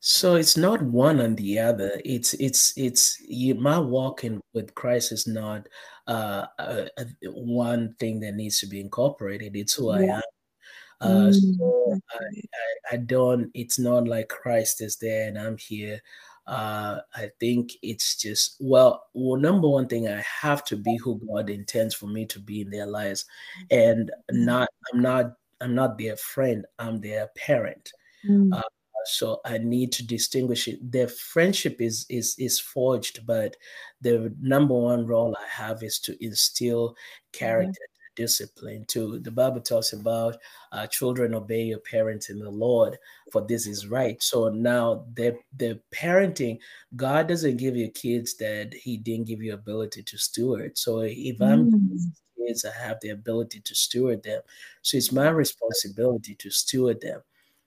So 0.00 0.36
it's 0.36 0.56
not 0.56 0.82
one 0.82 1.20
on 1.20 1.34
the 1.34 1.58
other. 1.58 2.00
It's 2.04 2.34
it's 2.34 2.76
it's 2.76 3.18
you, 3.26 3.54
my 3.54 3.78
walking 3.78 4.40
with 4.52 4.74
Christ 4.74 5.12
is 5.12 5.26
not 5.26 5.66
uh, 6.06 6.46
uh, 6.58 6.84
one 7.24 7.94
thing 7.98 8.20
that 8.20 8.34
needs 8.34 8.60
to 8.60 8.66
be 8.66 8.80
incorporated. 8.80 9.56
It's 9.56 9.74
who 9.74 9.94
yeah. 9.98 10.14
I 10.14 10.16
am. 10.16 10.22
Uh, 11.04 11.30
mm. 11.30 11.56
so 11.58 12.00
I, 12.12 12.24
I, 12.24 12.94
I 12.94 12.96
don't. 12.96 13.50
It's 13.54 13.78
not 13.78 14.08
like 14.08 14.28
Christ 14.28 14.80
is 14.80 14.96
there 14.96 15.28
and 15.28 15.38
I'm 15.38 15.58
here 15.58 16.00
uh, 16.46 17.00
I 17.14 17.30
think 17.40 17.72
it's 17.82 18.16
just 18.16 18.56
well, 18.60 19.06
well, 19.14 19.40
number 19.40 19.68
one 19.68 19.86
thing, 19.86 20.08
I 20.08 20.22
have 20.42 20.62
to 20.64 20.76
be 20.76 20.96
who 20.96 21.20
God 21.26 21.48
intends 21.48 21.94
for 21.94 22.06
me 22.06 22.26
to 22.26 22.38
be 22.38 22.60
in 22.60 22.70
their 22.70 22.86
lives, 22.86 23.24
and 23.70 24.10
mm. 24.30 24.44
not 24.44 24.68
I'm 24.92 25.00
not 25.00 25.32
I'm 25.60 25.74
not 25.74 25.96
their 25.96 26.16
friend, 26.16 26.66
I'm 26.78 27.00
their 27.00 27.28
parent. 27.34 27.90
Mm. 28.28 28.54
Uh, 28.54 28.62
so 29.06 29.40
I 29.44 29.58
need 29.58 29.92
to 29.92 30.06
distinguish 30.06 30.68
it. 30.68 30.92
Their 30.92 31.08
friendship 31.08 31.80
is 31.80 32.04
is 32.10 32.34
is 32.38 32.60
forged, 32.60 33.26
but 33.26 33.56
the 34.02 34.34
number 34.38 34.74
one 34.74 35.06
role 35.06 35.34
I 35.38 35.48
have 35.48 35.82
is 35.82 35.98
to 36.00 36.24
instill 36.24 36.90
mm-hmm. 36.90 37.38
character, 37.38 37.80
discipline 38.16 38.84
too. 38.86 39.18
The 39.20 39.30
Bible 39.30 39.60
talks 39.60 39.92
about 39.92 40.36
uh, 40.72 40.86
children 40.86 41.34
obey 41.34 41.62
your 41.62 41.78
parents 41.78 42.30
in 42.30 42.38
the 42.38 42.50
Lord, 42.50 42.98
for 43.32 43.42
this 43.42 43.66
is 43.66 43.86
right. 43.86 44.22
So 44.22 44.48
now 44.48 45.06
the 45.14 45.36
the 45.56 45.80
parenting, 45.94 46.58
God 46.96 47.28
doesn't 47.28 47.56
give 47.56 47.76
you 47.76 47.90
kids 47.90 48.36
that 48.36 48.74
He 48.74 48.96
didn't 48.96 49.26
give 49.26 49.42
you 49.42 49.54
ability 49.54 50.02
to 50.02 50.18
steward. 50.18 50.76
So 50.78 51.00
if 51.00 51.40
I'm 51.40 51.70
mm. 51.70 51.98
kids, 52.36 52.64
I 52.64 52.86
have 52.86 52.98
the 53.00 53.10
ability 53.10 53.60
to 53.60 53.74
steward 53.74 54.22
them. 54.22 54.42
So 54.82 54.96
it's 54.96 55.12
my 55.12 55.28
responsibility 55.28 56.34
to 56.36 56.50
steward 56.50 57.00
them. 57.00 57.20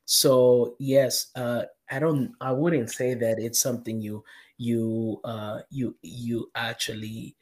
So 0.06 0.76
yes, 0.80 1.28
uh, 1.36 1.64
I 1.92 2.00
don't. 2.00 2.34
I 2.40 2.52
wouldn't 2.52 2.92
say 2.92 3.14
that 3.14 3.40
it's 3.40 3.62
something 3.62 4.02
you 4.02 4.24
you 4.58 5.20
uh, 5.24 5.60
you 5.70 5.96
you 6.02 6.50
actually 6.56 7.36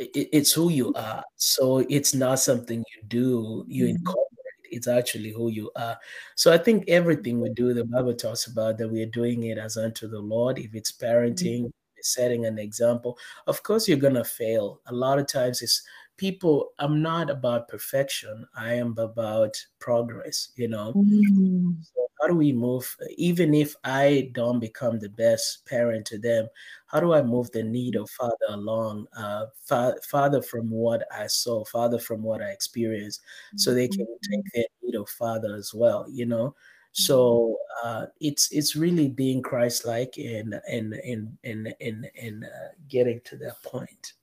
it, 0.00 0.28
it's 0.32 0.52
who 0.52 0.70
you 0.70 0.92
are. 0.94 1.22
So 1.36 1.78
it's 1.88 2.14
not 2.14 2.38
something 2.40 2.78
you 2.78 3.08
do, 3.08 3.64
you 3.68 3.84
mm-hmm. 3.84 3.96
incorporate. 3.96 4.26
It's 4.72 4.88
actually 4.88 5.32
who 5.32 5.50
you 5.50 5.70
are. 5.76 5.98
So 6.36 6.52
I 6.52 6.58
think 6.58 6.84
everything 6.88 7.40
we 7.40 7.50
do, 7.50 7.74
the 7.74 7.84
Bible 7.84 8.14
talks 8.14 8.46
about 8.46 8.78
that 8.78 8.88
we 8.88 9.02
are 9.02 9.06
doing 9.06 9.44
it 9.44 9.58
as 9.58 9.76
unto 9.76 10.08
the 10.08 10.20
Lord. 10.20 10.58
If 10.58 10.74
it's 10.74 10.92
parenting, 10.92 11.64
mm-hmm. 11.64 12.00
setting 12.02 12.46
an 12.46 12.58
example, 12.58 13.18
of 13.46 13.62
course 13.62 13.88
you're 13.88 13.98
gonna 13.98 14.24
fail. 14.24 14.80
A 14.86 14.94
lot 14.94 15.18
of 15.18 15.26
times 15.26 15.60
it's 15.60 15.82
people 16.20 16.72
i'm 16.78 17.00
not 17.00 17.30
about 17.30 17.66
perfection. 17.66 18.46
I 18.54 18.74
am 18.74 18.94
about 18.98 19.56
progress 19.78 20.52
you 20.54 20.68
know? 20.68 20.92
Mm. 20.92 21.76
so 21.82 22.06
how 22.20 22.28
do 22.28 22.34
we 22.34 22.52
move 22.52 22.84
even 23.16 23.54
if 23.54 23.74
i 23.84 24.30
don't 24.34 24.60
become 24.60 24.98
the 24.98 25.08
best 25.08 25.64
parent 25.64 26.04
to 26.08 26.18
them 26.18 26.46
how 26.84 27.00
do 27.00 27.14
i 27.14 27.22
move 27.22 27.50
the 27.52 27.62
need 27.62 27.96
of 27.96 28.10
father 28.10 28.48
along 28.50 29.06
uh, 29.16 29.46
fa- 29.64 29.96
father 30.06 30.42
from 30.42 30.68
what 30.68 31.04
i 31.10 31.26
saw 31.26 31.64
father 31.64 31.98
from 31.98 32.22
what 32.22 32.42
i 32.42 32.50
experienced 32.50 33.22
so 33.56 33.72
they 33.72 33.88
can 33.88 34.06
take 34.30 34.44
their 34.52 34.64
need 34.82 34.96
of 34.96 35.08
father 35.08 35.54
as 35.56 35.72
well 35.72 36.04
you 36.10 36.26
know? 36.26 36.54
So 36.92 37.56
uh, 37.84 38.06
it's 38.20 38.50
it's 38.50 38.74
really 38.74 39.08
being 39.08 39.42
christ-like 39.42 40.18
and 40.18 40.60
and 40.68 40.94
and 40.94 41.38
and 41.44 41.72
and, 41.80 42.10
and 42.20 42.44
uh, 42.44 42.70
getting 42.88 43.20
to 43.26 43.36
that 43.36 43.62
point. 43.62 44.14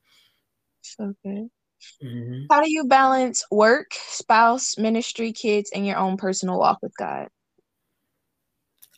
Okay 1.00 1.48
Mm-hmm. 2.04 2.46
How 2.50 2.62
do 2.62 2.72
you 2.72 2.86
balance 2.86 3.44
work, 3.52 3.92
spouse, 4.08 4.78
ministry, 4.78 5.32
kids, 5.32 5.72
and 5.74 5.86
your 5.86 5.98
own 5.98 6.18
personal 6.18 6.60
walk 6.60 6.80
with 6.82 6.96
God? 6.98 7.30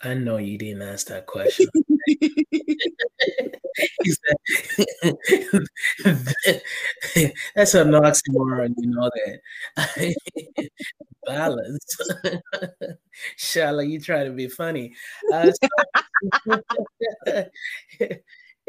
I 0.01 0.13
know 0.13 0.37
you 0.37 0.57
didn't 0.57 0.81
ask 0.81 1.07
that 1.07 1.25
question. 1.25 1.67
that's 7.55 7.73
an 7.73 7.91
oxymoron, 7.91 8.73
you 8.77 8.89
know 8.89 9.09
that. 9.15 9.39
Balance. 11.25 11.97
Shala, 13.37 13.89
you 13.89 13.99
try 13.99 14.23
to 14.23 14.31
be 14.31 14.47
funny. 14.47 14.93
Uh, 15.33 15.51
so, 15.51 15.67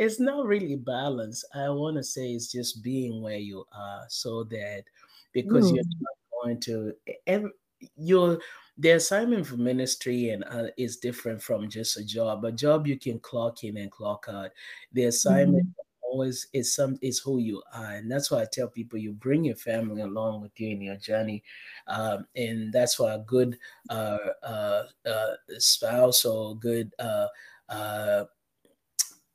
it's 0.00 0.18
not 0.18 0.46
really 0.46 0.76
balance. 0.76 1.44
I 1.54 1.68
want 1.68 1.98
to 1.98 2.02
say 2.02 2.32
it's 2.32 2.50
just 2.50 2.82
being 2.82 3.20
where 3.20 3.36
you 3.36 3.66
are 3.70 4.04
so 4.08 4.44
that 4.44 4.84
because 5.32 5.70
mm. 5.70 5.76
you're 5.76 5.84
not 6.00 6.42
going 6.42 6.60
to 6.60 6.94
every, 7.26 7.50
your 7.98 8.38
the 8.78 8.92
assignment 8.92 9.46
for 9.46 9.58
ministry 9.58 10.30
and 10.30 10.42
uh, 10.44 10.68
is 10.78 10.96
different 10.96 11.42
from 11.42 11.68
just 11.68 11.98
a 11.98 12.04
job. 12.04 12.46
A 12.46 12.50
job 12.50 12.86
you 12.86 12.98
can 12.98 13.18
clock 13.18 13.62
in 13.62 13.76
and 13.76 13.90
clock 13.90 14.24
out. 14.28 14.52
The 14.94 15.04
assignment 15.04 15.66
mm 15.66 15.74
always 16.02 16.48
is 16.52 16.74
some 16.74 16.98
is 17.02 17.20
who 17.20 17.38
you 17.38 17.62
are, 17.72 17.92
and 17.92 18.10
that's 18.10 18.32
why 18.32 18.42
I 18.42 18.46
tell 18.50 18.66
people 18.66 18.98
you 18.98 19.12
bring 19.12 19.44
your 19.44 19.54
family 19.54 20.02
along 20.02 20.40
with 20.40 20.50
you 20.58 20.70
in 20.70 20.80
your 20.82 20.96
journey, 20.96 21.44
um, 21.86 22.26
and 22.34 22.72
that's 22.72 22.98
why 22.98 23.14
a 23.14 23.18
good 23.20 23.56
uh, 23.90 24.18
uh, 24.42 24.82
uh, 25.06 25.34
spouse 25.58 26.24
or 26.24 26.56
good 26.56 26.90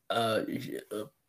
uh, 0.10 0.42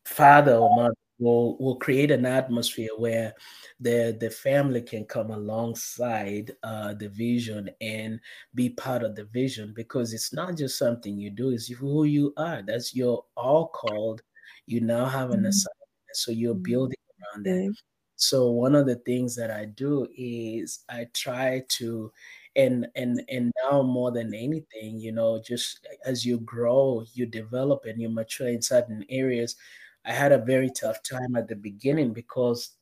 father 0.05 0.57
or 0.57 0.75
mother 0.77 0.95
will 1.19 1.57
will 1.59 1.77
create 1.77 2.11
an 2.11 2.27
atmosphere 2.27 2.91
where 2.99 3.33
the 3.81 4.17
the 4.21 4.31
family 4.31 4.83
can 4.83 5.05
come 5.05 5.31
alongside 5.31 6.53
uh, 6.62 6.95
the 6.95 7.09
vision 7.09 7.71
and 7.81 8.21
be 8.55 8.71
part 8.71 9.03
of 9.03 9.15
the 9.15 9.25
vision 9.25 9.73
because 9.75 10.12
it's 10.12 10.33
not 10.33 10.57
just 10.57 10.79
something 10.79 11.17
you 11.17 11.31
do; 11.31 11.51
it's 11.51 11.69
who 11.69 12.05
you 12.05 12.33
are. 12.37 12.62
That's 12.62 12.95
you're 12.95 13.25
all 13.37 13.69
called. 13.69 14.23
You 14.67 14.81
now 14.81 15.07
have 15.07 15.31
an 15.31 15.39
mm-hmm. 15.39 15.47
assignment, 15.47 16.15
so 16.15 16.33
you're 16.33 16.55
mm-hmm. 16.55 16.62
building 16.62 16.99
around 17.35 17.47
that. 17.47 17.75
So 18.17 18.51
one 18.51 18.75
of 18.75 18.87
the 18.87 18.97
things 18.97 19.37
that 19.37 19.51
I 19.51 19.67
do 19.67 20.07
is 20.17 20.85
I 20.89 21.07
try 21.12 21.62
to 21.69 22.11
and 22.57 22.87
and 22.97 23.23
and 23.29 23.53
now 23.64 23.83
more 23.83 24.11
than 24.11 24.35
anything 24.35 24.99
you 24.99 25.12
know 25.12 25.40
just 25.45 25.87
as 26.05 26.25
you 26.25 26.38
grow 26.40 27.05
you 27.12 27.27
develop 27.27 27.85
and 27.85 28.01
you 28.01 28.09
mature 28.09 28.49
in 28.49 28.62
certain 28.62 29.05
areas 29.11 29.57
i 30.05 30.12
had 30.12 30.33
a 30.33 30.38
very 30.38 30.71
tough 30.71 31.03
time 31.03 31.37
at 31.37 31.47
the 31.49 31.57
beginning 31.57 32.12
because 32.12 32.73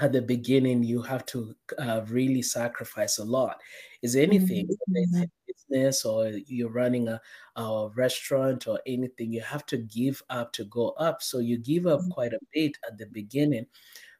at 0.00 0.12
the 0.12 0.22
beginning 0.22 0.82
you 0.82 1.00
have 1.00 1.24
to 1.26 1.54
uh, 1.78 2.02
really 2.08 2.42
sacrifice 2.42 3.18
a 3.18 3.24
lot 3.24 3.60
is 4.02 4.16
anything 4.16 4.66
mm-hmm. 4.66 5.24
business 5.46 6.04
or 6.04 6.28
you're 6.46 6.70
running 6.70 7.08
a, 7.08 7.20
a, 7.56 7.88
restaurant 7.94 8.66
or 8.66 8.80
anything 8.86 9.32
you 9.32 9.40
have 9.40 9.64
to 9.64 9.78
give 9.78 10.22
up 10.30 10.52
to 10.52 10.64
go 10.64 10.90
up 10.90 11.22
so 11.22 11.38
you 11.38 11.58
give 11.58 11.86
up 11.86 12.00
mm-hmm. 12.00 12.10
quite 12.10 12.32
a 12.32 12.40
bit 12.52 12.76
at 12.86 12.98
the 12.98 13.06
beginning 13.06 13.66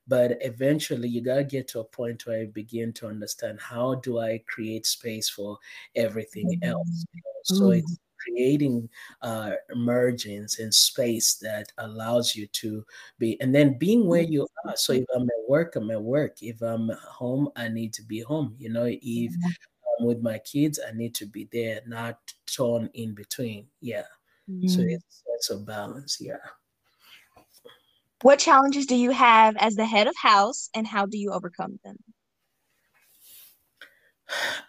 but 0.06 0.36
eventually 0.40 1.08
you 1.08 1.20
got 1.20 1.36
to 1.36 1.44
get 1.44 1.66
to 1.68 1.80
a 1.80 1.84
point 1.84 2.26
where 2.26 2.40
i 2.40 2.46
begin 2.46 2.92
to 2.92 3.06
understand 3.06 3.58
how 3.60 3.94
do 3.96 4.18
i 4.18 4.40
create 4.46 4.86
space 4.86 5.28
for 5.28 5.58
everything 5.96 6.58
else 6.62 7.06
you 7.12 7.22
know? 7.24 7.40
so 7.44 7.64
mm-hmm. 7.64 7.78
it's 7.78 7.98
creating 8.24 8.88
uh, 9.22 9.52
emergence 9.72 10.58
and 10.58 10.74
space 10.74 11.34
that 11.36 11.72
allows 11.78 12.34
you 12.34 12.46
to 12.48 12.84
be, 13.18 13.40
and 13.40 13.54
then 13.54 13.78
being 13.78 14.06
where 14.06 14.22
you 14.22 14.46
are. 14.64 14.76
So 14.76 14.92
if 14.92 15.04
I'm 15.14 15.24
at 15.24 15.48
work, 15.48 15.76
I'm 15.76 15.90
at 15.90 16.02
work. 16.02 16.42
If 16.42 16.62
I'm 16.62 16.90
home, 17.06 17.50
I 17.56 17.68
need 17.68 17.92
to 17.94 18.02
be 18.02 18.20
home. 18.20 18.54
You 18.58 18.70
know, 18.70 18.86
if 18.88 19.34
I'm 20.00 20.06
with 20.06 20.22
my 20.22 20.38
kids, 20.38 20.80
I 20.86 20.92
need 20.92 21.14
to 21.16 21.26
be 21.26 21.48
there, 21.52 21.80
not 21.86 22.18
torn 22.46 22.90
in 22.94 23.14
between. 23.14 23.66
Yeah. 23.80 24.04
Mm-hmm. 24.50 24.68
So 24.68 24.80
it's, 24.82 25.22
it's 25.34 25.50
a 25.50 25.56
balance. 25.56 26.18
Yeah. 26.20 26.36
What 28.24 28.38
challenges 28.38 28.86
do 28.86 28.96
you 28.96 29.10
have 29.10 29.54
as 29.58 29.74
the 29.74 29.84
head 29.84 30.06
of 30.06 30.14
house 30.16 30.70
and 30.74 30.86
how 30.86 31.04
do 31.04 31.18
you 31.18 31.30
overcome 31.30 31.78
them? 31.84 31.98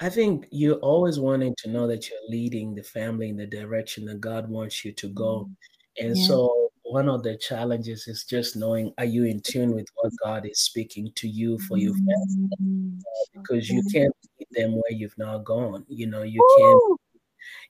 I 0.01 0.09
think 0.09 0.45
you're 0.51 0.79
always 0.79 1.21
wanting 1.21 1.55
to 1.59 1.69
know 1.69 1.87
that 1.87 2.09
you're 2.09 2.19
leading 2.27 2.75
the 2.75 2.83
family 2.83 3.29
in 3.29 3.37
the 3.37 3.45
direction 3.45 4.03
that 4.07 4.19
God 4.19 4.49
wants 4.49 4.83
you 4.83 4.91
to 4.91 5.07
go. 5.07 5.47
Mm-hmm. 5.47 6.05
And 6.05 6.17
yeah. 6.17 6.27
so 6.27 6.69
one 6.83 7.07
of 7.07 7.23
the 7.23 7.37
challenges 7.37 8.09
is 8.09 8.25
just 8.25 8.57
knowing 8.57 8.91
are 8.97 9.05
you 9.05 9.23
in 9.23 9.39
tune 9.39 9.73
with 9.73 9.87
what 10.01 10.11
God 10.21 10.45
is 10.45 10.59
speaking 10.59 11.13
to 11.15 11.29
you 11.29 11.57
for 11.59 11.77
your 11.77 11.93
family? 11.93 12.49
Mm-hmm. 12.61 12.97
Uh, 12.99 13.41
because 13.41 13.69
you 13.69 13.81
can't 13.93 14.13
lead 14.37 14.47
them 14.51 14.73
where 14.73 14.91
you've 14.91 15.17
not 15.17 15.45
gone. 15.45 15.85
You 15.87 16.07
know, 16.07 16.23
you 16.23 16.45
can't 16.59 16.99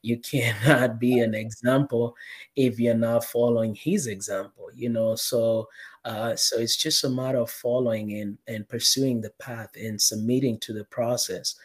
you 0.01 0.17
cannot 0.19 0.99
be 0.99 1.19
an 1.19 1.33
example 1.33 2.15
if 2.55 2.79
you're 2.79 2.93
not 2.93 3.23
following 3.25 3.75
his 3.75 4.07
example 4.07 4.69
you 4.73 4.89
know 4.89 5.15
so 5.15 5.67
uh, 6.05 6.35
so 6.35 6.59
it's 6.59 6.77
just 6.77 7.03
a 7.03 7.09
matter 7.09 7.39
of 7.39 7.49
following 7.49 8.13
and, 8.19 8.37
and 8.47 8.69
pursuing 8.69 9.19
the 9.19 9.31
path 9.39 9.71
and 9.75 9.99
submitting 9.99 10.59
to 10.59 10.71
the 10.71 10.83
process 10.85 11.55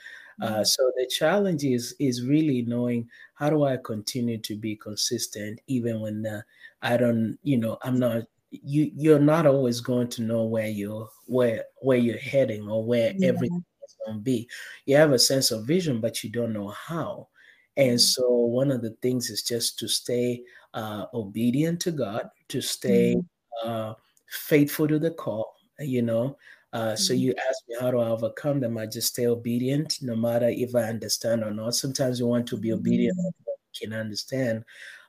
uh, 0.40 0.46
mm-hmm. 0.46 0.62
so 0.62 0.90
the 0.96 1.06
challenge 1.06 1.64
is 1.64 1.94
is 1.98 2.26
really 2.26 2.62
knowing 2.62 3.08
how 3.34 3.50
do 3.50 3.64
i 3.64 3.76
continue 3.84 4.38
to 4.38 4.56
be 4.56 4.74
consistent 4.76 5.60
even 5.66 6.00
when 6.00 6.26
uh, 6.26 6.40
i 6.82 6.96
don't 6.96 7.38
you 7.42 7.58
know 7.58 7.76
i'm 7.82 7.98
not 7.98 8.22
you 8.50 8.90
you're 8.94 9.18
not 9.18 9.46
always 9.46 9.80
going 9.80 10.08
to 10.08 10.22
know 10.22 10.44
where 10.44 10.68
you're 10.68 11.08
where 11.26 11.64
where 11.82 11.98
you're 11.98 12.18
heading 12.18 12.68
or 12.68 12.84
where 12.84 13.12
yeah. 13.16 13.28
everything 13.28 13.64
is 13.84 13.96
going 14.04 14.18
to 14.18 14.22
be 14.22 14.48
you 14.86 14.96
have 14.96 15.12
a 15.12 15.18
sense 15.18 15.50
of 15.50 15.66
vision 15.66 16.00
but 16.00 16.24
you 16.24 16.30
don't 16.30 16.52
know 16.52 16.68
how 16.68 17.28
and 17.76 17.90
mm-hmm. 17.90 17.96
so 17.98 18.30
one 18.30 18.70
of 18.70 18.82
the 18.82 18.96
things 19.02 19.30
is 19.30 19.42
just 19.42 19.78
to 19.78 19.88
stay 19.88 20.42
uh, 20.74 21.06
obedient 21.14 21.80
to 21.80 21.92
God, 21.92 22.30
to 22.48 22.60
stay 22.60 23.14
mm-hmm. 23.16 23.68
uh, 23.68 23.94
faithful 24.28 24.88
to 24.88 24.98
the 24.98 25.10
call, 25.12 25.54
you 25.78 26.02
know. 26.02 26.36
Uh, 26.72 26.94
so 26.94 27.12
mm-hmm. 27.12 27.22
you 27.22 27.34
ask 27.48 27.58
me 27.68 27.76
how 27.80 27.90
do 27.90 27.98
I 27.98 28.08
overcome 28.08 28.60
them? 28.60 28.78
I 28.78 28.86
just 28.86 29.08
stay 29.08 29.26
obedient, 29.26 29.98
no 30.02 30.14
matter 30.14 30.48
if 30.48 30.74
I 30.74 30.82
understand 30.82 31.42
or 31.42 31.50
not. 31.50 31.74
Sometimes 31.74 32.20
you 32.20 32.26
want 32.26 32.46
to 32.48 32.56
be 32.56 32.72
obedient, 32.72 33.18
mm-hmm. 33.18 33.84
can 33.84 33.92
understand. 33.92 34.64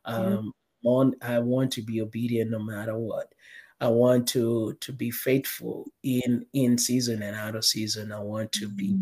Um, 0.05 0.53
on, 0.83 1.13
I 1.21 1.37
want 1.39 1.71
to 1.73 1.83
be 1.83 2.01
obedient 2.01 2.49
no 2.49 2.59
matter 2.59 2.97
what. 2.97 3.33
I 3.79 3.87
want 3.87 4.27
to 4.29 4.77
to 4.79 4.93
be 4.93 5.09
faithful 5.09 5.91
in 6.03 6.45
in 6.53 6.77
season 6.77 7.23
and 7.23 7.35
out 7.35 7.55
of 7.55 7.65
season. 7.65 8.11
I 8.11 8.19
want 8.19 8.51
to 8.53 8.69
be 8.69 8.95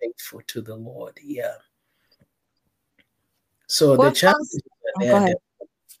faithful 0.00 0.40
to 0.46 0.60
the 0.60 0.76
Lord. 0.76 1.18
Yeah. 1.22 1.54
So 3.70 3.94
what 3.94 4.14
the 4.14 4.20
challenges 4.20 4.60
are 5.00 5.28
oh. 5.28 5.34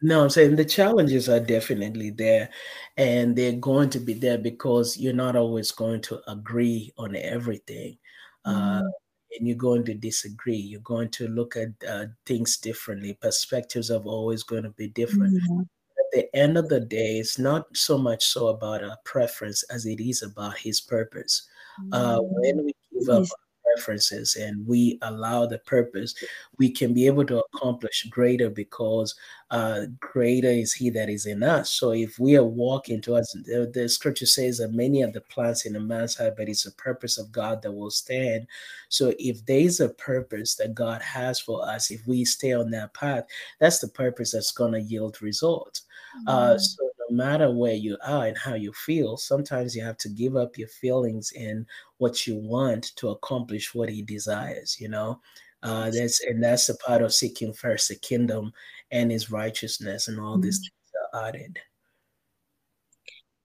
No, 0.02 0.22
I'm 0.22 0.30
saying 0.30 0.56
the 0.56 0.64
challenges 0.64 1.28
are 1.28 1.40
definitely 1.40 2.10
there, 2.10 2.48
and 2.96 3.36
they're 3.36 3.52
going 3.52 3.90
to 3.90 4.00
be 4.00 4.14
there 4.14 4.38
because 4.38 4.96
you're 4.96 5.12
not 5.12 5.36
always 5.36 5.70
going 5.72 6.00
to 6.02 6.20
agree 6.26 6.92
on 6.96 7.14
everything. 7.14 7.98
Uh, 8.44 8.50
mm-hmm. 8.50 8.86
Uh, 8.86 8.90
and 9.38 9.46
you're 9.46 9.56
going 9.56 9.84
to 9.84 9.94
disagree. 9.94 10.56
You're 10.56 10.80
going 10.80 11.10
to 11.10 11.28
look 11.28 11.54
at 11.56 11.68
uh, 11.88 12.06
things 12.26 12.56
differently. 12.56 13.16
Perspectives 13.20 13.90
are 13.90 14.02
always 14.02 14.42
going 14.42 14.64
to 14.64 14.70
be 14.70 14.88
different. 14.88 15.34
Mm-hmm. 15.34 15.60
At 15.60 16.10
the 16.12 16.36
end 16.36 16.58
of 16.58 16.68
the 16.68 16.80
day, 16.80 17.18
it's 17.18 17.38
not 17.38 17.76
so 17.76 17.96
much 17.96 18.26
so 18.26 18.48
about 18.48 18.82
our 18.82 18.96
preference 19.04 19.62
as 19.64 19.86
it 19.86 20.00
is 20.00 20.22
about 20.22 20.58
his 20.58 20.80
purpose. 20.80 21.46
Mm-hmm. 21.80 21.92
Uh, 21.92 22.18
when 22.22 22.64
we 22.64 22.74
give 22.98 23.08
up 23.10 23.28
preferences 23.74 24.36
and 24.36 24.66
we 24.66 24.98
allow 25.02 25.46
the 25.46 25.58
purpose, 25.58 26.14
we 26.58 26.70
can 26.70 26.92
be 26.94 27.06
able 27.06 27.24
to 27.24 27.42
accomplish 27.54 28.06
greater 28.10 28.50
because 28.50 29.14
uh, 29.50 29.82
greater 29.98 30.50
is 30.50 30.72
He 30.72 30.90
that 30.90 31.08
is 31.08 31.26
in 31.26 31.42
us. 31.42 31.72
So 31.72 31.92
if 31.92 32.18
we 32.18 32.36
are 32.36 32.44
walking 32.44 33.00
towards 33.00 33.32
the, 33.32 33.70
the 33.72 33.88
scripture 33.88 34.26
says 34.26 34.58
that 34.58 34.72
many 34.72 35.02
of 35.02 35.12
the 35.12 35.20
plants 35.22 35.66
in 35.66 35.76
a 35.76 35.80
man's 35.80 36.16
heart, 36.16 36.34
but 36.36 36.48
it's 36.48 36.64
the 36.64 36.70
purpose 36.72 37.18
of 37.18 37.32
God 37.32 37.62
that 37.62 37.72
will 37.72 37.90
stand. 37.90 38.46
So 38.88 39.12
if 39.18 39.44
there's 39.46 39.80
a 39.80 39.88
purpose 39.90 40.54
that 40.56 40.74
God 40.74 41.02
has 41.02 41.40
for 41.40 41.68
us, 41.68 41.90
if 41.90 42.06
we 42.06 42.24
stay 42.24 42.52
on 42.52 42.70
that 42.70 42.94
path, 42.94 43.24
that's 43.58 43.78
the 43.78 43.88
purpose 43.88 44.32
that's 44.32 44.52
going 44.52 44.72
to 44.72 44.80
yield 44.80 45.20
results. 45.22 45.82
Uh, 46.26 46.58
so 46.58 46.82
no 46.82 46.89
matter 47.10 47.50
where 47.50 47.74
you 47.74 47.96
are 48.04 48.26
and 48.26 48.36
how 48.36 48.54
you 48.54 48.72
feel, 48.72 49.16
sometimes 49.16 49.74
you 49.74 49.82
have 49.82 49.96
to 49.98 50.08
give 50.08 50.36
up 50.36 50.58
your 50.58 50.68
feelings 50.68 51.32
and 51.38 51.66
what 51.98 52.26
you 52.26 52.36
want 52.36 52.94
to 52.96 53.10
accomplish 53.10 53.74
what 53.74 53.88
He 53.88 54.02
desires. 54.02 54.76
You 54.80 54.88
know, 54.88 55.20
uh, 55.62 55.90
that's 55.90 56.20
and 56.24 56.42
that's 56.42 56.66
the 56.66 56.74
part 56.74 57.02
of 57.02 57.14
seeking 57.14 57.52
first 57.52 57.88
the 57.88 57.96
kingdom 57.96 58.52
and 58.90 59.10
His 59.10 59.30
righteousness, 59.30 60.08
and 60.08 60.20
all 60.20 60.34
mm-hmm. 60.34 60.42
these 60.42 60.58
things 60.58 60.92
are 61.12 61.28
added. 61.28 61.58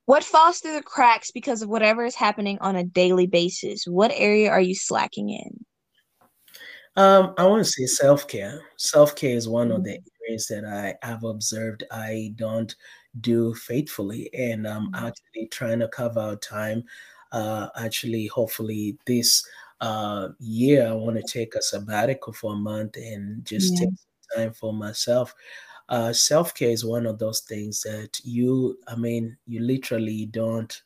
What 0.06 0.24
falls 0.24 0.60
through 0.60 0.76
the 0.76 0.84
cracks 0.84 1.32
because 1.32 1.64
of 1.64 1.70
whatever 1.70 2.06
is 2.06 2.14
happening 2.14 2.60
on 2.62 2.76
a 2.76 2.84
daily 2.84 3.26
basis? 3.26 3.86
What 3.88 4.12
area 4.14 4.52
are 4.52 4.62
you 4.62 4.76
slacking 4.76 5.30
in? 5.30 5.66
Um, 6.96 7.34
I 7.38 7.46
want 7.46 7.66
to 7.66 7.70
say 7.70 7.86
self 7.88 8.28
care. 8.28 8.62
Self 8.78 9.16
care 9.16 9.36
is 9.36 9.50
one 9.50 9.72
of 9.72 9.84
the 9.84 9.92
mm-hmm. 9.92 10.08
areas 10.30 10.48
that 10.48 10.64
I 10.64 10.96
have 11.06 11.24
observed 11.24 11.84
I 11.92 12.34
don't 12.36 12.74
do 13.22 13.54
faithfully, 13.56 14.30
and 14.34 14.68
I'm 14.68 14.88
mm-hmm. 14.92 15.06
actually 15.08 15.48
trying 15.52 15.80
to 15.80 15.88
carve 15.88 16.18
out 16.18 16.42
time. 16.42 16.84
Uh, 17.32 17.68
actually, 17.78 18.28
hopefully 18.28 18.98
this 19.06 19.46
uh, 19.82 20.30
year, 20.40 20.88
I 20.88 20.94
want 20.94 21.18
to 21.18 21.24
take 21.24 21.56
a 21.56 21.62
sabbatical 21.62 22.34
for 22.34 22.54
a 22.54 22.58
month 22.58 22.96
and 22.98 23.44
just 23.46 23.74
yeah. 23.74 23.80
take 23.88 23.90
time 24.36 24.54
for 24.54 24.74
myself. 24.74 25.34
uh, 25.90 26.14
self 26.14 26.54
care 26.54 26.70
is 26.70 26.84
one 26.86 27.06
of 27.06 27.20
those 27.20 27.42
things 27.42 27.82
that 27.82 28.20
you, 28.24 28.78
I 28.88 28.96
mean, 28.96 29.38
you 29.46 29.60
literally 29.62 30.26
don't, 30.26 30.82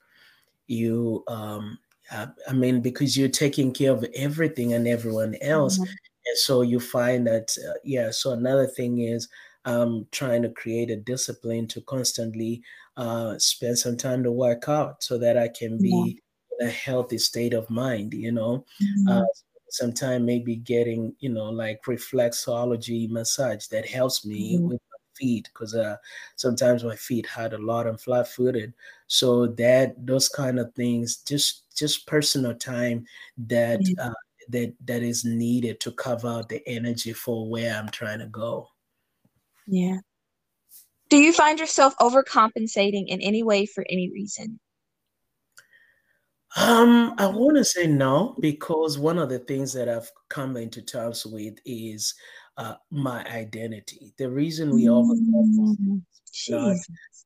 you, 0.67 1.23
um, 1.27 1.77
uh, 2.11 2.27
I 2.47 2.53
mean, 2.53 2.81
because 2.81 3.17
you're 3.17 3.29
taking 3.29 3.71
care 3.71 3.91
of 3.91 4.05
everything 4.15 4.73
and 4.73 4.87
everyone 4.87 5.35
else. 5.41 5.75
Mm-hmm. 5.77 5.83
And 6.25 6.37
so 6.37 6.61
you 6.61 6.79
find 6.79 7.25
that, 7.27 7.55
uh, 7.67 7.79
yeah. 7.83 8.11
So 8.11 8.31
another 8.31 8.67
thing 8.67 8.99
is 8.99 9.29
um, 9.65 10.07
trying 10.11 10.41
to 10.43 10.49
create 10.49 10.89
a 10.89 10.95
discipline 10.95 11.67
to 11.67 11.81
constantly 11.81 12.61
uh, 12.97 13.37
spend 13.37 13.77
some 13.77 13.97
time 13.97 14.23
to 14.23 14.31
work 14.31 14.67
out 14.67 15.03
so 15.03 15.17
that 15.17 15.37
I 15.37 15.47
can 15.47 15.77
be 15.77 16.19
yeah. 16.59 16.65
in 16.65 16.67
a 16.67 16.71
healthy 16.71 17.17
state 17.17 17.53
of 17.53 17.69
mind, 17.69 18.13
you 18.13 18.31
know. 18.31 18.65
Mm-hmm. 18.81 19.09
Uh, 19.09 19.25
sometime 19.69 20.25
maybe 20.25 20.55
getting, 20.55 21.15
you 21.19 21.29
know, 21.29 21.45
like 21.45 21.81
reflexology 21.83 23.09
massage 23.09 23.67
that 23.67 23.87
helps 23.87 24.25
me 24.25 24.57
mm-hmm. 24.57 24.69
with 24.69 24.81
my 24.91 24.97
feet 25.15 25.49
because 25.53 25.75
uh, 25.75 25.95
sometimes 26.35 26.83
my 26.83 26.95
feet 26.95 27.25
had 27.25 27.53
a 27.53 27.57
lot 27.57 27.87
of 27.87 28.01
flat 28.01 28.27
footed. 28.27 28.73
So 29.07 29.47
that 29.47 30.05
those 30.05 30.27
kind 30.27 30.59
of 30.59 30.73
things, 30.73 31.17
just 31.17 31.63
just 31.75 32.07
personal 32.07 32.55
time 32.55 33.05
that 33.37 33.81
uh, 34.01 34.13
that 34.49 34.73
that 34.85 35.03
is 35.03 35.23
needed 35.23 35.79
to 35.81 35.91
cover 35.91 36.43
the 36.49 36.67
energy 36.67 37.13
for 37.13 37.47
where 37.47 37.75
I'm 37.75 37.89
trying 37.89 38.19
to 38.19 38.27
go. 38.27 38.69
Yeah. 39.69 39.99
Do 41.09 41.17
you 41.17 41.31
find 41.31 41.59
yourself 41.59 41.95
overcompensating 41.97 43.05
in 43.07 43.21
any 43.21 43.43
way 43.43 43.65
for 43.65 43.85
any 43.89 44.11
reason? 44.11 44.59
Um, 46.55 47.13
I 47.19 47.27
want 47.27 47.57
to 47.57 47.63
say 47.63 47.85
no 47.85 48.35
because 48.39 48.97
one 48.97 49.19
of 49.19 49.29
the 49.29 49.39
things 49.39 49.71
that 49.73 49.87
I've 49.87 50.09
come 50.29 50.57
into 50.57 50.81
terms 50.81 51.25
with 51.25 51.59
is 51.65 52.15
uh, 52.59 52.75
my 52.91 53.25
identity. 53.25 54.13
The 54.17 54.29
reason 54.29 54.75
we 54.75 54.85
overcompensate, 54.85 55.77
mm, 55.79 56.01
not, 56.49 56.77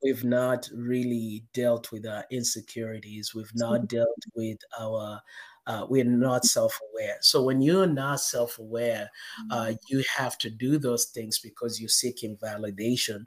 we've 0.02 0.24
not 0.24 0.70
really 0.72 1.44
dealt 1.52 1.90
with 1.90 2.06
our 2.06 2.24
insecurities. 2.30 3.34
We've 3.34 3.50
not 3.54 3.88
dealt 3.88 4.24
with 4.34 4.58
our 4.78 5.20
uh, 5.66 5.86
we're 5.88 6.04
not 6.04 6.44
self-aware. 6.44 7.16
So 7.22 7.42
when 7.42 7.62
you're 7.62 7.86
not 7.86 8.20
self-aware, 8.20 9.10
uh, 9.50 9.56
mm. 9.56 9.78
you 9.88 10.04
have 10.14 10.36
to 10.38 10.50
do 10.50 10.78
those 10.78 11.06
things 11.06 11.38
because 11.38 11.80
you're 11.80 11.88
seeking 11.88 12.36
validation. 12.36 13.24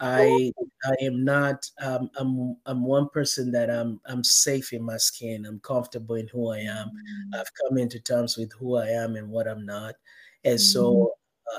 I 0.00 0.52
I 0.84 0.94
am 1.00 1.24
not. 1.24 1.70
Um, 1.80 2.10
I'm 2.16 2.56
I'm 2.66 2.84
one 2.84 3.08
person 3.08 3.50
that 3.52 3.70
I'm 3.70 4.00
I'm 4.04 4.24
safe 4.24 4.74
in 4.74 4.82
my 4.82 4.98
skin. 4.98 5.46
I'm 5.46 5.60
comfortable 5.60 6.16
in 6.16 6.28
who 6.28 6.50
I 6.50 6.58
am. 6.58 6.88
Mm. 6.88 7.40
I've 7.40 7.50
come 7.54 7.78
into 7.78 8.00
terms 8.00 8.36
with 8.36 8.52
who 8.58 8.76
I 8.76 8.88
am 8.88 9.16
and 9.16 9.30
what 9.30 9.46
I'm 9.48 9.64
not, 9.64 9.94
and 10.44 10.60
so 10.60 10.92
mm. 10.92 11.06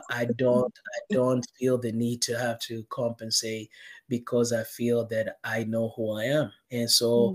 I 0.10 0.26
don't 0.26 0.74
I 0.78 1.14
don't 1.14 1.46
feel 1.60 1.78
the 1.78 1.92
need 1.92 2.22
to 2.24 2.38
have 2.38 2.60
to 2.62 2.84
compensate 2.90 3.70
because 4.10 4.54
I 4.54 4.64
feel 4.64 5.06
that 5.08 5.38
I 5.44 5.64
know 5.64 5.94
who 5.96 6.12
I 6.12 6.26
am, 6.26 6.52
and 6.72 6.90
so 6.90 7.34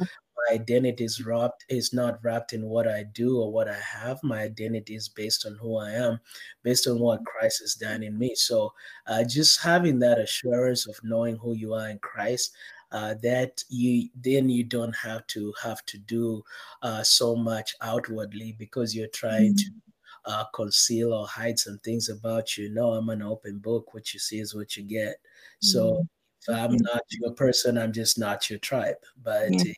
my 0.48 0.54
identity 0.54 1.04
is 1.04 1.24
wrapped 1.24 1.64
is 1.68 1.92
not 1.92 2.18
wrapped 2.22 2.52
in 2.52 2.62
what 2.64 2.88
I 2.88 3.04
do 3.04 3.40
or 3.40 3.52
what 3.52 3.68
I 3.68 3.78
have. 3.78 4.22
My 4.22 4.40
identity 4.42 4.94
is 4.94 5.08
based 5.08 5.46
on 5.46 5.56
who 5.60 5.76
I 5.76 5.90
am, 5.92 6.20
based 6.62 6.86
on 6.86 6.98
what 6.98 7.24
Christ 7.24 7.60
has 7.60 7.74
done 7.74 8.02
in 8.02 8.18
me. 8.18 8.34
So 8.34 8.72
uh, 9.06 9.24
just 9.24 9.60
having 9.60 9.98
that 10.00 10.18
assurance 10.18 10.86
of 10.86 10.98
knowing 11.02 11.36
who 11.36 11.54
you 11.54 11.74
are 11.74 11.88
in 11.88 11.98
Christ. 11.98 12.54
Uh, 12.90 13.14
that 13.22 13.64
you 13.70 14.06
then 14.14 14.50
you 14.50 14.62
don't 14.62 14.94
have 14.94 15.26
to 15.26 15.50
have 15.62 15.82
to 15.86 15.96
do 15.96 16.42
uh, 16.82 17.02
so 17.02 17.34
much 17.34 17.74
outwardly 17.80 18.54
because 18.58 18.94
you're 18.94 19.08
trying 19.14 19.54
mm-hmm. 19.54 19.72
to 19.72 19.91
uh, 20.24 20.44
conceal 20.54 21.12
or 21.12 21.26
hide 21.26 21.58
some 21.58 21.78
things 21.84 22.08
about 22.08 22.56
you. 22.56 22.70
No, 22.70 22.92
I'm 22.92 23.08
an 23.08 23.22
open 23.22 23.58
book. 23.58 23.94
What 23.94 24.12
you 24.14 24.20
see 24.20 24.38
is 24.38 24.54
what 24.54 24.76
you 24.76 24.82
get. 24.82 25.16
So 25.60 25.92
mm-hmm. 25.92 26.52
if 26.52 26.58
I'm 26.58 26.76
not 26.76 27.02
your 27.10 27.32
person, 27.32 27.78
I'm 27.78 27.92
just 27.92 28.18
not 28.18 28.48
your 28.50 28.58
tribe. 28.58 28.96
But 29.22 29.50
yeah. 29.50 29.72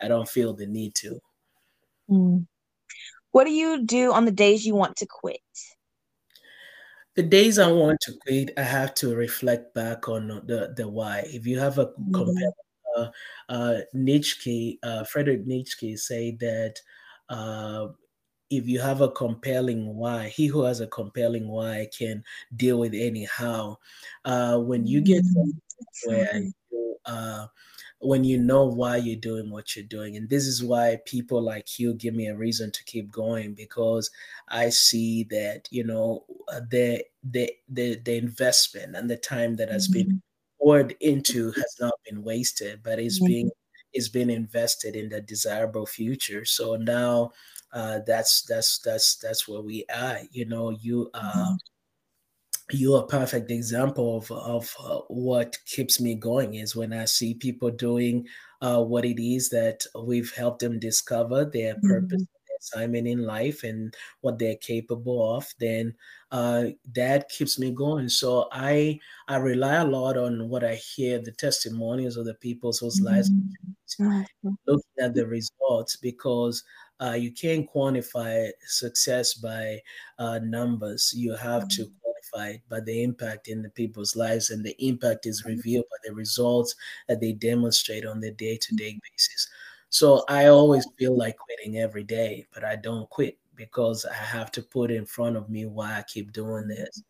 I 0.00 0.08
don't 0.08 0.28
feel 0.28 0.54
the 0.54 0.66
need 0.66 0.94
to. 0.96 1.20
Mm. 2.10 2.46
What 3.32 3.44
do 3.44 3.50
you 3.50 3.84
do 3.84 4.12
on 4.12 4.24
the 4.24 4.32
days 4.32 4.64
you 4.64 4.74
want 4.74 4.96
to 4.96 5.06
quit? 5.06 5.40
The 7.14 7.22
days 7.22 7.58
I 7.58 7.70
want 7.70 8.00
to 8.02 8.12
quit, 8.22 8.52
I 8.56 8.62
have 8.62 8.94
to 8.96 9.14
reflect 9.14 9.74
back 9.74 10.08
on 10.08 10.28
the 10.46 10.72
the 10.76 10.88
why. 10.88 11.24
If 11.26 11.46
you 11.46 11.58
have 11.58 11.78
a 11.78 11.86
mm-hmm. 11.86 12.14
compelling, 12.14 12.52
uh, 12.96 13.08
uh, 13.48 13.80
Nietzsche, 13.92 14.78
uh, 14.82 15.04
Frederick 15.04 15.46
Nietzsche, 15.46 15.96
say 15.96 16.36
that 16.40 16.80
uh, 17.28 17.88
if 18.50 18.66
you 18.66 18.80
have 18.80 19.00
a 19.00 19.10
compelling 19.10 19.94
why, 19.94 20.28
he 20.28 20.46
who 20.46 20.62
has 20.62 20.80
a 20.80 20.86
compelling 20.86 21.48
why 21.48 21.88
can 21.96 22.24
deal 22.56 22.78
with 22.78 22.94
anyhow. 22.94 23.76
Uh, 24.24 24.58
when 24.58 24.86
you 24.86 25.00
get 25.00 25.24
mm-hmm. 25.24 26.10
where 26.10 26.36
you, 26.36 26.96
uh, 27.04 27.46
when 28.00 28.22
you 28.22 28.38
know 28.38 28.64
why 28.64 28.96
you're 28.96 29.16
doing 29.16 29.50
what 29.50 29.74
you're 29.74 29.84
doing. 29.84 30.16
And 30.16 30.28
this 30.28 30.46
is 30.46 30.62
why 30.62 30.98
people 31.04 31.42
like 31.42 31.78
you 31.78 31.94
give 31.94 32.14
me 32.14 32.28
a 32.28 32.36
reason 32.36 32.70
to 32.70 32.84
keep 32.84 33.10
going 33.10 33.54
because 33.54 34.10
I 34.48 34.70
see 34.70 35.24
that, 35.24 35.68
you 35.70 35.84
know, 35.84 36.24
uh, 36.48 36.60
the 36.70 37.04
the 37.24 37.52
the, 37.68 37.96
the 38.04 38.16
investment 38.16 38.96
and 38.96 39.10
the 39.10 39.16
time 39.16 39.56
that 39.56 39.70
has 39.70 39.88
mm-hmm. 39.88 40.08
been 40.10 40.22
poured 40.60 40.96
into 41.00 41.50
has 41.52 41.76
not 41.80 41.94
been 42.08 42.22
wasted, 42.22 42.82
but 42.82 42.98
it's 42.98 43.18
mm-hmm. 43.18 43.26
being 43.26 43.50
is 43.94 44.08
being 44.08 44.30
invested 44.30 44.94
in 44.94 45.08
the 45.08 45.20
desirable 45.20 45.86
future. 45.86 46.44
So 46.44 46.76
now 46.76 47.32
uh, 47.72 48.00
that's 48.06 48.42
that's 48.42 48.78
that's 48.78 49.16
that's 49.16 49.46
where 49.48 49.62
we 49.62 49.84
are. 49.94 50.18
You 50.32 50.46
know, 50.46 50.70
you 50.70 51.10
uh, 51.14 51.32
mm-hmm 51.32 51.54
you're 52.70 53.00
a 53.00 53.06
perfect 53.06 53.50
example 53.50 54.18
of, 54.18 54.30
of 54.30 54.76
uh, 54.84 55.00
what 55.08 55.56
keeps 55.64 56.00
me 56.00 56.14
going 56.14 56.54
is 56.54 56.76
when 56.76 56.92
I 56.92 57.06
see 57.06 57.34
people 57.34 57.70
doing 57.70 58.26
uh, 58.60 58.82
what 58.82 59.04
it 59.04 59.22
is 59.22 59.48
that 59.50 59.84
we've 59.98 60.32
helped 60.34 60.60
them 60.60 60.78
discover 60.78 61.44
their 61.44 61.74
purpose, 61.76 62.22
mm-hmm. 62.22 62.46
their 62.48 62.58
assignment 62.60 63.06
in 63.06 63.22
life, 63.22 63.62
and 63.62 63.94
what 64.20 64.38
they're 64.38 64.56
capable 64.56 65.36
of. 65.36 65.46
Then 65.58 65.94
uh, 66.30 66.64
that 66.94 67.30
keeps 67.30 67.58
me 67.58 67.70
going. 67.70 68.08
So 68.08 68.48
I 68.52 68.98
I 69.28 69.36
rely 69.36 69.76
a 69.76 69.86
lot 69.86 70.18
on 70.18 70.48
what 70.48 70.64
I 70.64 70.74
hear, 70.74 71.20
the 71.20 71.32
testimonials 71.32 72.16
of 72.16 72.26
the 72.26 72.34
people 72.34 72.72
whose 72.78 73.00
lives, 73.00 73.30
mm-hmm. 73.30 74.50
looking 74.66 74.82
at 75.00 75.14
the 75.14 75.26
results 75.26 75.96
because. 75.96 76.62
Uh, 77.00 77.12
you 77.12 77.30
can't 77.30 77.70
quantify 77.70 78.50
success 78.66 79.34
by 79.34 79.80
uh, 80.18 80.38
numbers. 80.42 81.12
You 81.14 81.34
have 81.36 81.68
to 81.68 81.82
mm-hmm 81.82 81.94
quantified 82.18 82.60
by 82.68 82.80
the 82.80 83.02
impact 83.02 83.48
in 83.48 83.62
the 83.62 83.70
people's 83.70 84.16
lives, 84.16 84.50
and 84.50 84.64
the 84.64 84.76
impact 84.84 85.26
is 85.26 85.42
mm-hmm. 85.42 85.56
revealed 85.56 85.84
by 85.90 85.96
the 86.04 86.14
results 86.14 86.74
that 87.08 87.20
they 87.20 87.32
demonstrate 87.32 88.06
on 88.06 88.20
the 88.20 88.30
day 88.30 88.56
to 88.56 88.74
day 88.76 88.98
basis. 89.10 89.48
So 89.90 90.24
I 90.28 90.46
always 90.46 90.86
feel 90.98 91.16
like 91.16 91.36
quitting 91.38 91.78
every 91.78 92.04
day, 92.04 92.46
but 92.52 92.62
I 92.64 92.76
don't 92.76 93.08
quit 93.08 93.38
because 93.56 94.04
I 94.04 94.14
have 94.14 94.52
to 94.52 94.62
put 94.62 94.90
in 94.90 95.04
front 95.04 95.36
of 95.36 95.48
me 95.48 95.66
why 95.66 95.98
I 95.98 96.04
keep 96.06 96.32
doing 96.32 96.68
this. 96.68 97.02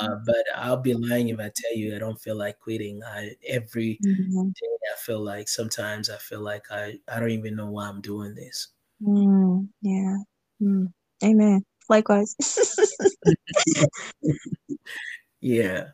Uh, 0.00 0.16
but 0.24 0.44
I'll 0.54 0.78
be 0.78 0.94
lying 0.94 1.28
if 1.28 1.38
I 1.38 1.50
tell 1.54 1.76
you 1.76 1.94
I 1.94 1.98
don't 1.98 2.20
feel 2.20 2.36
like 2.36 2.58
quitting. 2.60 3.02
I 3.04 3.32
every 3.46 3.98
mm-hmm. 4.06 4.48
day 4.48 4.76
I 4.92 4.96
feel 4.98 5.20
like 5.20 5.48
sometimes 5.48 6.08
I 6.08 6.16
feel 6.16 6.40
like 6.40 6.64
I 6.70 6.98
I 7.08 7.20
don't 7.20 7.30
even 7.30 7.56
know 7.56 7.70
why 7.70 7.88
I'm 7.88 8.00
doing 8.00 8.34
this. 8.34 8.68
Mm, 9.02 9.68
yeah. 9.80 10.16
Mm. 10.62 10.92
Amen. 11.24 11.64
Likewise. 11.88 12.36
yeah. 15.40 15.88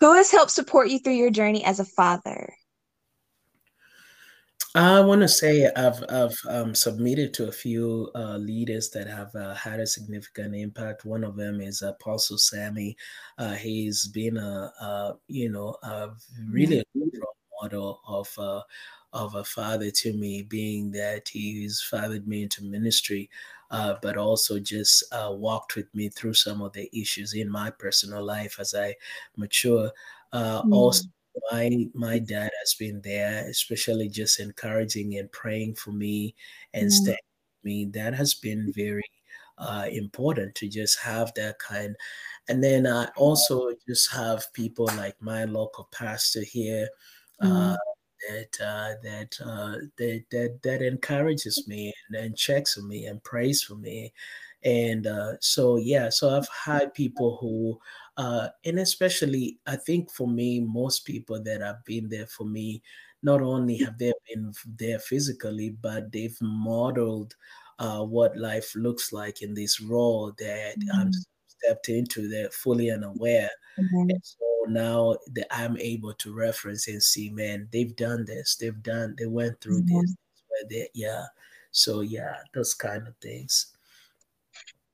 Who 0.00 0.14
has 0.14 0.30
helped 0.30 0.52
support 0.52 0.88
you 0.88 0.98
through 0.98 1.14
your 1.14 1.30
journey 1.30 1.64
as 1.64 1.80
a 1.80 1.84
father? 1.84 2.54
I 4.74 5.00
want 5.00 5.22
to 5.22 5.28
say 5.28 5.68
I've 5.74 6.04
I've 6.08 6.38
um, 6.48 6.74
submitted 6.74 7.32
to 7.34 7.48
a 7.48 7.52
few 7.52 8.10
uh, 8.14 8.36
leaders 8.36 8.90
that 8.90 9.08
have 9.08 9.34
uh, 9.34 9.54
had 9.54 9.80
a 9.80 9.86
significant 9.86 10.54
impact. 10.54 11.04
One 11.04 11.24
of 11.24 11.36
them 11.36 11.60
is 11.60 11.82
Apostle 11.82 12.38
Sammy. 12.38 12.96
Uh, 13.38 13.54
he's 13.54 14.08
been 14.08 14.36
a, 14.36 14.70
a, 14.80 15.14
you 15.26 15.50
know 15.50 15.74
a 15.82 16.10
really 16.50 16.80
a 16.80 16.84
good 16.94 17.10
role 17.18 17.37
model 17.62 18.00
of 18.06 18.32
uh, 18.38 18.62
of 19.12 19.34
a 19.34 19.44
father 19.44 19.90
to 19.90 20.12
me, 20.12 20.42
being 20.42 20.90
that 20.92 21.28
he's 21.28 21.82
fathered 21.82 22.28
me 22.28 22.42
into 22.42 22.62
ministry 22.64 23.30
uh, 23.70 23.94
but 24.00 24.16
also 24.16 24.58
just 24.58 25.04
uh, 25.12 25.30
walked 25.32 25.76
with 25.76 25.92
me 25.94 26.08
through 26.08 26.34
some 26.34 26.62
of 26.62 26.72
the 26.72 26.88
issues 26.98 27.34
in 27.34 27.50
my 27.50 27.70
personal 27.70 28.24
life 28.24 28.56
as 28.58 28.74
I 28.74 28.94
mature. 29.36 29.90
Uh, 30.32 30.62
mm. 30.62 30.72
Also, 30.72 31.06
my 31.50 31.86
my 31.94 32.18
dad 32.18 32.50
has 32.60 32.74
been 32.74 33.00
there, 33.02 33.46
especially 33.48 34.08
just 34.08 34.40
encouraging 34.40 35.18
and 35.18 35.30
praying 35.32 35.74
for 35.74 35.92
me 35.92 36.34
and 36.72 36.88
mm. 36.88 36.92
staying 36.92 37.16
with 37.16 37.64
me. 37.64 37.84
That 37.92 38.14
has 38.14 38.34
been 38.34 38.72
very 38.74 39.04
uh, 39.58 39.86
important 39.90 40.54
to 40.56 40.68
just 40.68 40.98
have 41.00 41.32
that 41.34 41.58
kind. 41.58 41.94
And 42.48 42.64
then 42.64 42.86
I 42.86 43.08
also 43.16 43.72
just 43.86 44.10
have 44.12 44.50
people 44.54 44.86
like 44.96 45.20
my 45.20 45.44
local 45.44 45.88
pastor 45.92 46.40
here. 46.40 46.88
Mm. 47.42 47.74
Uh, 47.74 47.76
that 48.28 48.58
uh, 48.60 48.94
that 49.02 49.38
uh, 49.44 49.76
that 49.96 50.24
that 50.30 50.58
that 50.62 50.82
encourages 50.82 51.66
me 51.68 51.94
and, 52.08 52.24
and 52.24 52.36
checks 52.36 52.76
on 52.76 52.88
me 52.88 53.06
and 53.06 53.22
prays 53.22 53.62
for 53.62 53.76
me, 53.76 54.12
and 54.64 55.06
uh, 55.06 55.32
so 55.40 55.76
yeah 55.76 56.08
so 56.08 56.36
i've 56.36 56.48
had 56.48 56.92
people 56.94 57.38
who 57.40 57.78
uh, 58.16 58.48
and 58.64 58.78
especially 58.78 59.58
i 59.66 59.76
think 59.76 60.10
for 60.10 60.26
me 60.26 60.60
most 60.60 61.04
people 61.04 61.40
that 61.42 61.60
have 61.60 61.84
been 61.84 62.08
there 62.08 62.26
for 62.26 62.44
me 62.44 62.82
not 63.22 63.40
only 63.40 63.76
have 63.76 63.96
they 63.98 64.12
been 64.28 64.52
there 64.76 64.98
physically 64.98 65.70
but 65.70 66.10
they've 66.10 66.38
modeled 66.40 67.34
uh, 67.78 68.02
what 68.02 68.36
life 68.36 68.74
looks 68.74 69.12
like 69.12 69.42
in 69.42 69.54
this 69.54 69.80
role 69.80 70.32
that 70.38 70.74
mm-hmm. 70.78 71.00
i'm 71.00 71.10
stepped 71.58 71.88
into 71.88 72.28
they're 72.28 72.50
fully 72.50 72.90
unaware 72.90 73.50
mm-hmm. 73.78 74.10
and 74.10 74.20
so 74.22 74.44
now 74.68 75.16
that 75.32 75.46
i'm 75.50 75.76
able 75.78 76.12
to 76.14 76.34
reference 76.34 76.88
and 76.88 77.02
see 77.02 77.30
man 77.30 77.68
they've 77.72 77.96
done 77.96 78.24
this 78.24 78.56
they've 78.56 78.82
done 78.82 79.14
they 79.18 79.26
went 79.26 79.60
through 79.60 79.82
mm-hmm. 79.82 80.00
this 80.00 80.16
they, 80.70 80.88
yeah 80.94 81.24
so 81.70 82.00
yeah 82.00 82.36
those 82.54 82.74
kind 82.74 83.06
of 83.06 83.14
things 83.18 83.76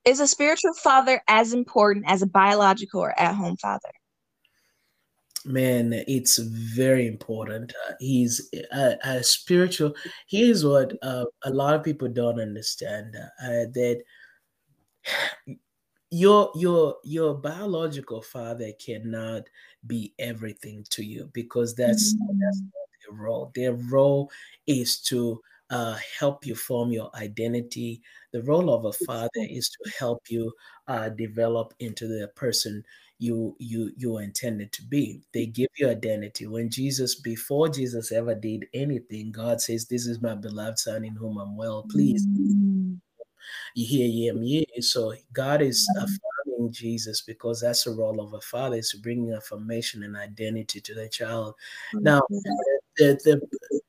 is 0.05 0.21
a 0.21 0.27
spiritual 0.27 0.75
father 0.75 1.23
as 1.29 1.53
important 1.53 2.05
as 2.09 2.23
a 2.23 2.27
biological 2.27 3.01
or 3.01 3.19
at 3.19 3.35
home 3.35 3.57
father? 3.57 3.91
Man, 5.47 5.93
it's 5.93 6.39
very 6.39 7.07
important. 7.07 7.73
Uh, 7.87 7.93
he's 8.01 8.51
a, 8.73 8.97
a, 9.05 9.23
spiritual. 9.23 9.95
Here's 10.27 10.65
what 10.65 10.95
uh, 11.03 11.27
a 11.43 11.51
lot 11.51 11.75
of 11.75 11.85
people 11.85 12.09
don't 12.09 12.41
understand 12.41 13.15
uh, 13.17 13.69
that 13.75 14.03
your 16.15 16.53
your 16.55 16.97
your 17.03 17.35
biological 17.35 18.23
father 18.23 18.71
cannot 18.79 19.43
be 19.89 20.15
everything 20.21 20.87
to 20.91 21.05
you 21.05 21.29
because 21.33 21.75
that's 21.75 22.15
mm-hmm. 22.15 22.39
that's 22.39 22.61
not 22.61 22.89
their 23.03 23.19
role. 23.19 23.51
Their 23.55 23.73
role 23.73 24.31
is 24.69 25.01
to 25.09 25.41
uh, 25.71 25.97
help 26.19 26.47
you 26.47 26.55
form 26.55 26.93
your 26.93 27.11
identity. 27.17 28.01
The 28.33 28.43
role 28.43 28.73
of 28.73 28.85
a 28.85 28.93
father 29.05 29.29
is 29.51 29.69
to 29.71 29.91
help 29.99 30.23
you 30.29 30.53
uh, 30.87 31.09
develop 31.09 31.75
into 31.81 32.07
the 32.07 32.29
person 32.37 32.85
you 33.19 33.57
you 33.59 33.91
you 33.97 34.19
intended 34.19 34.71
to 34.75 34.83
be. 34.85 35.21
They 35.33 35.47
give 35.47 35.71
you 35.77 35.91
identity. 35.91 36.47
When 36.47 36.71
Jesus, 36.71 37.17
before 37.17 37.69
Jesus 37.69 38.13
ever 38.13 38.37
did 38.37 38.67
anything, 38.73 39.33
God 39.33 39.61
says, 39.61 39.87
"This 39.87 40.07
is 40.07 40.23
my 40.23 40.37
beloved 40.37 40.79
son 40.79 41.05
in 41.05 41.17
whom 41.17 41.39
I'm 41.39 41.57
well 41.57 41.85
pleased." 41.91 42.29
Mm-hmm. 42.29 42.95
You 43.75 43.87
hear 43.87 44.33
him, 44.33 44.43
yeah. 44.43 44.65
So 44.81 45.15
God 45.33 45.63
is 45.63 45.89
affirming 45.97 46.73
Jesus 46.73 47.23
because 47.23 47.61
that's 47.61 47.85
the 47.85 47.93
role 47.93 48.21
of 48.21 48.35
a 48.35 48.41
father 48.41 48.77
is 48.77 48.93
bringing 48.93 49.33
affirmation 49.33 50.03
and 50.03 50.17
identity 50.17 50.81
to 50.81 50.95
the 50.95 51.09
child. 51.09 51.55
Now, 51.95 52.21
the, 52.97 53.19
the 53.25 53.81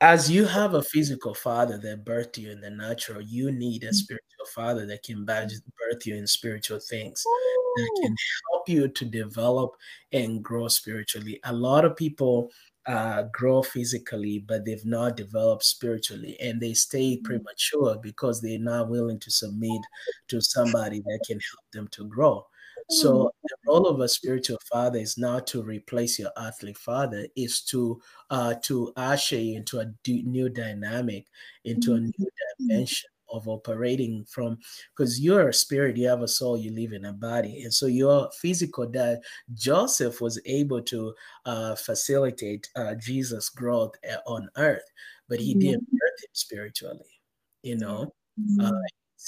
as 0.00 0.30
you 0.30 0.44
have 0.44 0.74
a 0.74 0.82
physical 0.82 1.34
father 1.34 1.76
that 1.78 2.04
birthed 2.04 2.38
you 2.38 2.50
in 2.50 2.60
the 2.60 2.70
natural, 2.70 3.20
you 3.20 3.50
need 3.50 3.82
a 3.82 3.88
mm. 3.88 3.94
spiritual 3.94 4.46
father 4.54 4.86
that 4.86 5.02
can 5.02 5.24
birth 5.24 6.06
you 6.06 6.14
in 6.14 6.26
spiritual 6.26 6.78
things, 6.78 7.24
that 7.24 8.00
can 8.02 8.16
help 8.52 8.68
you 8.68 8.88
to 8.88 9.04
develop 9.04 9.76
and 10.12 10.42
grow 10.42 10.68
spiritually. 10.68 11.40
A 11.44 11.52
lot 11.52 11.84
of 11.84 11.96
people 11.96 12.50
uh, 12.88 13.24
grow 13.32 13.62
physically, 13.62 14.38
but 14.38 14.64
they've 14.64 14.84
not 14.84 15.16
developed 15.16 15.64
spiritually, 15.64 16.36
and 16.40 16.60
they 16.60 16.72
stay 16.72 17.16
mm. 17.16 17.24
premature 17.24 17.98
because 18.02 18.40
they're 18.40 18.58
not 18.58 18.88
willing 18.88 19.20
to 19.20 19.30
submit 19.30 19.80
to 20.28 20.40
somebody 20.40 21.00
that 21.00 21.20
can 21.26 21.38
help 21.38 21.70
them 21.72 21.88
to 21.92 22.06
grow. 22.06 22.44
So 22.90 23.12
mm. 23.12 23.30
the 23.44 23.56
role 23.66 23.86
of 23.86 24.00
a 24.00 24.08
spiritual 24.08 24.58
father 24.72 24.98
is 24.98 25.18
not 25.18 25.46
to 25.48 25.62
replace 25.62 26.18
your 26.18 26.32
earthly 26.38 26.72
father, 26.72 27.28
is 27.36 27.60
to 27.64 28.00
uh, 28.30 28.54
to 28.62 28.92
usher 28.96 29.38
you 29.38 29.56
into 29.56 29.80
a 29.80 29.92
new 30.06 30.48
dynamic, 30.48 31.26
into 31.64 31.94
a 31.94 32.00
new 32.00 32.08
mm-hmm. 32.08 32.66
dimension 32.66 33.10
of 33.30 33.48
operating 33.48 34.24
from 34.28 34.58
because 34.96 35.20
you're 35.20 35.48
a 35.48 35.54
spirit, 35.54 35.96
you 35.96 36.08
have 36.08 36.22
a 36.22 36.28
soul, 36.28 36.58
you 36.58 36.72
live 36.72 36.92
in 36.92 37.06
a 37.06 37.12
body, 37.12 37.62
and 37.62 37.72
so 37.72 37.86
your 37.86 38.30
physical 38.40 38.88
that 38.90 39.20
Joseph 39.54 40.20
was 40.20 40.40
able 40.46 40.82
to 40.82 41.14
uh, 41.44 41.74
facilitate 41.74 42.68
uh, 42.76 42.94
Jesus' 42.94 43.48
growth 43.48 43.94
uh, 44.10 44.16
on 44.26 44.48
earth, 44.56 44.90
but 45.28 45.40
he 45.40 45.52
mm-hmm. 45.52 45.60
didn't 45.60 45.90
birth 45.90 46.22
him 46.22 46.30
spiritually, 46.32 47.20
you 47.62 47.76
know. 47.76 48.12
Mm-hmm. 48.40 48.66
Uh, 48.66 48.80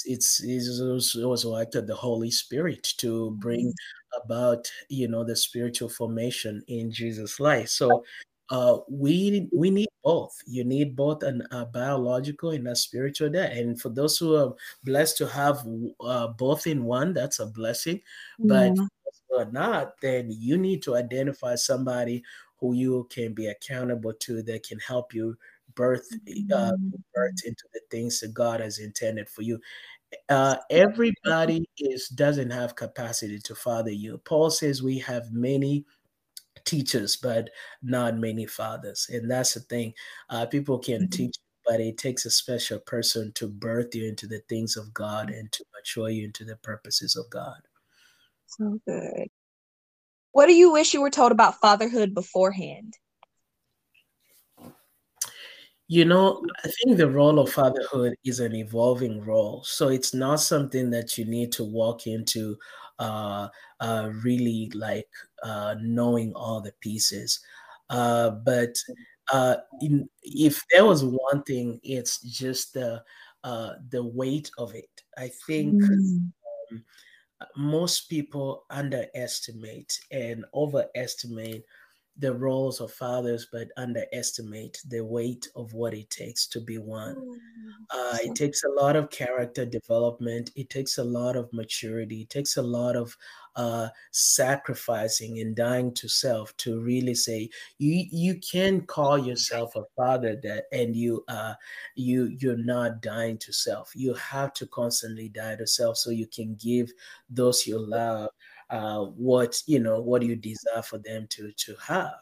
it's, 0.05 0.41
it's 0.41 0.79
also 1.23 1.57
acted 1.57 1.85
the 1.85 1.95
Holy 1.95 2.31
Spirit 2.31 2.83
to 2.97 3.31
bring 3.39 3.67
mm-hmm. 3.67 4.31
about 4.31 4.69
you 4.89 5.07
know 5.07 5.23
the 5.23 5.35
spiritual 5.35 5.89
formation 5.89 6.63
in 6.67 6.91
Jesus' 6.91 7.39
life. 7.39 7.69
So 7.69 8.03
uh, 8.51 8.79
we 8.89 9.47
we 9.53 9.71
need 9.71 9.87
both. 10.03 10.37
You 10.45 10.65
need 10.65 10.93
both 10.93 11.23
an, 11.23 11.41
a 11.51 11.65
biological 11.65 12.51
and 12.51 12.67
a 12.67 12.75
spiritual 12.75 13.29
dad. 13.29 13.53
And 13.53 13.81
for 13.81 13.87
those 13.87 14.17
who 14.17 14.35
are 14.35 14.53
blessed 14.83 15.17
to 15.19 15.27
have 15.27 15.65
uh, 16.01 16.27
both 16.27 16.67
in 16.67 16.83
one, 16.83 17.13
that's 17.13 17.39
a 17.39 17.45
blessing. 17.45 18.01
But 18.39 18.75
yeah. 18.75 19.45
not, 19.51 19.93
then 20.01 20.27
you 20.29 20.57
need 20.57 20.83
to 20.83 20.97
identify 20.97 21.55
somebody 21.55 22.23
who 22.57 22.73
you 22.73 23.07
can 23.09 23.33
be 23.33 23.47
accountable 23.47 24.13
to 24.19 24.43
that 24.43 24.67
can 24.67 24.79
help 24.79 25.13
you 25.13 25.37
birth 25.73 26.09
uh, 26.11 26.17
mm-hmm. 26.27 26.89
birth 27.15 27.45
into 27.45 27.63
the 27.73 27.79
things 27.89 28.19
that 28.19 28.33
God 28.33 28.59
has 28.59 28.79
intended 28.79 29.29
for 29.29 29.43
you. 29.43 29.61
Uh, 30.27 30.57
everybody 30.69 31.69
is 31.77 32.09
doesn't 32.09 32.51
have 32.51 32.75
capacity 32.75 33.39
to 33.39 33.55
father 33.55 33.91
you. 33.91 34.17
Paul 34.25 34.49
says 34.49 34.83
we 34.83 34.99
have 34.99 35.31
many 35.31 35.85
teachers, 36.65 37.15
but 37.15 37.49
not 37.81 38.17
many 38.17 38.45
fathers, 38.45 39.07
and 39.11 39.29
that's 39.29 39.53
the 39.53 39.61
thing. 39.61 39.93
Uh, 40.29 40.45
people 40.45 40.79
can 40.79 41.01
mm-hmm. 41.01 41.09
teach, 41.09 41.35
but 41.65 41.79
it 41.79 41.97
takes 41.97 42.25
a 42.25 42.31
special 42.31 42.79
person 42.79 43.31
to 43.33 43.47
birth 43.47 43.93
you 43.95 44.07
into 44.07 44.27
the 44.27 44.41
things 44.49 44.77
of 44.77 44.93
God 44.93 45.29
and 45.29 45.51
to 45.51 45.65
mature 45.75 46.09
you 46.09 46.25
into 46.25 46.45
the 46.45 46.57
purposes 46.57 47.15
of 47.15 47.29
God. 47.29 47.59
So 48.47 48.79
good. 48.87 49.27
What 50.33 50.47
do 50.47 50.53
you 50.53 50.71
wish 50.71 50.93
you 50.93 51.01
were 51.01 51.09
told 51.09 51.31
about 51.31 51.59
fatherhood 51.59 52.13
beforehand? 52.13 52.97
You 55.91 56.05
know, 56.05 56.41
I 56.63 56.69
think 56.69 56.95
the 56.95 57.09
role 57.09 57.37
of 57.37 57.51
fatherhood 57.51 58.15
is 58.23 58.39
an 58.39 58.55
evolving 58.55 59.19
role. 59.25 59.61
So 59.65 59.89
it's 59.89 60.13
not 60.13 60.39
something 60.39 60.89
that 60.91 61.17
you 61.17 61.25
need 61.25 61.51
to 61.51 61.65
walk 61.65 62.07
into 62.07 62.57
uh, 62.97 63.49
uh, 63.81 64.09
really 64.23 64.71
like 64.73 65.09
uh, 65.43 65.75
knowing 65.81 66.31
all 66.33 66.61
the 66.61 66.71
pieces. 66.79 67.41
Uh, 67.89 68.29
but 68.29 68.73
uh, 69.33 69.57
in, 69.81 70.07
if 70.23 70.63
there 70.71 70.85
was 70.85 71.03
one 71.03 71.43
thing, 71.43 71.81
it's 71.83 72.21
just 72.21 72.73
the 72.73 73.03
uh, 73.43 73.73
the 73.89 74.01
weight 74.01 74.49
of 74.57 74.73
it. 74.73 74.89
I 75.17 75.29
think 75.45 75.73
mm. 75.73 76.31
um, 76.71 76.85
most 77.57 78.09
people 78.09 78.63
underestimate 78.69 79.99
and 80.09 80.45
overestimate 80.53 81.65
the 82.21 82.33
roles 82.33 82.79
of 82.79 82.91
fathers, 82.91 83.47
but 83.51 83.67
underestimate 83.77 84.79
the 84.87 85.01
weight 85.01 85.47
of 85.55 85.73
what 85.73 85.93
it 85.93 86.09
takes 86.11 86.45
to 86.47 86.61
be 86.61 86.77
one. 86.77 87.15
Mm, 87.15 87.33
uh, 87.89 88.17
it 88.21 88.35
takes 88.35 88.63
a 88.63 88.69
lot 88.69 88.95
of 88.95 89.09
character 89.09 89.65
development. 89.65 90.51
It 90.55 90.69
takes 90.69 90.99
a 90.99 91.03
lot 91.03 91.35
of 91.35 91.51
maturity. 91.51 92.21
It 92.21 92.29
takes 92.29 92.57
a 92.57 92.61
lot 92.61 92.95
of 92.95 93.17
uh, 93.55 93.89
sacrificing 94.11 95.39
and 95.39 95.55
dying 95.55 95.93
to 95.95 96.07
self 96.07 96.55
to 96.57 96.79
really 96.79 97.15
say 97.15 97.49
you 97.79 98.05
you 98.09 98.39
can 98.39 98.81
call 98.81 99.17
yourself 99.17 99.75
a 99.75 99.83
father 99.97 100.37
that 100.41 100.65
and 100.71 100.95
you 100.95 101.21
uh 101.27 101.53
you 101.95 102.33
you're 102.39 102.55
not 102.55 103.01
dying 103.01 103.37
to 103.39 103.51
self. 103.51 103.91
You 103.95 104.13
have 104.13 104.53
to 104.53 104.67
constantly 104.67 105.27
die 105.27 105.55
to 105.55 105.67
self 105.67 105.97
so 105.97 106.11
you 106.11 106.27
can 106.27 106.55
give 106.55 106.93
those 107.29 107.67
you 107.67 107.77
love 107.77 108.29
uh, 108.71 109.03
what 109.03 109.61
you 109.67 109.79
know 109.79 109.99
what 109.99 110.21
you 110.21 110.35
desire 110.35 110.81
for 110.81 110.97
them 110.99 111.27
to 111.29 111.51
to 111.53 111.75
have 111.85 112.15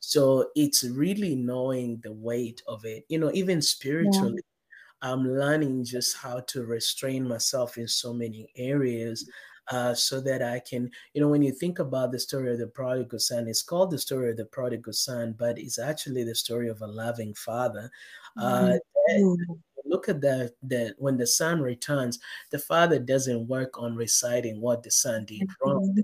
so 0.00 0.48
it's 0.56 0.84
really 0.84 1.36
knowing 1.36 2.00
the 2.02 2.12
weight 2.12 2.62
of 2.66 2.84
it 2.84 3.04
you 3.08 3.18
know 3.18 3.30
even 3.34 3.60
spiritually 3.60 4.42
yeah. 5.02 5.12
i'm 5.12 5.24
learning 5.24 5.84
just 5.84 6.16
how 6.16 6.40
to 6.40 6.64
restrain 6.64 7.26
myself 7.26 7.76
in 7.76 7.86
so 7.86 8.12
many 8.12 8.50
areas 8.56 9.28
uh, 9.70 9.94
so 9.94 10.20
that 10.20 10.42
I 10.42 10.58
can, 10.58 10.90
you 11.14 11.20
know, 11.20 11.28
when 11.28 11.42
you 11.42 11.52
think 11.52 11.78
about 11.78 12.10
the 12.10 12.18
story 12.18 12.52
of 12.52 12.58
the 12.58 12.66
prodigal 12.66 13.20
son, 13.20 13.46
it's 13.46 13.62
called 13.62 13.92
the 13.92 13.98
story 13.98 14.30
of 14.30 14.36
the 14.36 14.46
prodigal 14.46 14.92
son, 14.92 15.32
but 15.38 15.60
it's 15.60 15.78
actually 15.78 16.24
the 16.24 16.34
story 16.34 16.68
of 16.68 16.82
a 16.82 16.86
loving 16.88 17.32
father. 17.34 17.88
Uh, 18.36 18.72
mm-hmm 19.12 19.52
look 19.84 20.08
at 20.08 20.20
that 20.20 20.52
that 20.64 20.94
when 20.98 21.16
the 21.16 21.26
son 21.26 21.60
returns, 21.60 22.18
the 22.50 22.58
father 22.58 22.98
doesn't 22.98 23.48
work 23.48 23.78
on 23.78 23.96
reciting 23.96 24.60
what 24.60 24.82
the 24.82 24.90
son 24.90 25.24
did 25.24 25.48
wrong. 25.64 25.94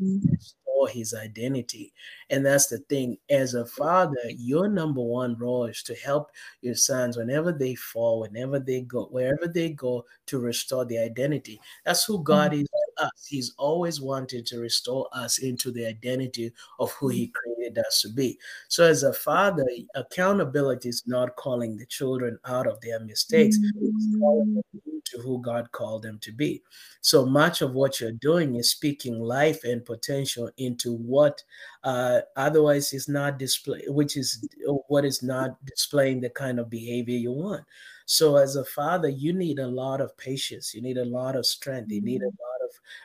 Restore 0.00 0.88
his 0.88 1.14
identity. 1.14 1.92
And 2.30 2.46
that's 2.46 2.68
the 2.68 2.78
thing. 2.78 3.18
As 3.30 3.54
a 3.54 3.66
father, 3.66 4.16
your 4.28 4.68
number 4.68 5.00
one 5.00 5.36
role 5.38 5.64
is 5.64 5.82
to 5.84 5.94
help 5.94 6.30
your 6.60 6.74
sons 6.74 7.16
whenever 7.16 7.52
they 7.52 7.74
fall, 7.74 8.20
whenever 8.20 8.58
they 8.60 8.82
go, 8.82 9.06
wherever 9.06 9.48
they 9.48 9.70
go, 9.70 10.04
to 10.26 10.38
restore 10.38 10.84
the 10.84 10.98
identity. 10.98 11.60
That's 11.84 12.04
who 12.04 12.22
God 12.22 12.52
mm-hmm. 12.52 12.62
is 12.62 12.68
us. 13.00 13.26
He's 13.28 13.54
always 13.58 14.00
wanted 14.00 14.46
to 14.46 14.60
restore 14.60 15.08
us 15.12 15.38
into 15.38 15.70
the 15.70 15.86
identity 15.86 16.52
of 16.78 16.92
who 16.92 17.08
He 17.08 17.28
created 17.28 17.78
us 17.78 18.02
to 18.02 18.08
be. 18.08 18.38
So, 18.68 18.84
as 18.84 19.02
a 19.02 19.12
father, 19.12 19.66
accountability 19.94 20.88
is 20.88 21.04
not 21.06 21.36
calling 21.36 21.76
the 21.76 21.86
children 21.86 22.38
out 22.46 22.66
of 22.66 22.80
their 22.80 23.00
mistakes, 23.00 23.58
mm-hmm. 23.58 24.58
to 25.04 25.18
who 25.22 25.40
God 25.42 25.70
called 25.72 26.02
them 26.02 26.18
to 26.20 26.32
be. 26.32 26.62
So 27.00 27.24
much 27.24 27.62
of 27.62 27.74
what 27.74 28.00
you're 28.00 28.12
doing 28.12 28.56
is 28.56 28.70
speaking 28.70 29.18
life 29.20 29.64
and 29.64 29.84
potential 29.84 30.50
into 30.56 30.94
what 30.94 31.42
uh, 31.84 32.20
otherwise 32.36 32.92
is 32.92 33.08
not 33.08 33.38
display, 33.38 33.82
which 33.86 34.16
is 34.16 34.46
what 34.88 35.04
is 35.04 35.22
not 35.22 35.64
displaying 35.64 36.20
the 36.20 36.30
kind 36.30 36.58
of 36.58 36.68
behavior 36.68 37.16
you 37.16 37.32
want. 37.32 37.64
So 38.06 38.36
as 38.36 38.56
a 38.56 38.64
father, 38.64 39.08
you 39.08 39.32
need 39.32 39.58
a 39.58 39.66
lot 39.66 40.00
of 40.00 40.16
patience. 40.16 40.74
You 40.74 40.82
need 40.82 40.96
a 40.96 41.04
lot 41.04 41.36
of 41.36 41.46
strength. 41.46 41.92
You 41.92 42.00
need 42.00 42.22
a 42.22 42.26
mm-hmm. 42.26 42.42
lot 42.42 42.57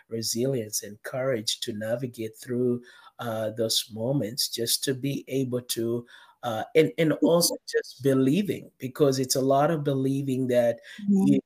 resilience 0.10 0.84
and 0.84 1.02
courage 1.04 1.60
to 1.62 1.74
navigate 1.74 2.38
through 2.38 2.82
uh, 3.20 3.52
those 3.52 3.90
moments, 3.94 4.50
just 4.50 4.84
to 4.84 4.94
be 4.94 5.24
able 5.28 5.62
to 5.62 6.06
uh, 6.44 6.64
and 6.76 6.92
and 6.98 7.14
also 7.24 7.56
just 7.70 8.04
believing 8.04 8.70
because 8.78 9.18
it's 9.18 9.36
a 9.36 9.42
lot 9.42 9.72
of 9.72 9.84
believing 9.84 10.48
that 10.48 10.80
mm-hmm. 11.10 11.34
you, 11.34 11.40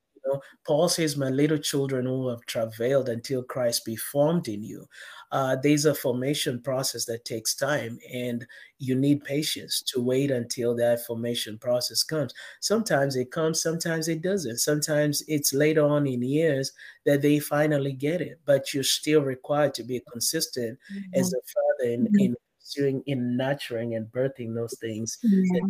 paul 0.65 0.89
says 0.89 1.15
my 1.15 1.29
little 1.29 1.57
children 1.57 2.05
who 2.05 2.27
have 2.27 2.45
travailed 2.47 3.07
until 3.07 3.43
christ 3.43 3.85
be 3.85 3.95
formed 3.95 4.47
in 4.47 4.61
you 4.63 4.87
uh, 5.31 5.55
there's 5.61 5.85
a 5.85 5.93
formation 5.93 6.61
process 6.61 7.05
that 7.05 7.25
takes 7.25 7.55
time 7.55 7.99
and 8.13 8.45
you 8.79 8.95
need 8.95 9.23
patience 9.23 9.81
to 9.81 10.01
wait 10.01 10.31
until 10.31 10.75
that 10.75 11.05
formation 11.05 11.57
process 11.57 12.03
comes 12.03 12.33
sometimes 12.61 13.15
it 13.15 13.31
comes 13.31 13.61
sometimes 13.61 14.07
it 14.07 14.21
doesn't 14.21 14.57
sometimes 14.57 15.23
it's 15.27 15.53
later 15.53 15.85
on 15.85 16.07
in 16.07 16.21
years 16.21 16.71
that 17.05 17.21
they 17.21 17.39
finally 17.39 17.93
get 17.93 18.21
it 18.21 18.39
but 18.45 18.73
you're 18.73 18.83
still 18.83 19.21
required 19.21 19.73
to 19.73 19.83
be 19.83 20.01
consistent 20.11 20.77
mm-hmm. 20.91 21.19
as 21.19 21.33
a 21.33 21.41
father 21.53 21.91
in, 21.91 22.05
mm-hmm. 22.05 22.19
in 22.19 22.35
pursuing 22.67 23.01
in 23.05 23.37
nurturing 23.37 23.95
and 23.95 24.07
birthing 24.07 24.53
those 24.53 24.75
things. 24.79 25.17
Yeah. 25.23 25.61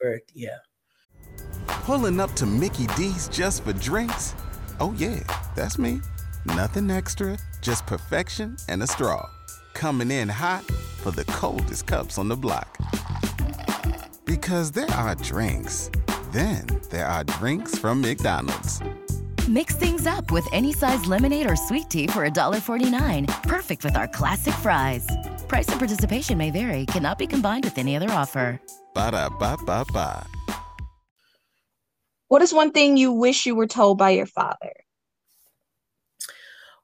Birth, 0.00 0.22
yeah. 0.32 0.58
Pulling 1.66 2.20
up 2.20 2.32
to 2.34 2.46
Mickey 2.46 2.86
D's 2.96 3.28
just 3.28 3.64
for 3.64 3.72
drinks? 3.74 4.34
Oh, 4.80 4.94
yeah, 4.96 5.20
that's 5.56 5.78
me. 5.78 6.00
Nothing 6.54 6.90
extra, 6.90 7.36
just 7.60 7.86
perfection 7.86 8.56
and 8.68 8.82
a 8.82 8.86
straw. 8.86 9.28
Coming 9.74 10.10
in 10.10 10.28
hot 10.28 10.64
for 11.02 11.10
the 11.10 11.24
coldest 11.24 11.86
cups 11.86 12.16
on 12.16 12.28
the 12.28 12.36
block. 12.36 12.78
Because 14.24 14.70
there 14.70 14.90
are 14.90 15.14
drinks, 15.16 15.90
then 16.32 16.66
there 16.90 17.06
are 17.06 17.24
drinks 17.24 17.76
from 17.78 18.00
McDonald's. 18.00 18.80
Mix 19.48 19.74
things 19.74 20.06
up 20.06 20.30
with 20.30 20.46
any 20.52 20.72
size 20.72 21.04
lemonade 21.06 21.50
or 21.50 21.56
sweet 21.56 21.90
tea 21.90 22.06
for 22.06 22.28
$1.49. 22.28 23.26
Perfect 23.42 23.84
with 23.84 23.96
our 23.96 24.08
classic 24.08 24.54
fries. 24.54 25.06
Price 25.48 25.68
and 25.68 25.78
participation 25.78 26.38
may 26.38 26.50
vary, 26.50 26.86
cannot 26.86 27.18
be 27.18 27.26
combined 27.26 27.64
with 27.64 27.78
any 27.78 27.94
other 27.96 28.10
offer. 28.10 28.60
Ba 28.94 29.10
da 29.10 29.28
ba 29.28 29.56
ba 29.64 29.84
ba. 29.92 30.26
What 32.28 32.42
is 32.42 32.52
one 32.52 32.72
thing 32.72 32.96
you 32.96 33.12
wish 33.12 33.46
you 33.46 33.54
were 33.54 33.66
told 33.66 33.98
by 33.98 34.10
your 34.10 34.26
father? 34.26 34.72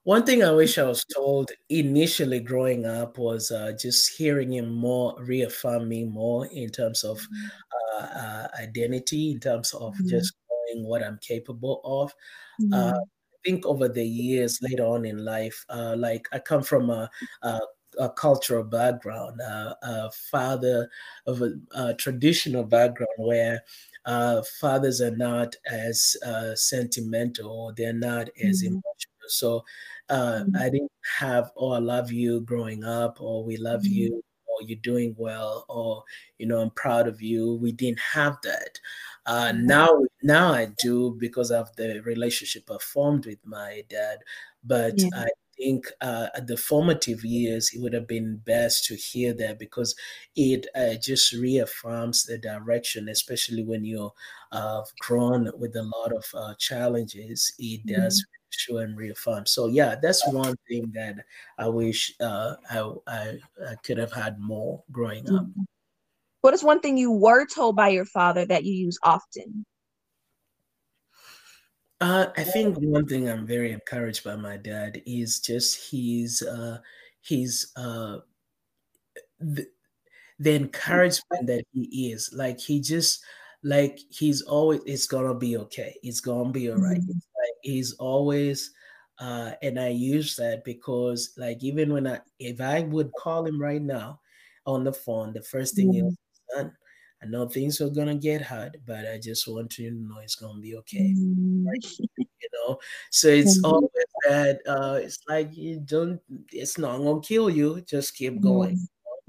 One 0.05 0.27
thing 0.27 0.43
I 0.45 0.51
wish 0.53 0.77
I 0.77 0.85
was 0.85 1.05
told 1.07 1.51
initially 1.71 2.41
growing 2.41 2.85
up 2.85 3.17
was 3.17 3.51
uh, 3.51 3.73
just 3.79 4.17
hearing 4.17 4.53
him 4.53 4.71
more 4.71 5.17
reaffirm 5.19 5.89
me 5.89 6.05
more 6.05 6.47
in 6.47 6.69
terms 6.69 7.05
of 7.05 7.19
mm-hmm. 7.19 7.47
uh, 7.97 8.21
uh, 8.21 8.49
identity, 8.61 9.33
in 9.33 9.41
terms 9.41 9.73
of 9.73 9.95
mm-hmm. 9.95 10.09
just 10.09 10.35
knowing 10.51 10.87
what 10.87 11.03
I'm 11.03 11.19
capable 11.27 11.81
of. 11.85 12.13
Uh, 12.73 12.77
mm-hmm. 12.77 12.99
I 12.99 13.39
think 13.47 13.67
over 13.67 13.89
the 13.89 14.05
years 14.05 14.59
later 14.61 14.85
on 14.85 15.07
in 15.07 15.25
life, 15.25 15.65
uh, 15.71 15.95
like 15.97 16.29
I 16.33 16.39
come 16.39 16.63
from 16.63 16.91
a, 16.91 17.11
a 17.43 17.61
a 17.99 18.09
cultural 18.11 18.65
background, 18.65 19.41
uh, 19.41 19.75
a 19.83 20.11
father 20.11 20.89
of 21.27 21.43
a, 21.43 21.53
a 21.75 21.95
traditional 21.95 22.65
background 22.65 23.13
where 23.19 23.63
uh, 24.05 24.43
fathers 24.61 25.01
are 25.01 25.17
not 25.17 25.55
as 25.71 26.17
uh, 26.27 26.55
sentimental 26.55 27.51
or 27.51 27.73
they're 27.73 27.93
not 27.93 28.29
as 28.43 28.63
mm-hmm. 28.63 28.75
emotional. 28.75 29.29
So 29.29 29.65
uh, 30.09 30.43
mm-hmm. 30.45 30.57
I 30.57 30.71
didn't 30.71 30.93
have, 31.19 31.51
oh, 31.57 31.73
I 31.73 31.79
love 31.79 32.13
you 32.13 32.41
growing 32.41 32.85
up, 32.85 33.21
or 33.21 33.45
we 33.45 33.57
love 33.57 33.83
mm-hmm. 33.83 33.93
you, 33.93 34.23
or 34.47 34.67
you're 34.67 34.79
doing 34.83 35.15
well, 35.19 35.65
or, 35.69 36.05
you 36.39 36.47
know, 36.47 36.61
I'm 36.61 36.71
proud 36.71 37.09
of 37.09 37.23
you. 37.23 37.55
We 37.55 37.73
didn't 37.73 38.01
have 38.01 38.37
that. 38.43 38.79
Uh, 39.27 39.53
mm-hmm. 39.53 39.67
now, 39.67 40.03
now 40.23 40.53
I 40.53 40.69
do 40.79 41.17
because 41.19 41.51
of 41.51 41.75
the 41.77 42.01
relationship 42.05 42.71
I 42.71 42.79
formed 42.81 43.27
with 43.27 43.45
my 43.45 43.83
dad. 43.89 44.19
But 44.63 44.95
yeah. 45.01 45.09
I 45.15 45.29
think 45.57 45.87
uh, 46.01 46.29
at 46.35 46.47
the 46.47 46.57
formative 46.57 47.25
years, 47.25 47.73
it 47.73 47.81
would 47.81 47.93
have 47.93 48.09
been 48.09 48.37
best 48.45 48.85
to 48.87 48.97
hear 48.97 49.33
that 49.35 49.59
because 49.59 49.95
it 50.37 50.67
uh, 50.75 50.95
just 50.95 51.33
reaffirms 51.33 52.25
the 52.25 52.39
direction, 52.39 53.09
especially 53.09 53.65
when 53.65 53.85
you're 53.85 54.13
uh, 54.53 54.83
grown 55.01 55.51
with 55.59 55.77
a 55.77 55.83
lot 55.83 56.13
of 56.13 56.25
uh, 56.35 56.55
challenges. 56.59 57.53
It 57.59 57.87
does 57.87 58.21
mm-hmm. 58.21 58.44
Show 58.61 58.79
and 58.79 58.97
reaffirm. 58.97 59.47
So 59.47 59.67
yeah, 59.69 59.97
that's 60.01 60.27
one 60.29 60.57
thing 60.69 60.93
that 60.95 61.17
I 61.59 61.69
wish 61.69 62.15
uh, 62.21 62.57
I, 62.71 62.93
I, 63.07 63.39
I, 63.69 63.75
could 63.83 63.99
have 63.99 64.13
had 64.13 64.39
more 64.39 64.83
growing 64.93 65.29
up. 65.31 65.45
Mm-hmm. 65.45 65.63
What 66.41 66.55
is 66.55 66.63
one 66.63 66.81
thing 66.81 66.99
you 66.99 67.11
were 67.11 67.47
told 67.47 67.77
by 67.77 67.89
your 67.89 68.05
father 68.05 68.45
that 68.47 68.65
you 68.65 68.75
use 68.75 68.99
often? 69.03 69.65
Uh, 72.01 72.27
I 72.37 72.45
think 72.45 72.77
one 72.77 73.07
thing 73.07 73.29
I'm 73.29 73.47
very 73.47 73.73
encouraged 73.73 74.25
by 74.25 74.37
my 74.37 74.57
dad 74.57 75.01
is 75.07 75.41
just 75.41 75.91
his 75.91 76.43
uh, 76.43 76.79
his 77.23 77.73
uh, 77.77 78.19
the, 79.41 79.67
the 80.39 80.55
encouragement 80.55 81.47
that 81.47 81.65
he 81.73 82.11
is 82.11 82.31
like 82.35 82.61
he 82.61 82.81
just 82.81 83.25
like 83.63 83.99
he's 84.11 84.43
always 84.43 84.81
it's 84.85 85.07
gonna 85.07 85.35
be 85.35 85.57
okay 85.57 85.97
it's 86.03 86.21
gonna 86.21 86.51
be 86.51 86.71
all 86.71 86.77
right. 86.77 87.01
mm-hmm. 87.01 87.19
He's 87.65 87.95
always 87.95 88.73
uh 89.19 89.53
and 89.63 89.79
i 89.79 89.89
use 89.89 90.37
that 90.37 90.65
because 90.65 91.33
like 91.37 91.63
even 91.63 91.93
when 91.93 92.07
i 92.07 92.19
if 92.39 92.61
i 92.61 92.83
would 92.83 93.11
call 93.19 93.47
him 93.47 93.61
right 93.61 93.83
now 93.83 94.21
on 94.67 94.85
the 94.85 94.93
phone 94.93 95.33
the 95.33 95.43
first 95.43 95.77
thing 95.77 95.89
mm-hmm. 95.89 96.09
he'll 96.09 96.17
son 96.55 96.73
I 97.25 97.27
know 97.27 97.49
things 97.49 97.81
are 97.81 97.89
gonna 97.89 98.17
get 98.17 98.43
hard, 98.43 98.77
but 98.87 99.07
I 99.07 99.19
just 99.19 99.49
want 99.49 99.79
you 99.79 99.91
to 99.91 99.97
know 99.97 100.19
it's 100.23 100.35
gonna 100.35 100.61
be 100.61 100.77
okay. 100.77 101.15
Mm. 101.17 101.65
you 102.19 102.49
know, 102.53 102.79
so 103.11 103.29
it's 103.29 103.59
mm-hmm. 103.59 103.73
always 103.73 103.91
that. 104.29 104.61
Uh, 104.67 104.99
it's 105.03 105.19
like 105.27 105.57
you 105.57 105.81
don't. 105.81 106.21
It's 106.53 106.77
not 106.77 106.99
gonna 106.99 107.23
kill 107.23 107.49
you. 107.49 107.81
Just 107.89 108.15
keep 108.15 108.43
going. 108.43 108.77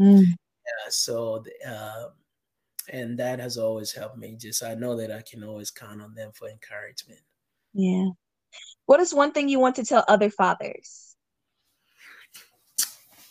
Mm-hmm. 0.01 0.23
Yeah. 0.23 0.89
So, 0.89 1.45
the, 1.45 1.69
uh, 1.69 2.09
and 2.89 3.17
that 3.17 3.39
has 3.39 3.57
always 3.57 3.93
helped 3.93 4.17
me. 4.17 4.35
Just 4.35 4.61
I 4.61 4.75
know 4.75 4.97
that 4.97 5.11
I 5.11 5.21
can 5.21 5.43
always 5.43 5.71
count 5.71 6.01
on 6.01 6.13
them 6.15 6.31
for 6.33 6.49
encouragement. 6.49 7.21
Yeah. 7.73 8.09
What 8.85 8.99
is 8.99 9.13
one 9.13 9.31
thing 9.31 9.49
you 9.49 9.59
want 9.59 9.75
to 9.77 9.83
tell 9.83 10.05
other 10.07 10.29
fathers? 10.29 11.15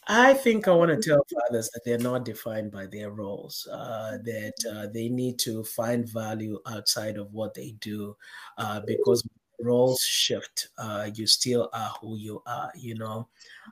I 0.07 0.34
think 0.34 0.68
I 0.68 0.72
want 0.72 0.90
to 0.90 1.09
tell 1.09 1.24
fathers 1.32 1.70
that 1.72 1.80
they're 1.84 1.98
not 1.98 2.26
defined 2.26 2.70
by 2.70 2.86
their 2.86 3.11
roles, 3.11 3.66
uh, 3.72 4.18
that 4.24 4.52
uh, 4.70 4.86
they 4.92 5.09
need 5.09 5.38
to 5.40 5.64
find 5.64 6.07
value 6.07 6.59
outside 6.66 7.16
of 7.16 7.32
what 7.32 7.55
they 7.55 7.70
do 7.80 8.14
uh, 8.59 8.80
because 8.86 9.26
roles 9.61 10.00
shift. 10.00 10.68
Uh, 10.76 11.09
you 11.14 11.26
still 11.26 11.70
are 11.72 11.94
who 12.00 12.18
you 12.18 12.42
are, 12.46 12.70
you 12.74 12.94
know. 12.96 13.28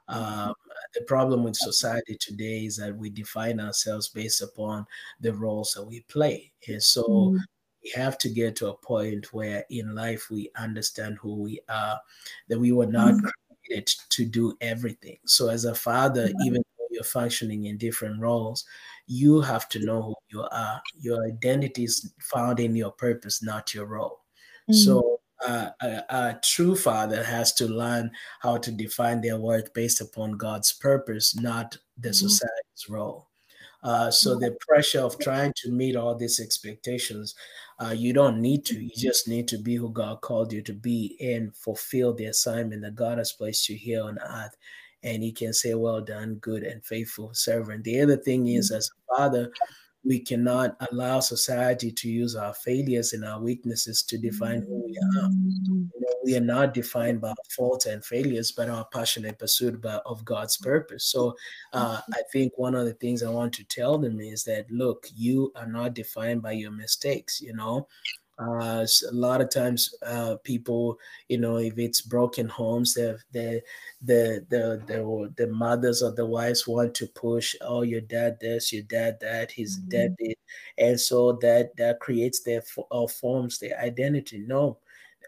Um, 0.08 0.54
the 0.94 1.02
problem 1.02 1.44
with 1.44 1.56
society 1.56 2.16
today 2.18 2.64
is 2.64 2.76
that 2.76 2.96
we 2.96 3.10
define 3.10 3.60
ourselves 3.60 4.08
based 4.08 4.40
upon 4.40 4.86
the 5.20 5.34
roles 5.34 5.74
that 5.74 5.84
we 5.84 6.00
play. 6.08 6.52
And 6.66 6.82
so 6.82 7.04
mm. 7.04 7.38
We 7.82 7.90
have 7.94 8.18
to 8.18 8.28
get 8.28 8.56
to 8.56 8.68
a 8.68 8.76
point 8.76 9.32
where 9.32 9.64
in 9.70 9.94
life 9.94 10.30
we 10.30 10.50
understand 10.56 11.18
who 11.20 11.42
we 11.42 11.60
are, 11.68 12.00
that 12.48 12.58
we 12.58 12.72
were 12.72 12.86
not. 12.86 13.14
Mm 13.14 13.30
it 13.64 13.94
to 14.10 14.24
do 14.24 14.56
everything. 14.60 15.18
So 15.26 15.48
as 15.48 15.64
a 15.64 15.74
father, 15.74 16.28
mm-hmm. 16.28 16.46
even 16.46 16.62
though 16.78 16.86
you're 16.90 17.04
functioning 17.04 17.64
in 17.64 17.78
different 17.78 18.20
roles, 18.20 18.64
you 19.06 19.40
have 19.40 19.68
to 19.70 19.84
know 19.84 20.02
who 20.02 20.14
you 20.30 20.42
are. 20.42 20.82
Your 21.00 21.24
identity 21.26 21.84
is 21.84 22.12
found 22.20 22.60
in 22.60 22.76
your 22.76 22.92
purpose, 22.92 23.42
not 23.42 23.74
your 23.74 23.86
role. 23.86 24.20
Mm-hmm. 24.70 24.74
So 24.74 25.20
uh, 25.46 25.70
a, 25.80 26.04
a, 26.08 26.40
true 26.44 26.76
father 26.76 27.24
has 27.24 27.52
to 27.54 27.66
learn 27.66 28.12
how 28.40 28.58
to 28.58 28.70
define 28.70 29.20
their 29.20 29.38
worth 29.38 29.74
based 29.74 30.00
upon 30.00 30.32
God's 30.32 30.72
purpose, 30.72 31.34
not 31.34 31.76
the 31.98 32.10
mm-hmm. 32.10 32.28
society's 32.28 32.88
role. 32.88 33.28
Uh, 33.82 34.10
so 34.10 34.36
the 34.38 34.56
pressure 34.68 35.00
of 35.00 35.18
trying 35.18 35.52
to 35.56 35.70
meet 35.70 35.96
all 35.96 36.14
these 36.14 36.38
expectations, 36.38 37.34
uh, 37.80 37.90
you 37.90 38.12
don't 38.12 38.40
need 38.40 38.64
to. 38.66 38.80
You 38.80 38.90
just 38.96 39.26
need 39.26 39.48
to 39.48 39.58
be 39.58 39.74
who 39.76 39.90
God 39.90 40.20
called 40.20 40.52
you 40.52 40.62
to 40.62 40.72
be 40.72 41.16
and 41.20 41.54
fulfill 41.56 42.14
the 42.14 42.26
assignment 42.26 42.82
that 42.82 42.94
God 42.94 43.18
has 43.18 43.32
placed 43.32 43.68
you 43.68 43.76
here 43.76 44.02
on 44.02 44.18
earth. 44.20 44.56
And 45.02 45.22
He 45.22 45.32
can 45.32 45.52
say, 45.52 45.74
"Well 45.74 46.00
done, 46.00 46.36
good 46.36 46.62
and 46.62 46.84
faithful 46.84 47.34
servant." 47.34 47.84
The 47.84 48.00
other 48.00 48.16
thing 48.16 48.46
is, 48.46 48.70
as 48.70 48.88
a 48.88 49.16
father, 49.16 49.52
we 50.04 50.18
cannot 50.18 50.76
allow 50.90 51.20
society 51.20 51.92
to 51.92 52.08
use 52.08 52.34
our 52.34 52.54
failures 52.54 53.12
and 53.12 53.24
our 53.24 53.40
weaknesses 53.40 54.02
to 54.02 54.18
define 54.18 54.62
who 54.62 54.84
we 54.84 54.98
are. 55.16 55.30
We 56.24 56.36
are 56.36 56.40
not 56.40 56.74
defined 56.74 57.20
by 57.20 57.34
faults 57.56 57.86
and 57.86 58.04
failures, 58.04 58.52
but 58.52 58.68
our 58.68 58.84
passionate 58.92 59.38
pursuit 59.38 59.80
by, 59.80 60.00
of 60.06 60.24
God's 60.24 60.56
purpose. 60.56 61.04
So 61.04 61.36
uh, 61.72 62.00
I 62.12 62.22
think 62.32 62.52
one 62.56 62.74
of 62.74 62.84
the 62.84 62.94
things 62.94 63.22
I 63.22 63.30
want 63.30 63.52
to 63.54 63.64
tell 63.64 63.98
them 63.98 64.20
is 64.20 64.44
that, 64.44 64.70
look, 64.70 65.06
you 65.14 65.52
are 65.56 65.66
not 65.66 65.94
defined 65.94 66.42
by 66.42 66.52
your 66.52 66.70
mistakes, 66.70 67.40
you 67.40 67.54
know. 67.54 67.88
Uh, 68.38 68.86
a 69.10 69.12
lot 69.12 69.40
of 69.40 69.50
times, 69.50 69.94
uh, 70.06 70.36
people, 70.42 70.98
you 71.28 71.38
know, 71.38 71.58
if 71.58 71.78
it's 71.78 72.00
broken 72.00 72.48
homes, 72.48 72.94
the 72.94 73.18
the 73.32 73.62
the 74.00 74.44
the 74.48 74.82
the, 74.86 75.32
the 75.36 75.46
mothers 75.46 76.02
or 76.02 76.12
the 76.12 76.24
wives 76.24 76.66
want 76.66 76.94
to 76.94 77.06
push, 77.08 77.54
oh, 77.60 77.82
your 77.82 78.00
dad 78.00 78.38
this, 78.40 78.72
your 78.72 78.82
dad 78.84 79.18
that, 79.20 79.50
he's 79.50 79.78
mm-hmm. 79.78 79.90
deadbeat, 79.90 80.38
and 80.78 80.98
so 80.98 81.32
that 81.42 81.76
that 81.76 82.00
creates 82.00 82.40
their 82.40 82.62
uh, 82.90 83.06
forms 83.06 83.58
their 83.58 83.78
identity. 83.78 84.38
No, 84.38 84.78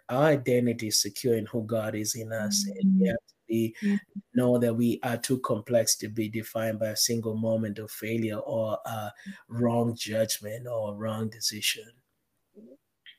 our 0.08 0.24
identity 0.24 0.88
is 0.88 1.00
secure 1.00 1.36
in 1.36 1.46
who 1.46 1.62
God 1.64 1.94
is 1.94 2.14
in 2.14 2.32
us, 2.32 2.64
mm-hmm. 2.66 2.78
and 2.80 3.00
we 3.00 3.06
have 3.08 3.16
to 3.16 3.34
be 3.46 3.76
mm-hmm. 3.82 3.96
know 4.34 4.58
that 4.58 4.74
we 4.74 4.98
are 5.02 5.18
too 5.18 5.38
complex 5.40 5.94
to 5.96 6.08
be 6.08 6.30
defined 6.30 6.78
by 6.80 6.88
a 6.88 6.96
single 6.96 7.36
moment 7.36 7.78
of 7.78 7.90
failure 7.90 8.38
or 8.38 8.78
a 8.86 9.12
wrong 9.48 9.94
judgment 9.94 10.66
or 10.66 10.92
a 10.92 10.96
wrong 10.96 11.28
decision. 11.28 11.84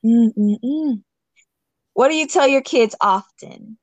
Mm-mm-mm. 0.05 1.01
What 1.93 2.09
do 2.09 2.15
you 2.15 2.27
tell 2.27 2.47
your 2.47 2.61
kids 2.61 2.95
often? 3.01 3.77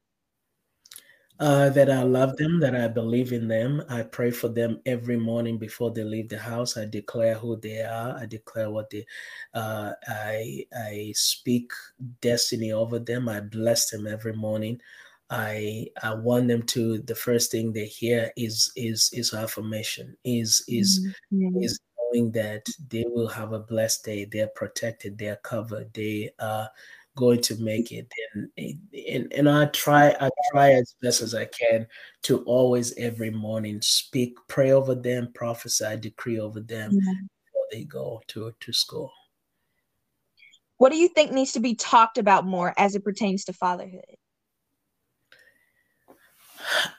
Uh, 1.41 1.71
that 1.71 1.91
I 1.91 2.03
love 2.03 2.37
them, 2.37 2.61
that 2.61 2.77
I 2.77 2.87
believe 2.87 3.33
in 3.33 3.49
them. 3.49 3.83
I 3.89 4.03
pray 4.03 4.31
for 4.31 4.49
them 4.49 4.81
every 4.87 5.17
morning 5.17 5.59
before 5.59 5.91
they 5.91 6.05
leave 6.05 6.29
the 6.29 6.39
house. 6.39 6.77
I 6.77 6.85
declare 6.85 7.35
who 7.35 7.57
they 7.57 7.83
are. 7.83 8.17
I 8.17 8.27
declare 8.27 8.71
what 8.71 8.91
they. 8.91 9.05
Uh, 9.53 9.93
I 10.07 10.67
I 10.73 11.13
speak 11.17 11.73
destiny 12.21 12.71
over 12.71 13.01
them. 13.01 13.29
I 13.29 13.41
bless 13.41 13.91
them 13.91 14.07
every 14.07 14.35
morning. 14.35 14.81
I 15.31 15.89
I 16.01 16.15
want 16.15 16.47
them 16.47 16.63
to. 16.65 16.99
The 16.99 17.17
first 17.17 17.51
thing 17.51 17.73
they 17.73 17.87
hear 17.87 18.31
is 18.37 18.71
is 18.77 19.11
is 19.13 19.35
affirmation. 19.35 20.17
Is 20.25 20.63
is 20.69 21.05
mm-hmm. 21.33 21.61
is 21.61 21.81
knowing 22.13 22.31
that 22.33 22.67
they 22.89 23.05
will 23.07 23.29
have 23.29 23.53
a 23.53 23.59
blessed 23.59 24.05
day. 24.05 24.25
They're 24.25 24.49
protected. 24.49 25.19
They're 25.19 25.37
covered. 25.37 25.93
They 25.95 26.31
are 26.39 26.69
going 27.17 27.41
to 27.43 27.57
make 27.57 27.93
it. 27.93 28.11
And 28.35 28.49
and, 29.09 29.33
and 29.33 29.49
I 29.49 29.67
try 29.67 30.15
I 30.21 30.31
try 30.51 30.73
as 30.73 30.95
best 31.03 31.21
as 31.23 31.35
I 31.35 31.47
can 31.47 31.87
to 32.23 32.43
always 32.45 32.97
every 32.97 33.31
morning 33.31 33.81
speak, 33.83 34.37
pray 34.49 34.73
over 34.73 34.95
them, 34.95 35.31
prophesy, 35.35 35.97
decree 35.97 36.41
over 36.41 36.61
them 36.61 36.93
yeah. 36.93 37.01
before 37.01 37.67
they 37.71 37.85
go 37.85 38.23
to 38.29 38.53
to 38.59 38.73
school. 38.73 39.13
What 40.79 40.91
do 40.91 40.97
you 40.97 41.09
think 41.09 41.33
needs 41.33 41.53
to 41.53 41.61
be 41.61 41.75
talked 41.75 42.19
about 42.19 42.45
more 42.45 42.75
as 42.77 42.97
it 42.97 43.05
pertains 43.05 43.45
to 43.45 43.53
fatherhood? 43.53 44.17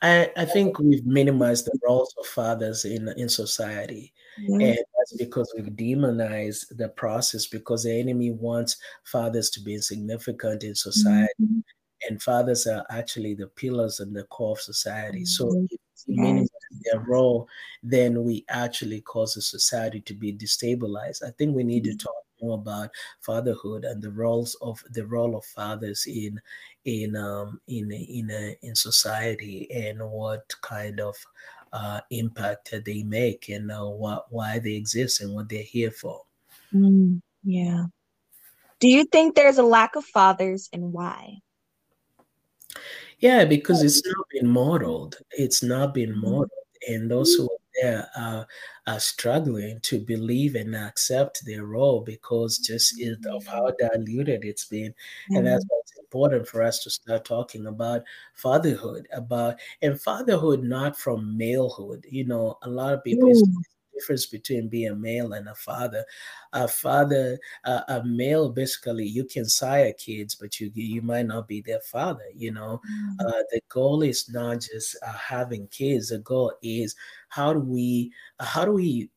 I, 0.01 0.30
I 0.36 0.45
think 0.45 0.78
we've 0.80 1.05
minimized 1.05 1.66
the 1.66 1.80
roles 1.88 2.14
of 2.20 2.26
fathers 2.28 2.86
in 2.86 3.07
in 3.18 3.30
society. 3.30 4.14
Mm-hmm. 4.42 4.62
And 4.62 4.78
that's 4.98 5.18
because 5.18 5.54
we've 5.56 5.76
demonized 5.76 6.78
the 6.78 6.90
process 6.90 7.48
because 7.48 7.84
the 7.84 8.00
enemy 8.00 8.32
wants 8.32 8.78
fathers 9.04 9.50
to 9.52 9.62
be 9.62 9.76
insignificant 9.76 10.64
in 10.64 10.76
society. 10.76 11.34
Mm-hmm. 11.42 11.60
And 12.10 12.22
fathers 12.22 12.68
are 12.68 12.86
actually 12.90 13.34
the 13.34 13.48
pillars 13.48 14.00
and 14.00 14.16
the 14.16 14.24
core 14.24 14.54
of 14.54 14.62
society. 14.62 15.26
So 15.26 15.46
mm-hmm. 15.46 15.66
if 15.70 15.80
we 16.08 16.16
minimize 16.16 16.50
their 16.92 17.02
role, 17.02 17.48
then 17.82 18.24
we 18.24 18.46
actually 18.50 19.02
cause 19.02 19.36
the 19.36 19.42
society 19.42 20.02
to 20.02 20.14
be 20.14 20.34
destabilized. 20.34 21.24
I 21.24 21.32
think 21.38 21.56
we 21.56 21.64
need 21.64 21.86
to 21.86 21.92
mm-hmm. 21.92 21.98
talk 21.98 22.16
more 22.42 22.56
about 22.56 22.90
fatherhood 23.22 23.86
and 23.86 24.02
the 24.02 24.12
roles 24.12 24.56
of 24.62 24.84
the 24.92 25.06
role 25.06 25.36
of 25.36 25.46
fathers 25.46 26.06
in 26.06 26.40
in 26.86 27.16
um, 27.16 27.62
in 27.68 27.92
in 27.92 28.30
a, 28.32 28.58
in 28.62 28.76
society 28.76 29.68
and 29.72 30.00
what 30.00 30.54
kind 30.62 31.00
of 31.00 31.16
uh, 31.74 31.99
impact 32.11 32.71
that 32.71 32.86
they 32.86 33.03
make 33.03 33.49
and 33.49 33.71
uh, 33.71 33.84
what 33.84 34.32
why 34.32 34.59
they 34.59 34.74
exist 34.74 35.21
and 35.21 35.34
what 35.34 35.49
they're 35.49 35.63
here 35.63 35.91
for. 35.91 36.21
Mm, 36.74 37.21
yeah. 37.43 37.86
Do 38.80 38.88
you 38.88 39.05
think 39.05 39.36
there's 39.36 39.57
a 39.57 39.63
lack 39.63 39.95
of 39.95 40.05
fathers 40.05 40.69
and 40.71 40.93
why? 40.93 41.39
Yeah, 43.19 43.45
because 43.45 43.82
it's 43.82 44.05
not 44.05 44.26
been 44.32 44.49
modeled. 44.49 45.17
It's 45.32 45.63
not 45.63 45.93
been 45.93 46.11
mm-hmm. 46.11 46.21
modeled, 46.21 46.51
and 46.88 47.09
those 47.09 47.34
who 47.34 47.45
are 47.45 47.57
there 47.82 48.07
are, 48.15 48.47
are 48.88 48.99
struggling 48.99 49.80
to 49.82 49.99
believe 49.99 50.55
and 50.55 50.76
accept 50.76 51.45
their 51.45 51.65
role 51.65 52.01
because 52.01 52.57
just 52.57 53.01
of 53.26 53.45
how 53.47 53.71
diluted 53.80 54.45
it's 54.45 54.65
been, 54.65 54.91
mm-hmm. 54.91 55.38
and 55.38 55.47
that's 55.47 55.65
why 55.67 55.78
it's 55.82 55.93
important 56.14 56.47
for 56.47 56.61
us 56.61 56.80
to 56.80 56.89
start 56.89 57.26
talking 57.26 57.66
about 57.66 58.03
fatherhood, 58.34 59.07
about 59.14 59.55
and 59.82 59.99
fatherhood 59.99 60.64
not 60.64 60.97
from 60.97 61.38
malehood. 61.38 62.03
You 62.09 62.26
know, 62.26 62.57
a 62.61 62.70
lot 62.70 62.93
of 62.93 63.03
people 63.03 63.30
mm. 63.30 63.53
difference 63.93 64.26
between 64.28 64.68
being 64.70 64.91
a 64.91 64.95
male 64.95 65.34
and 65.34 65.47
a 65.47 65.55
father. 65.55 66.05
A 66.53 66.68
father, 66.68 67.39
uh, 67.66 67.82
a 67.88 68.03
male, 68.03 68.49
basically, 68.49 69.05
you 69.05 69.26
can 69.26 69.45
sire 69.45 69.93
kids, 69.93 70.36
but 70.36 70.59
you 70.59 70.72
you 70.76 71.01
might 71.01 71.26
not 71.26 71.47
be 71.47 71.61
their 71.61 71.82
father. 71.82 72.26
You 72.36 72.51
know, 72.51 72.80
mm. 72.91 73.26
uh, 73.28 73.43
the 73.51 73.61
goal 73.70 74.03
is 74.03 74.30
not 74.30 74.61
just 74.61 74.95
uh, 75.05 75.14
having 75.14 75.68
kids. 75.68 76.09
The 76.09 76.20
goal 76.20 76.53
is 76.61 76.95
how 77.30 77.53
do 77.53 77.59
we 77.59 78.11
how 78.39 78.66
do 78.66 78.74
we 78.74 79.09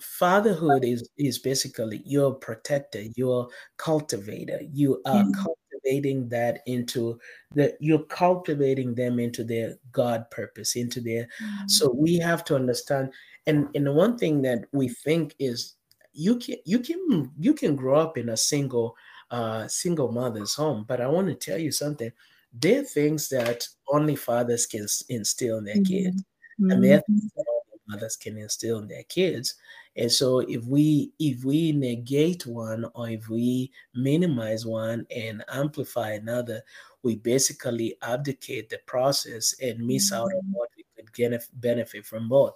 fatherhood 0.00 0.82
is 0.84 1.08
is 1.18 1.38
basically 1.38 2.02
you're 2.04 2.32
protector, 2.32 3.02
you're 3.14 3.48
cultivator, 3.76 4.60
you 4.72 5.00
are 5.06 5.24
mm-hmm 5.24 5.52
cultivating 5.80 6.28
that 6.28 6.60
into 6.66 7.18
the 7.54 7.76
you're 7.80 8.04
cultivating 8.04 8.94
them 8.94 9.18
into 9.18 9.44
their 9.44 9.76
God 9.92 10.30
purpose, 10.30 10.76
into 10.76 11.00
their 11.00 11.24
mm-hmm. 11.24 11.68
so 11.68 11.90
we 11.90 12.16
have 12.18 12.44
to 12.44 12.56
understand 12.56 13.12
and 13.46 13.68
and 13.74 13.86
the 13.86 13.92
one 13.92 14.18
thing 14.18 14.42
that 14.42 14.64
we 14.72 14.88
think 14.88 15.34
is 15.38 15.74
you 16.12 16.36
can 16.36 16.56
you 16.64 16.80
can 16.80 17.30
you 17.38 17.54
can 17.54 17.76
grow 17.76 17.98
up 17.98 18.18
in 18.18 18.30
a 18.30 18.36
single 18.36 18.96
uh 19.30 19.66
single 19.68 20.12
mother's 20.12 20.54
home, 20.54 20.84
but 20.86 21.00
I 21.00 21.06
want 21.06 21.28
to 21.28 21.34
tell 21.34 21.58
you 21.58 21.72
something. 21.72 22.10
There 22.52 22.80
are 22.80 22.84
things 22.84 23.28
that 23.28 23.64
only 23.88 24.16
fathers 24.16 24.66
can 24.66 24.86
instill 25.08 25.58
in 25.58 25.64
their 25.64 25.76
mm-hmm. 25.76 25.84
kids, 25.84 26.24
and 26.58 26.82
there 26.82 26.96
are 26.96 27.00
mm-hmm. 27.00 27.12
things 27.12 27.32
that 27.36 27.44
only 27.48 27.80
mothers 27.86 28.16
can 28.16 28.36
instill 28.36 28.78
in 28.80 28.88
their 28.88 29.04
kids. 29.04 29.54
And 29.96 30.10
so 30.10 30.40
if 30.40 30.64
we 30.64 31.12
if 31.18 31.44
we 31.44 31.72
negate 31.72 32.46
one 32.46 32.86
or 32.94 33.08
if 33.10 33.28
we 33.28 33.72
minimize 33.94 34.64
one 34.64 35.06
and 35.14 35.44
amplify 35.48 36.12
another, 36.12 36.62
we 37.02 37.16
basically 37.16 37.96
abdicate 38.02 38.70
the 38.70 38.78
process 38.86 39.54
and 39.60 39.84
miss 39.84 40.12
out 40.12 40.32
on 40.32 40.42
mm-hmm. 40.44 40.52
what 40.52 40.68
we 40.76 40.84
could 40.96 41.12
get 41.12 41.46
benefit 41.60 42.06
from 42.06 42.28
both. 42.28 42.54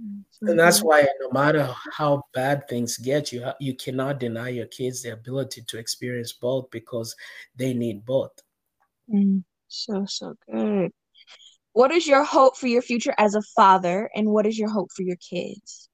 Mm-hmm. 0.00 0.48
And 0.48 0.58
that's 0.58 0.82
why 0.82 1.06
no 1.20 1.30
matter 1.30 1.74
how 1.92 2.22
bad 2.32 2.66
things 2.68 2.96
get, 2.96 3.32
you 3.32 3.46
you 3.60 3.74
cannot 3.74 4.18
deny 4.18 4.48
your 4.48 4.66
kids 4.66 5.02
the 5.02 5.12
ability 5.12 5.62
to 5.62 5.78
experience 5.78 6.32
both 6.32 6.70
because 6.70 7.14
they 7.56 7.74
need 7.74 8.06
both. 8.06 8.32
Mm, 9.12 9.44
so 9.68 10.06
so 10.06 10.34
good. 10.50 10.90
What 11.74 11.90
is 11.90 12.06
your 12.06 12.24
hope 12.24 12.56
for 12.56 12.66
your 12.66 12.82
future 12.82 13.14
as 13.18 13.34
a 13.34 13.42
father, 13.54 14.10
and 14.14 14.28
what 14.28 14.46
is 14.46 14.58
your 14.58 14.70
hope 14.70 14.90
for 14.92 15.02
your 15.02 15.16
kids? 15.16 15.88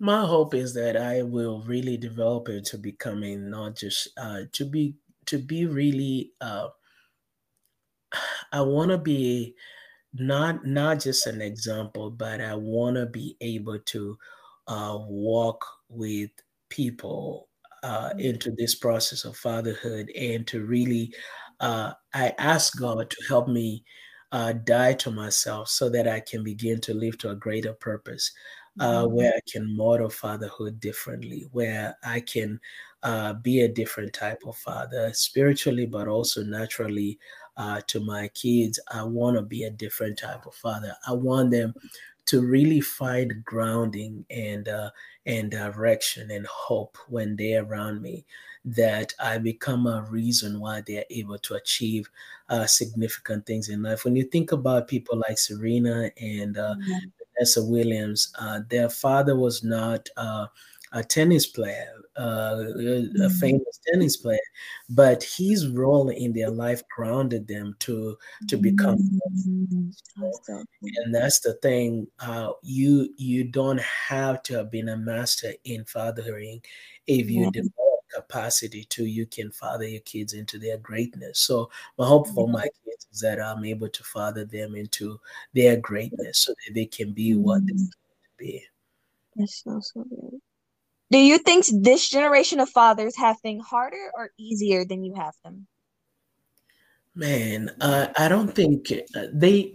My 0.00 0.24
hope 0.24 0.54
is 0.54 0.74
that 0.74 0.96
I 0.96 1.22
will 1.22 1.62
really 1.62 1.96
develop 1.96 2.48
into 2.48 2.78
becoming 2.78 3.50
not 3.50 3.76
just 3.76 4.08
uh, 4.16 4.42
to 4.52 4.64
be 4.64 4.96
to 5.26 5.38
be 5.38 5.66
really. 5.66 6.32
Uh, 6.40 6.68
I 8.52 8.60
want 8.60 8.90
to 8.90 8.98
be 8.98 9.54
not 10.12 10.66
not 10.66 11.00
just 11.00 11.26
an 11.26 11.40
example, 11.40 12.10
but 12.10 12.40
I 12.40 12.54
want 12.54 12.96
to 12.96 13.06
be 13.06 13.36
able 13.40 13.78
to 13.78 14.18
uh, 14.66 14.98
walk 15.00 15.64
with 15.88 16.30
people 16.70 17.48
uh, 17.82 18.10
mm. 18.10 18.20
into 18.20 18.52
this 18.56 18.74
process 18.74 19.24
of 19.24 19.36
fatherhood 19.36 20.10
and 20.10 20.46
to 20.48 20.64
really. 20.64 21.14
Uh, 21.60 21.92
I 22.12 22.34
ask 22.38 22.76
God 22.78 23.08
to 23.10 23.16
help 23.28 23.48
me 23.48 23.84
uh, 24.32 24.52
die 24.52 24.94
to 24.94 25.12
myself 25.12 25.68
so 25.68 25.88
that 25.90 26.08
I 26.08 26.18
can 26.18 26.42
begin 26.42 26.80
to 26.80 26.94
live 26.94 27.16
to 27.18 27.30
a 27.30 27.36
greater 27.36 27.72
purpose 27.72 28.32
uh, 28.80 29.02
mm-hmm. 29.02 29.14
where 29.14 29.32
I 29.34 29.40
can 29.50 29.76
model 29.76 30.10
fatherhood 30.10 30.80
differently, 30.80 31.46
where 31.52 31.96
I 32.04 32.20
can 32.20 32.60
uh, 33.02 33.34
be 33.34 33.60
a 33.60 33.68
different 33.68 34.12
type 34.12 34.42
of 34.46 34.56
father 34.56 35.12
spiritually, 35.12 35.86
but 35.86 36.08
also 36.08 36.42
naturally 36.42 37.18
uh, 37.56 37.80
to 37.86 38.00
my 38.00 38.28
kids. 38.28 38.80
I 38.90 39.04
want 39.04 39.36
to 39.36 39.42
be 39.42 39.64
a 39.64 39.70
different 39.70 40.18
type 40.18 40.46
of 40.46 40.54
father. 40.54 40.94
I 41.06 41.12
want 41.12 41.50
them 41.50 41.74
to 42.26 42.40
really 42.40 42.80
find 42.80 43.44
grounding 43.44 44.24
and 44.30 44.68
uh, 44.68 44.90
and 45.26 45.50
direction 45.50 46.30
and 46.30 46.46
hope 46.46 46.96
when 47.08 47.36
they're 47.36 47.64
around 47.64 48.00
me 48.02 48.24
that 48.64 49.12
I 49.20 49.36
become 49.38 49.86
a 49.86 50.06
reason 50.10 50.58
why 50.58 50.82
they're 50.86 51.04
able 51.10 51.38
to 51.38 51.54
achieve 51.54 52.08
uh, 52.48 52.66
significant 52.66 53.44
things 53.44 53.68
in 53.68 53.82
life. 53.82 54.04
When 54.04 54.16
you 54.16 54.24
think 54.24 54.52
about 54.52 54.88
people 54.88 55.18
like 55.18 55.38
Serena 55.38 56.10
and 56.18 56.56
uh, 56.56 56.74
mm-hmm. 56.74 57.08
Vanessa 57.36 57.62
Williams. 57.62 58.32
Uh, 58.38 58.60
their 58.68 58.88
father 58.88 59.36
was 59.36 59.62
not 59.62 60.08
uh, 60.16 60.46
a 60.92 61.02
tennis 61.02 61.46
player, 61.46 61.92
uh, 62.16 62.56
a 62.56 62.74
mm-hmm. 62.74 63.28
famous 63.38 63.80
tennis 63.90 64.16
player, 64.16 64.38
but 64.88 65.22
his 65.22 65.68
role 65.68 66.08
in 66.10 66.32
their 66.32 66.50
life 66.50 66.82
grounded 66.94 67.46
them 67.48 67.74
to 67.80 68.16
to 68.48 68.56
become. 68.56 68.98
Mm-hmm. 68.98 69.90
And 70.82 71.14
that's 71.14 71.40
the 71.40 71.54
thing. 71.62 72.06
Uh, 72.20 72.52
you 72.62 73.10
you 73.16 73.44
don't 73.44 73.80
have 73.80 74.42
to 74.44 74.54
have 74.54 74.70
been 74.70 74.88
a 74.88 74.96
master 74.96 75.52
in 75.64 75.84
fathering 75.84 76.62
if 77.06 77.28
you 77.28 77.50
develop 77.50 77.83
capacity 78.14 78.84
to, 78.84 79.04
you 79.04 79.26
can 79.26 79.50
father 79.50 79.86
your 79.86 80.00
kids 80.02 80.32
into 80.32 80.58
their 80.58 80.78
greatness. 80.78 81.40
So 81.40 81.70
my 81.98 82.06
hope 82.06 82.28
for 82.28 82.48
my 82.48 82.62
kids 82.84 83.06
is 83.12 83.20
that 83.20 83.40
I'm 83.40 83.64
able 83.64 83.88
to 83.88 84.04
father 84.04 84.44
them 84.44 84.74
into 84.74 85.20
their 85.52 85.76
greatness 85.76 86.38
so 86.38 86.52
that 86.52 86.74
they 86.74 86.86
can 86.86 87.12
be 87.12 87.34
what 87.34 87.66
they 87.66 87.72
can 87.72 87.90
be. 88.38 88.64
That's 89.36 89.62
so 89.62 89.80
so 89.80 90.04
good. 90.04 90.40
Do 91.10 91.18
you 91.18 91.38
think 91.38 91.66
this 91.70 92.08
generation 92.08 92.60
of 92.60 92.68
fathers 92.70 93.16
have 93.16 93.38
things 93.40 93.64
harder 93.64 94.10
or 94.16 94.30
easier 94.38 94.84
than 94.84 95.04
you 95.04 95.14
have 95.14 95.34
them? 95.44 95.66
Man, 97.14 97.70
uh, 97.80 98.08
I 98.16 98.28
don't 98.28 98.52
think 98.52 98.92
uh, 99.14 99.26
they. 99.32 99.74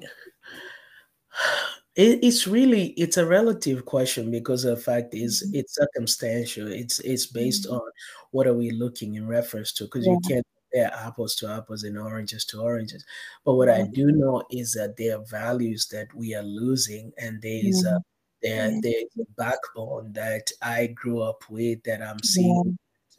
It, 2.00 2.24
it's 2.24 2.48
really 2.48 2.92
it's 2.92 3.18
a 3.18 3.26
relative 3.26 3.84
question 3.84 4.32
because 4.32 4.64
the 4.64 4.78
fact 4.78 5.14
is 5.14 5.44
mm-hmm. 5.44 5.60
it's 5.60 5.76
circumstantial. 5.76 6.72
It's 6.72 7.00
it's 7.00 7.26
based 7.26 7.66
mm-hmm. 7.66 7.76
on 7.76 7.92
what 8.32 8.48
are 8.48 8.54
we 8.54 8.72
looking 8.72 9.16
in 9.16 9.28
reference 9.28 9.74
to 9.74 9.84
because 9.84 10.06
yeah. 10.06 10.14
you 10.14 10.20
can't 10.26 10.48
compare 10.72 10.94
apples 10.94 11.36
to 11.36 11.50
apples 11.50 11.84
and 11.84 11.98
oranges 11.98 12.46
to 12.46 12.62
oranges. 12.62 13.04
But 13.44 13.56
what 13.56 13.68
I 13.68 13.84
do 13.92 14.14
know 14.14 14.44
is 14.50 14.72
that 14.76 14.96
there 14.96 15.18
are 15.18 15.26
values 15.26 15.90
that 15.92 16.08
we 16.16 16.34
are 16.36 16.44
losing, 16.44 17.12
and 17.18 17.42
there 17.42 17.60
is 17.66 17.84
a 17.84 18.00
there, 18.42 18.72
there's 18.82 19.18
a 19.20 19.26
backbone 19.36 20.14
that 20.14 20.50
I 20.62 20.88
grew 20.96 21.20
up 21.20 21.44
with 21.50 21.84
that 21.84 22.02
I'm 22.02 22.24
seeing 22.24 22.78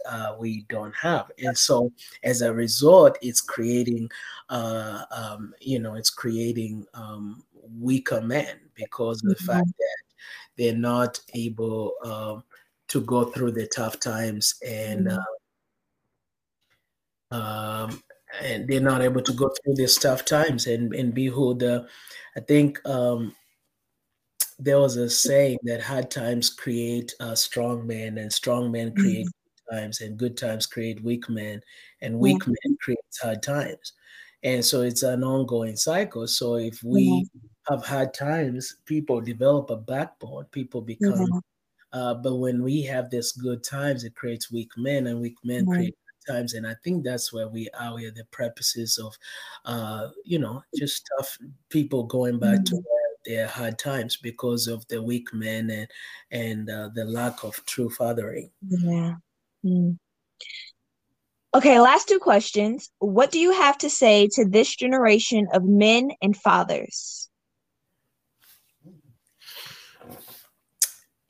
uh, 0.09 0.35
we 0.39 0.65
don't 0.69 0.95
have. 0.97 1.31
And 1.39 1.57
so 1.57 1.93
as 2.23 2.43
a 2.43 2.53
result, 2.53 3.19
it's 3.23 3.41
creating, 3.41 4.11
uh, 4.49 5.05
um, 5.11 5.55
you 5.61 5.79
know, 5.79 5.95
it's 5.95 6.11
creating 6.11 6.87
um, 6.95 7.45
weaker 7.79 8.21
men 8.21 8.59
because 8.75 9.23
of 9.23 9.31
the 9.31 9.35
mm-hmm. 9.37 9.53
fact 9.53 9.67
that 9.67 10.03
they're 10.57 10.77
not 10.77 11.21
able 11.35 11.93
um, 12.05 12.43
to 12.89 13.01
go 13.03 13.25
through 13.25 13.53
the 13.53 13.67
tough 13.67 14.01
times 14.01 14.55
and 14.67 15.07
mm-hmm. 15.07 15.19
uh, 17.31 17.37
um, 17.37 18.03
and 18.43 18.69
they're 18.69 18.81
not 18.81 19.03
able 19.03 19.23
to 19.23 19.33
go 19.33 19.49
through 19.49 19.75
these 19.77 19.97
tough 19.97 20.25
times 20.25 20.67
and 20.67 20.95
and 20.95 21.15
be 21.15 21.27
who 21.27 21.55
the 21.55 21.87
I 22.37 22.41
think 22.41 22.81
um, 22.89 23.35
there 24.59 24.79
was 24.79 24.97
a 24.97 25.09
saying 25.09 25.59
that 25.65 25.83
hard 25.83 26.11
times 26.11 26.51
create 26.51 27.13
uh, 27.21 27.35
strong 27.35 27.87
men 27.87 28.19
and 28.19 28.33
strong 28.33 28.71
men 28.71 28.95
create 28.95 29.27
mm-hmm. 29.27 29.73
good 29.73 29.81
times 29.81 30.01
and 30.01 30.19
good 30.19 30.37
times 30.37 30.67
create 30.67 31.03
weak 31.03 31.29
men 31.29 31.61
and 32.03 32.19
weak 32.19 32.39
mm-hmm. 32.39 32.55
men 32.65 32.77
creates 32.83 33.21
hard 33.21 33.43
times 33.43 33.93
and 34.43 34.65
so 34.65 34.83
it's 34.83 35.03
an 35.03 35.25
ongoing 35.25 35.77
cycle 35.77 36.27
so 36.27 36.57
if 36.57 36.83
we 36.83 37.09
mm-hmm. 37.09 37.47
Have 37.71 37.85
hard 37.85 38.13
times 38.13 38.77
people 38.85 39.21
develop 39.21 39.71
a 39.71 39.77
backbone 39.77 40.45
people 40.51 40.81
become 40.83 41.41
uh, 41.93 42.15
but 42.15 42.37
when 42.37 42.63
we 42.63 42.83
have 42.83 43.11
this 43.11 43.33
good 43.33 43.63
times 43.65 44.05
it 44.05 44.15
creates 44.15 44.51
weak 44.51 44.71
men 44.77 45.07
and 45.07 45.21
weak 45.21 45.37
men 45.45 45.67
create 45.67 45.97
times 46.29 46.55
and 46.55 46.67
i 46.67 46.75
think 46.85 47.03
that's 47.03 47.33
where 47.33 47.49
we 47.49 47.69
are 47.79 47.95
where 47.95 48.11
the 48.11 48.25
purposes 48.31 48.99
of 48.99 49.17
uh 49.65 50.09
you 50.25 50.39
know 50.39 50.63
just 50.77 51.09
tough 51.17 51.39
people 51.71 52.05
going 52.05 52.39
back 52.39 52.63
to 52.65 52.81
their 53.25 53.47
hard 53.47 53.79
times 53.79 54.17
because 54.17 54.67
of 54.67 54.87
the 54.89 55.03
weak 55.03 55.33
men 55.33 55.71
and 55.71 55.89
and 56.31 56.71
uh, 56.71 56.89
the 56.95 57.05
lack 57.05 57.45
of 57.45 57.65
true 57.67 57.91
fathering. 57.91 58.51
Yeah. 58.69 59.15
Mm. 59.65 59.99
Okay, 61.55 61.81
last 61.81 62.09
two 62.09 62.21
questions. 62.21 62.91
What 62.99 63.33
do 63.33 63.41
you 63.41 63.53
have 63.53 63.77
to 63.79 63.91
say 63.91 64.29
to 64.35 64.45
this 64.45 64.75
generation 64.75 65.49
of 65.53 65.65
men 65.65 66.13
and 66.23 66.37
fathers? 66.37 67.29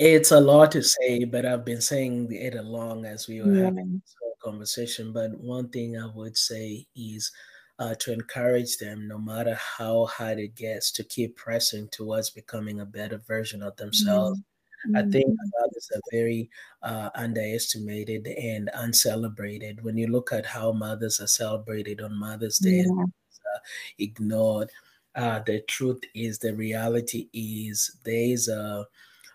It's 0.02 0.30
a 0.30 0.40
lot 0.40 0.72
to 0.72 0.82
say, 0.82 1.24
but 1.24 1.44
I've 1.44 1.66
been 1.66 1.82
saying 1.82 2.32
it 2.32 2.54
along 2.54 3.04
as 3.04 3.28
we 3.28 3.42
were 3.42 3.54
yeah. 3.54 3.64
having 3.64 4.00
this 4.02 4.16
conversation. 4.42 5.12
But 5.12 5.38
one 5.38 5.68
thing 5.68 5.98
I 5.98 6.06
would 6.14 6.38
say 6.38 6.86
is 6.96 7.30
uh, 7.78 7.94
to 7.96 8.10
encourage 8.10 8.78
them, 8.78 9.06
no 9.06 9.18
matter 9.18 9.58
how 9.76 10.06
hard 10.06 10.38
it 10.38 10.54
gets, 10.54 10.90
to 10.92 11.04
keep 11.04 11.36
pressing 11.36 11.86
towards 11.92 12.30
becoming 12.30 12.80
a 12.80 12.86
better 12.86 13.18
version 13.28 13.62
of 13.62 13.76
themselves. 13.76 14.40
Mm-hmm. 14.88 14.96
I 14.96 15.02
think 15.02 15.26
mothers 15.60 15.90
are 15.94 16.00
very 16.10 16.48
uh, 16.82 17.10
underestimated 17.14 18.26
and 18.26 18.70
uncelebrated. 18.72 19.84
When 19.84 19.98
you 19.98 20.06
look 20.06 20.32
at 20.32 20.46
how 20.46 20.72
mothers 20.72 21.20
are 21.20 21.26
celebrated 21.26 22.00
on 22.00 22.18
Mother's 22.18 22.56
Day, 22.56 22.76
yeah. 22.76 22.84
and, 22.84 23.02
uh, 23.02 23.58
ignored. 23.98 24.70
Uh, 25.14 25.40
the 25.44 25.60
truth 25.68 26.00
is, 26.14 26.38
the 26.38 26.54
reality 26.54 27.28
is, 27.34 27.98
there's 28.04 28.48
a, 28.48 28.86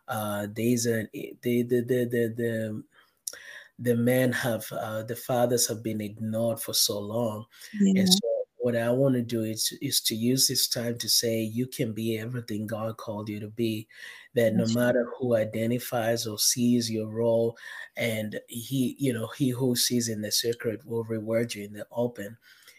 uh, 0.08 0.48
there's 0.56 0.88
a, 0.88 1.08
the, 1.14 1.64
the, 1.64 1.82
the, 1.82 2.06
the, 2.06 2.34
the 2.38 2.84
the 3.78 3.96
men 3.96 4.32
have 4.32 4.66
uh, 4.72 5.04
the 5.04 5.16
fathers 5.16 5.68
have 5.68 5.84
been 5.84 6.00
ignored 6.00 6.58
for 6.62 6.74
so 6.74 6.98
long 6.98 7.46
yeah. 7.74 8.02
and 8.02 8.14
so 8.14 8.20
what 8.66 8.76
I 8.76 8.90
want 8.90 9.14
to 9.14 9.22
do 9.22 9.44
is, 9.44 9.78
is 9.80 10.02
to 10.02 10.16
use 10.16 10.48
this 10.48 10.68
time 10.68 10.98
to 10.98 11.08
say 11.08 11.40
you 11.40 11.68
can 11.68 11.94
be 11.94 12.18
everything 12.18 12.66
God 12.66 12.98
called 12.98 13.30
you 13.30 13.40
to 13.42 13.48
be. 13.48 13.88
That 14.34 14.56
no 14.56 14.66
matter 14.74 15.08
who 15.16 15.36
identifies 15.36 16.26
or 16.26 16.40
sees 16.40 16.90
your 16.90 17.06
role, 17.06 17.56
and 17.96 18.40
he, 18.48 18.96
you 18.98 19.14
know, 19.14 19.28
he 19.38 19.50
who 19.50 19.76
sees 19.76 20.10
in 20.10 20.20
the 20.20 20.32
secret 20.32 20.84
will 20.84 21.04
reward 21.04 21.54
you 21.54 21.64
in 21.64 21.74
the 21.74 21.86
open. 21.92 22.36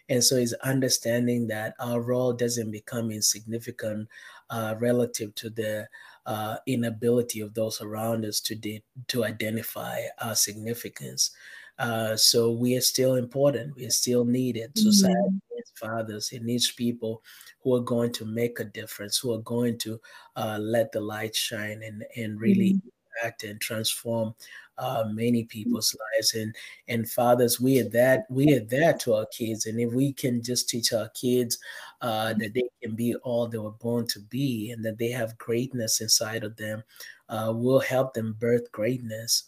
And 0.08 0.24
so 0.24 0.34
it's 0.34 0.54
understanding 0.54 1.46
that 1.48 1.74
our 1.78 2.00
role 2.00 2.32
doesn't 2.32 2.72
become 2.72 3.12
insignificant 3.12 4.08
uh, 4.50 4.74
relative 4.80 5.36
to 5.36 5.50
the 5.50 5.86
uh, 6.26 6.56
inability 6.66 7.40
of 7.40 7.54
those 7.54 7.80
around 7.80 8.24
us 8.24 8.40
to 8.40 8.54
de- 8.54 8.82
to 9.08 9.24
identify 9.24 10.02
our 10.20 10.34
significance. 10.34 11.30
Uh, 11.78 12.16
so 12.16 12.50
we 12.50 12.76
are 12.76 12.80
still 12.80 13.14
important. 13.14 13.76
We 13.76 13.86
are 13.86 13.90
still 13.90 14.24
needed. 14.24 14.76
Society 14.76 15.40
needs 15.54 15.72
fathers. 15.74 16.30
It 16.32 16.42
needs 16.42 16.70
people 16.70 17.22
who 17.60 17.74
are 17.74 17.80
going 17.82 18.12
to 18.14 18.24
make 18.24 18.60
a 18.60 18.64
difference, 18.64 19.18
who 19.18 19.32
are 19.34 19.42
going 19.42 19.78
to 19.78 20.00
uh, 20.36 20.58
let 20.60 20.92
the 20.92 21.00
light 21.00 21.34
shine 21.34 21.82
and 21.82 22.04
and 22.16 22.40
really 22.40 22.74
mm-hmm. 22.74 22.88
impact 23.22 23.44
and 23.44 23.60
transform 23.60 24.34
uh, 24.78 25.04
many 25.10 25.44
people's 25.44 25.96
lives. 26.14 26.34
And 26.34 26.54
and 26.88 27.10
fathers, 27.10 27.60
we 27.60 27.80
are 27.80 27.88
that 27.90 28.26
we 28.30 28.52
are 28.54 28.64
there 28.64 28.94
to 28.98 29.14
our 29.14 29.26
kids. 29.26 29.66
And 29.66 29.80
if 29.80 29.92
we 29.92 30.12
can 30.12 30.42
just 30.42 30.68
teach 30.68 30.92
our 30.92 31.08
kids 31.10 31.58
uh, 32.00 32.34
that 32.34 32.54
they 32.54 32.68
can 32.82 32.94
be 32.94 33.14
all 33.16 33.46
they 33.46 33.58
were 33.58 33.70
born 33.70 34.06
to 34.08 34.20
be, 34.20 34.70
and 34.70 34.84
that 34.84 34.98
they 34.98 35.10
have 35.10 35.38
greatness 35.38 36.00
inside 36.00 36.44
of 36.44 36.56
them, 36.56 36.82
uh, 37.28 37.52
we'll 37.54 37.80
help 37.80 38.14
them 38.14 38.36
birth 38.38 38.70
greatness. 38.72 39.44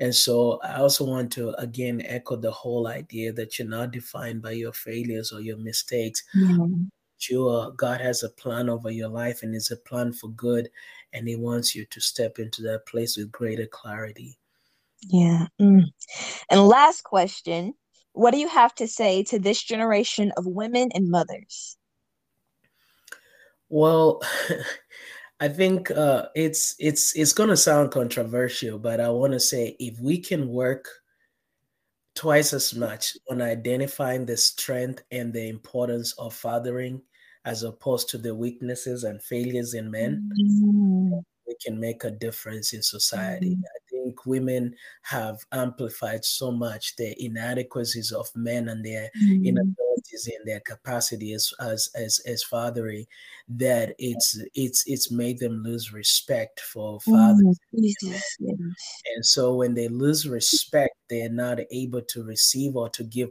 And 0.00 0.14
so 0.14 0.60
I 0.62 0.76
also 0.76 1.04
want 1.04 1.32
to 1.32 1.50
again 1.60 2.02
echo 2.04 2.36
the 2.36 2.50
whole 2.52 2.86
idea 2.86 3.32
that 3.32 3.58
you're 3.58 3.68
not 3.68 3.90
defined 3.90 4.42
by 4.42 4.52
your 4.52 4.72
failures 4.72 5.32
or 5.32 5.40
your 5.40 5.56
mistakes. 5.56 6.22
Mm-hmm. 6.36 6.84
Sure, 7.20 7.72
God 7.72 8.00
has 8.00 8.22
a 8.22 8.28
plan 8.28 8.68
over 8.68 8.92
your 8.92 9.08
life 9.08 9.42
and 9.42 9.52
it's 9.54 9.72
a 9.72 9.76
plan 9.76 10.12
for 10.12 10.28
good, 10.30 10.70
and 11.12 11.26
He 11.26 11.34
wants 11.34 11.74
you 11.74 11.84
to 11.86 12.00
step 12.00 12.38
into 12.38 12.62
that 12.62 12.86
place 12.86 13.16
with 13.16 13.32
greater 13.32 13.66
clarity. 13.66 14.38
Yeah. 15.02 15.46
Mm. 15.60 15.84
And 16.50 16.66
last 16.66 17.04
question 17.04 17.74
What 18.12 18.32
do 18.32 18.38
you 18.38 18.48
have 18.48 18.74
to 18.76 18.88
say 18.88 19.22
to 19.24 19.38
this 19.38 19.62
generation 19.62 20.32
of 20.36 20.46
women 20.46 20.90
and 20.94 21.10
mothers? 21.10 21.76
Well, 23.68 24.22
I 25.40 25.48
think 25.48 25.90
uh, 25.90 26.26
it's 26.34 26.74
it's 26.78 27.14
it's 27.14 27.32
going 27.32 27.50
to 27.50 27.56
sound 27.56 27.92
controversial, 27.92 28.78
but 28.78 29.00
I 29.00 29.08
want 29.10 29.34
to 29.34 29.40
say 29.40 29.76
if 29.78 29.98
we 30.00 30.18
can 30.18 30.48
work 30.48 30.88
twice 32.16 32.52
as 32.52 32.74
much 32.74 33.16
on 33.30 33.40
identifying 33.40 34.26
the 34.26 34.36
strength 34.36 35.04
and 35.12 35.32
the 35.32 35.48
importance 35.48 36.12
of 36.18 36.34
fathering 36.34 37.00
as 37.44 37.62
opposed 37.62 38.08
to 38.10 38.18
the 38.18 38.34
weaknesses 38.34 39.04
and 39.04 39.22
failures 39.22 39.74
in 39.74 39.88
men, 39.88 40.28
mm-hmm. 40.36 41.18
we 41.46 41.54
can 41.64 41.78
make 41.78 42.02
a 42.02 42.10
difference 42.10 42.72
in 42.72 42.82
society. 42.82 43.50
Mm-hmm. 43.50 43.62
I 43.62 43.78
think 44.08 44.26
women 44.26 44.74
have 45.02 45.38
amplified 45.52 46.24
so 46.24 46.50
much 46.50 46.96
the 46.96 47.14
inadequacies 47.22 48.12
of 48.12 48.28
men 48.34 48.68
and 48.68 48.84
their 48.84 49.10
mm-hmm. 49.22 49.44
inabilities 49.44 50.28
and 50.28 50.46
their 50.46 50.60
capacity 50.60 51.32
as, 51.32 51.52
as 51.60 51.90
as 51.94 52.20
as 52.26 52.42
fathering 52.44 53.04
that 53.48 53.94
it's 53.98 54.40
it's 54.54 54.84
it's 54.86 55.10
made 55.10 55.38
them 55.38 55.62
lose 55.62 55.92
respect 55.92 56.60
for 56.60 57.00
fathers. 57.00 57.58
Mm-hmm. 57.74 58.68
And 59.14 59.26
so 59.26 59.54
when 59.54 59.74
they 59.74 59.88
lose 59.88 60.28
respect, 60.28 60.94
they're 61.08 61.30
not 61.30 61.58
able 61.70 62.02
to 62.02 62.24
receive 62.24 62.76
or 62.76 62.88
to 62.90 63.04
give 63.04 63.30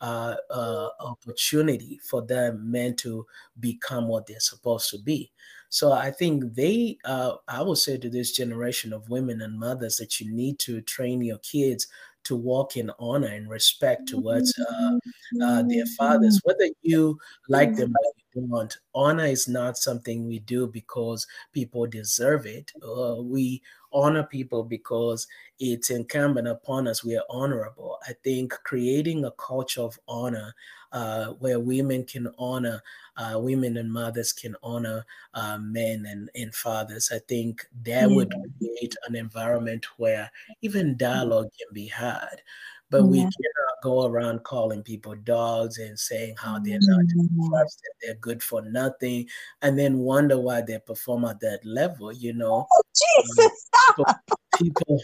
uh, 0.00 0.34
uh, 0.50 0.88
opportunity 1.00 2.00
for 2.02 2.22
them 2.22 2.70
men 2.70 2.96
to 2.96 3.26
become 3.58 4.08
what 4.08 4.26
they're 4.26 4.40
supposed 4.40 4.90
to 4.90 4.98
be. 4.98 5.30
So 5.70 5.92
I 5.92 6.10
think 6.10 6.54
they, 6.54 6.98
uh, 7.04 7.36
I 7.48 7.62
would 7.62 7.78
say 7.78 7.96
to 7.96 8.10
this 8.10 8.32
generation 8.32 8.92
of 8.92 9.08
women 9.08 9.40
and 9.40 9.58
mothers 9.58 9.96
that 9.96 10.20
you 10.20 10.30
need 10.32 10.58
to 10.60 10.80
train 10.82 11.22
your 11.22 11.38
kids 11.38 11.86
to 12.24 12.36
walk 12.36 12.76
in 12.76 12.90
honor 12.98 13.28
and 13.28 13.48
respect 13.48 14.08
towards 14.08 14.52
uh, 14.58 14.98
uh, 15.42 15.62
their 15.62 15.86
fathers, 15.96 16.40
whether 16.44 16.68
you 16.82 17.18
like 17.48 17.76
them 17.76 17.94
or 17.96 18.12
you 18.34 18.42
want. 18.46 18.78
Honor 18.94 19.24
is 19.24 19.48
not 19.48 19.78
something 19.78 20.26
we 20.26 20.40
do 20.40 20.66
because 20.66 21.26
people 21.52 21.86
deserve 21.86 22.46
it. 22.46 22.72
Uh, 22.82 23.16
we 23.22 23.62
honor 23.92 24.22
people 24.24 24.62
because 24.64 25.26
it's 25.58 25.90
incumbent 25.90 26.46
upon 26.48 26.86
us. 26.88 27.02
We 27.04 27.16
are 27.16 27.24
honorable. 27.30 27.98
I 28.06 28.12
think 28.22 28.52
creating 28.64 29.24
a 29.24 29.30
culture 29.32 29.82
of 29.82 29.98
honor 30.06 30.54
uh, 30.92 31.26
where 31.38 31.60
women 31.60 32.04
can 32.04 32.28
honor 32.38 32.82
uh, 33.20 33.38
women 33.38 33.76
and 33.76 33.92
mothers 33.92 34.32
can 34.32 34.56
honor 34.62 35.04
uh, 35.34 35.58
men 35.58 36.06
and, 36.06 36.30
and 36.34 36.54
fathers. 36.54 37.10
I 37.12 37.18
think 37.28 37.66
that 37.82 38.08
yeah. 38.08 38.16
would 38.16 38.32
create 38.58 38.96
an 39.06 39.14
environment 39.14 39.86
where 39.98 40.30
even 40.62 40.96
dialogue 40.96 41.50
can 41.58 41.68
be 41.72 41.86
had. 41.86 42.40
But 42.88 43.02
yeah. 43.02 43.08
we 43.08 43.18
cannot 43.18 43.82
go 43.82 44.06
around 44.06 44.42
calling 44.42 44.82
people 44.82 45.14
dogs 45.14 45.78
and 45.78 45.98
saying 45.98 46.34
how 46.38 46.58
they're 46.58 46.78
not 46.80 47.04
first, 47.52 47.82
they're 48.02 48.14
good 48.14 48.42
for 48.42 48.62
nothing, 48.62 49.28
and 49.62 49.78
then 49.78 49.98
wonder 49.98 50.40
why 50.40 50.62
they 50.62 50.78
perform 50.78 51.24
at 51.24 51.40
that 51.40 51.64
level. 51.64 52.12
You 52.12 52.32
know, 52.32 52.66
oh, 52.72 52.82
Jesus, 52.96 53.70
um, 53.88 53.94
people, 53.96 54.14
people, 54.60 55.00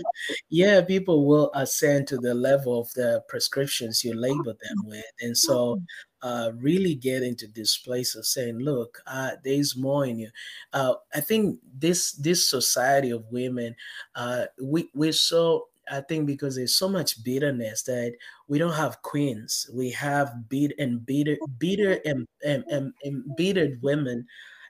yeah, 0.48 0.80
people 0.82 1.26
will 1.26 1.50
ascend 1.54 2.07
to 2.09 2.18
the 2.18 2.34
level 2.34 2.80
of 2.80 2.92
the 2.94 3.22
prescriptions 3.28 4.04
you 4.04 4.14
label 4.14 4.44
them 4.44 4.84
with, 4.84 5.04
and 5.20 5.36
so 5.36 5.80
uh, 6.22 6.50
really 6.57 6.94
get 6.94 7.22
into 7.22 7.46
this 7.48 7.76
place 7.78 8.14
of 8.14 8.26
saying, 8.26 8.59
"Look, 8.59 9.00
uh, 9.07 9.32
there's 9.44 9.76
more 9.76 10.07
in 10.07 10.18
you." 10.18 10.30
Uh, 10.72 10.94
I 11.14 11.20
think 11.20 11.61
this 11.78 12.12
this 12.12 12.48
society 12.48 13.11
of 13.11 13.24
women, 13.30 13.74
uh, 14.14 14.46
we 14.61 14.90
we're 14.94 15.12
so 15.12 15.68
I 15.90 16.00
think 16.00 16.26
because 16.26 16.57
there's 16.57 16.74
so 16.74 16.88
much 16.88 17.22
bitterness 17.22 17.82
that 17.84 18.14
we 18.48 18.59
don't 18.59 18.72
have 18.72 19.02
queens. 19.02 19.68
We 19.72 19.90
have 19.92 20.48
beat 20.48 20.74
and 20.78 21.04
bitter, 21.04 21.36
bitter 21.59 22.00
and, 22.04 22.26
and, 22.44 22.64
and, 22.70 22.92
and 23.04 23.24
bittered 23.36 23.80
women, 23.82 24.26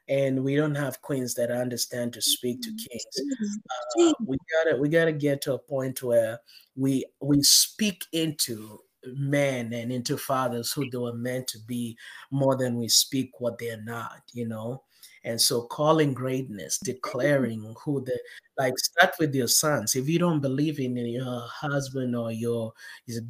and 0.09 0.43
we 0.43 0.55
don't 0.57 0.75
have 0.75 1.03
queens 1.03 1.35
that 1.35 1.51
understand 1.51 2.13
to 2.13 2.23
speak 2.23 2.63
to 2.63 2.71
mm, 2.71 2.89
kings. 2.89 3.61
Uh, 3.99 4.13
we 4.25 4.37
gotta 4.53 4.77
we 4.77 4.89
gotta 4.89 5.13
get 5.13 5.41
to 5.43 5.55
a 5.55 5.59
point 5.59 6.03
where 6.03 6.41
we 6.77 7.05
we 7.21 7.43
speak 7.43 8.05
into 8.13 8.79
men 9.15 9.73
and 9.73 9.93
into 9.93 10.17
fathers 10.17 10.73
who 10.73 10.89
they 10.91 10.99
were 10.99 11.13
meant 11.15 11.47
to 11.49 11.59
be 11.67 11.97
more 12.31 12.57
than 12.57 12.77
we 12.77 12.89
speak 12.89 13.41
what 13.41 13.59
they're 13.59 13.83
not. 13.83 14.23
You 14.33 14.49
know. 14.49 14.83
And 15.25 15.41
so 15.41 15.63
calling 15.63 16.15
greatness, 16.15 16.79
mm-hmm. 16.79 16.93
declaring 16.93 17.75
who 17.85 18.05
the 18.05 18.17
like 18.59 18.79
start 18.79 19.15
with 19.19 19.35
your 19.35 19.49
sons. 19.49 19.97
If 19.97 20.09
you 20.09 20.21
don't 20.21 20.41
believe 20.41 20.79
in 20.79 20.97
your 20.97 21.43
husband 21.49 22.15
or 22.17 22.31
your, 22.31 22.73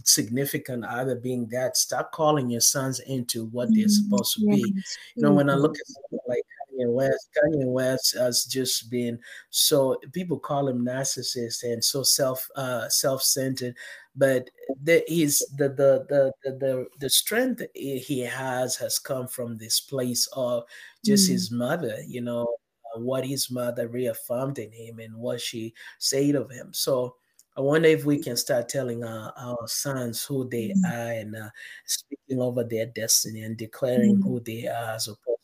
significant 0.04 0.84
other 0.84 1.16
being 1.16 1.48
that, 1.48 1.76
start 1.76 2.12
calling 2.12 2.50
your 2.50 2.60
sons 2.60 3.00
into 3.00 3.46
what 3.46 3.70
they're 3.70 3.86
mm-hmm. 3.86 4.10
supposed 4.10 4.34
to 4.34 4.46
be. 4.46 4.74
You 5.16 5.22
know, 5.22 5.32
when 5.32 5.48
I 5.48 5.54
look 5.54 5.74
at 5.74 6.18
like 6.28 6.44
Kanye 6.76 6.92
West, 6.92 7.28
Kanye 7.36 7.66
West 7.66 8.16
has 8.16 8.44
just 8.44 8.90
been 8.90 9.18
so 9.50 9.96
people 10.12 10.38
call 10.38 10.68
him 10.68 10.84
narcissist 10.84 11.62
and 11.62 11.82
so 11.82 12.02
self 12.02 12.46
uh 12.56 12.88
self-centered 12.88 13.74
but 14.14 14.48
the 14.82 15.04
he's 15.06 15.38
the 15.56 15.68
the 15.68 16.06
the 16.08 16.32
the 16.58 16.86
the, 16.98 17.10
strength 17.10 17.62
he 17.74 18.20
has 18.20 18.76
has 18.76 18.98
come 18.98 19.28
from 19.28 19.56
this 19.56 19.80
place 19.80 20.28
of 20.32 20.64
just 21.04 21.28
mm. 21.28 21.32
his 21.32 21.50
mother 21.50 21.98
you 22.06 22.20
know 22.20 22.46
uh, 22.94 23.00
what 23.00 23.24
his 23.26 23.50
mother 23.50 23.88
reaffirmed 23.88 24.58
in 24.58 24.72
him 24.72 24.98
and 24.98 25.14
what 25.14 25.40
she 25.40 25.72
said 25.98 26.34
of 26.34 26.50
him 26.50 26.72
so 26.72 27.14
I 27.58 27.62
wonder 27.62 27.88
if 27.88 28.04
we 28.04 28.18
can 28.18 28.36
start 28.36 28.68
telling 28.68 29.02
our, 29.02 29.32
our 29.34 29.66
sons 29.66 30.22
who 30.22 30.46
they 30.46 30.74
mm. 30.76 30.92
are 30.92 31.12
and 31.12 31.34
uh, 31.36 31.48
speaking 31.86 32.38
over 32.38 32.62
their 32.62 32.86
destiny 32.86 33.42
and 33.42 33.56
declaring 33.56 34.16
mm. 34.16 34.22
who 34.24 34.40
they 34.40 34.66
are 34.66 34.94
as 34.94 35.08
opposed 35.08 35.24
to 35.26 35.36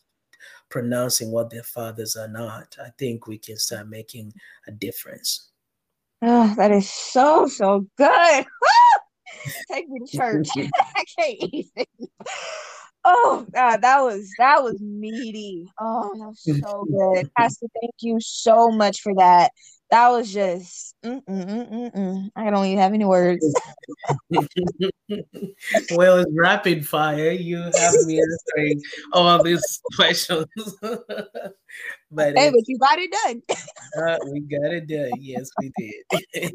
pronouncing 0.73 1.31
what 1.31 1.51
their 1.51 1.61
fathers 1.61 2.15
are 2.15 2.27
not. 2.27 2.75
I 2.83 2.89
think 2.97 3.27
we 3.27 3.37
can 3.37 3.57
start 3.57 3.87
making 3.87 4.33
a 4.67 4.71
difference. 4.71 5.51
Oh, 6.23 6.51
that 6.57 6.71
is 6.71 6.89
so 6.89 7.45
so 7.45 7.85
good. 7.95 8.45
Take 9.71 9.87
me 9.87 9.99
to 9.99 10.17
church. 10.17 10.49
I 10.57 11.05
can't 11.15 11.37
even. 11.53 11.85
Oh 13.05 13.45
God, 13.53 13.83
that 13.83 14.01
was 14.01 14.27
that 14.39 14.63
was 14.63 14.81
meaty. 14.81 15.67
Oh, 15.79 16.09
that 16.17 16.29
was 16.29 16.41
so 16.43 16.85
good. 16.85 17.29
Pastor, 17.37 17.67
thank 17.79 17.93
you 17.99 18.17
so 18.19 18.71
much 18.71 19.01
for 19.01 19.13
that 19.17 19.51
that 19.93 20.09
was 20.09 20.33
just 20.33 20.95
mm, 21.05 21.23
mm, 21.23 21.95
mm, 21.95 22.29
I 22.35 22.49
don't 22.49 22.65
even 22.65 22.79
have 22.79 22.93
any 22.93 23.05
words. 23.05 23.45
well, 25.91 26.17
it's 26.17 26.31
rapid 26.35 26.87
fire. 26.87 27.29
You 27.29 27.57
have 27.57 27.93
me 28.05 28.19
answering 28.19 28.81
all 29.13 29.43
these 29.43 29.81
questions. 29.95 30.47
But 32.13 32.37
hey, 32.37 32.49
but 32.49 32.63
you 32.67 32.77
got 32.79 32.97
it 32.99 33.11
done. 33.11 33.41
uh, 33.97 34.17
we 34.31 34.41
got 34.41 34.73
it 34.73 34.87
done. 34.87 35.11
Yes, 35.19 35.49
we 35.59 35.71
did. 35.77 36.53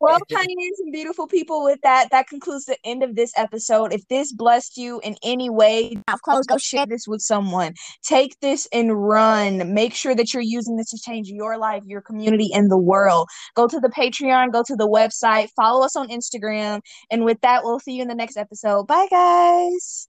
well, 0.00 0.18
pioneers 0.30 0.78
and 0.80 0.92
beautiful 0.92 1.26
people, 1.26 1.64
with 1.64 1.80
that, 1.82 2.10
that 2.10 2.28
concludes 2.28 2.64
the 2.66 2.76
end 2.84 3.02
of 3.02 3.16
this 3.16 3.32
episode. 3.36 3.92
If 3.92 4.06
this 4.08 4.32
blessed 4.32 4.76
you 4.76 5.00
in 5.02 5.16
any 5.24 5.50
way, 5.50 5.96
of 6.12 6.22
course, 6.22 6.46
go 6.46 6.58
share 6.58 6.86
this 6.86 7.08
with 7.08 7.22
someone. 7.22 7.74
Take 8.04 8.38
this 8.40 8.68
and 8.72 8.92
run. 8.92 9.72
Make 9.72 9.94
sure 9.94 10.14
that 10.14 10.32
you're 10.32 10.42
using 10.42 10.76
this 10.76 10.90
to 10.90 10.98
change 10.98 11.28
your 11.28 11.56
life, 11.58 11.82
your 11.86 12.02
community, 12.02 12.50
and 12.54 12.70
the 12.70 12.74
the 12.74 12.78
world. 12.78 13.28
Go 13.54 13.68
to 13.68 13.80
the 13.80 13.88
Patreon, 13.88 14.52
go 14.52 14.62
to 14.66 14.76
the 14.76 14.88
website, 14.88 15.48
follow 15.56 15.84
us 15.84 15.96
on 15.96 16.08
Instagram. 16.08 16.80
And 17.10 17.24
with 17.24 17.40
that, 17.42 17.62
we'll 17.62 17.78
see 17.78 17.92
you 17.92 18.02
in 18.02 18.08
the 18.08 18.14
next 18.14 18.36
episode. 18.36 18.86
Bye, 18.86 19.06
guys. 19.10 20.08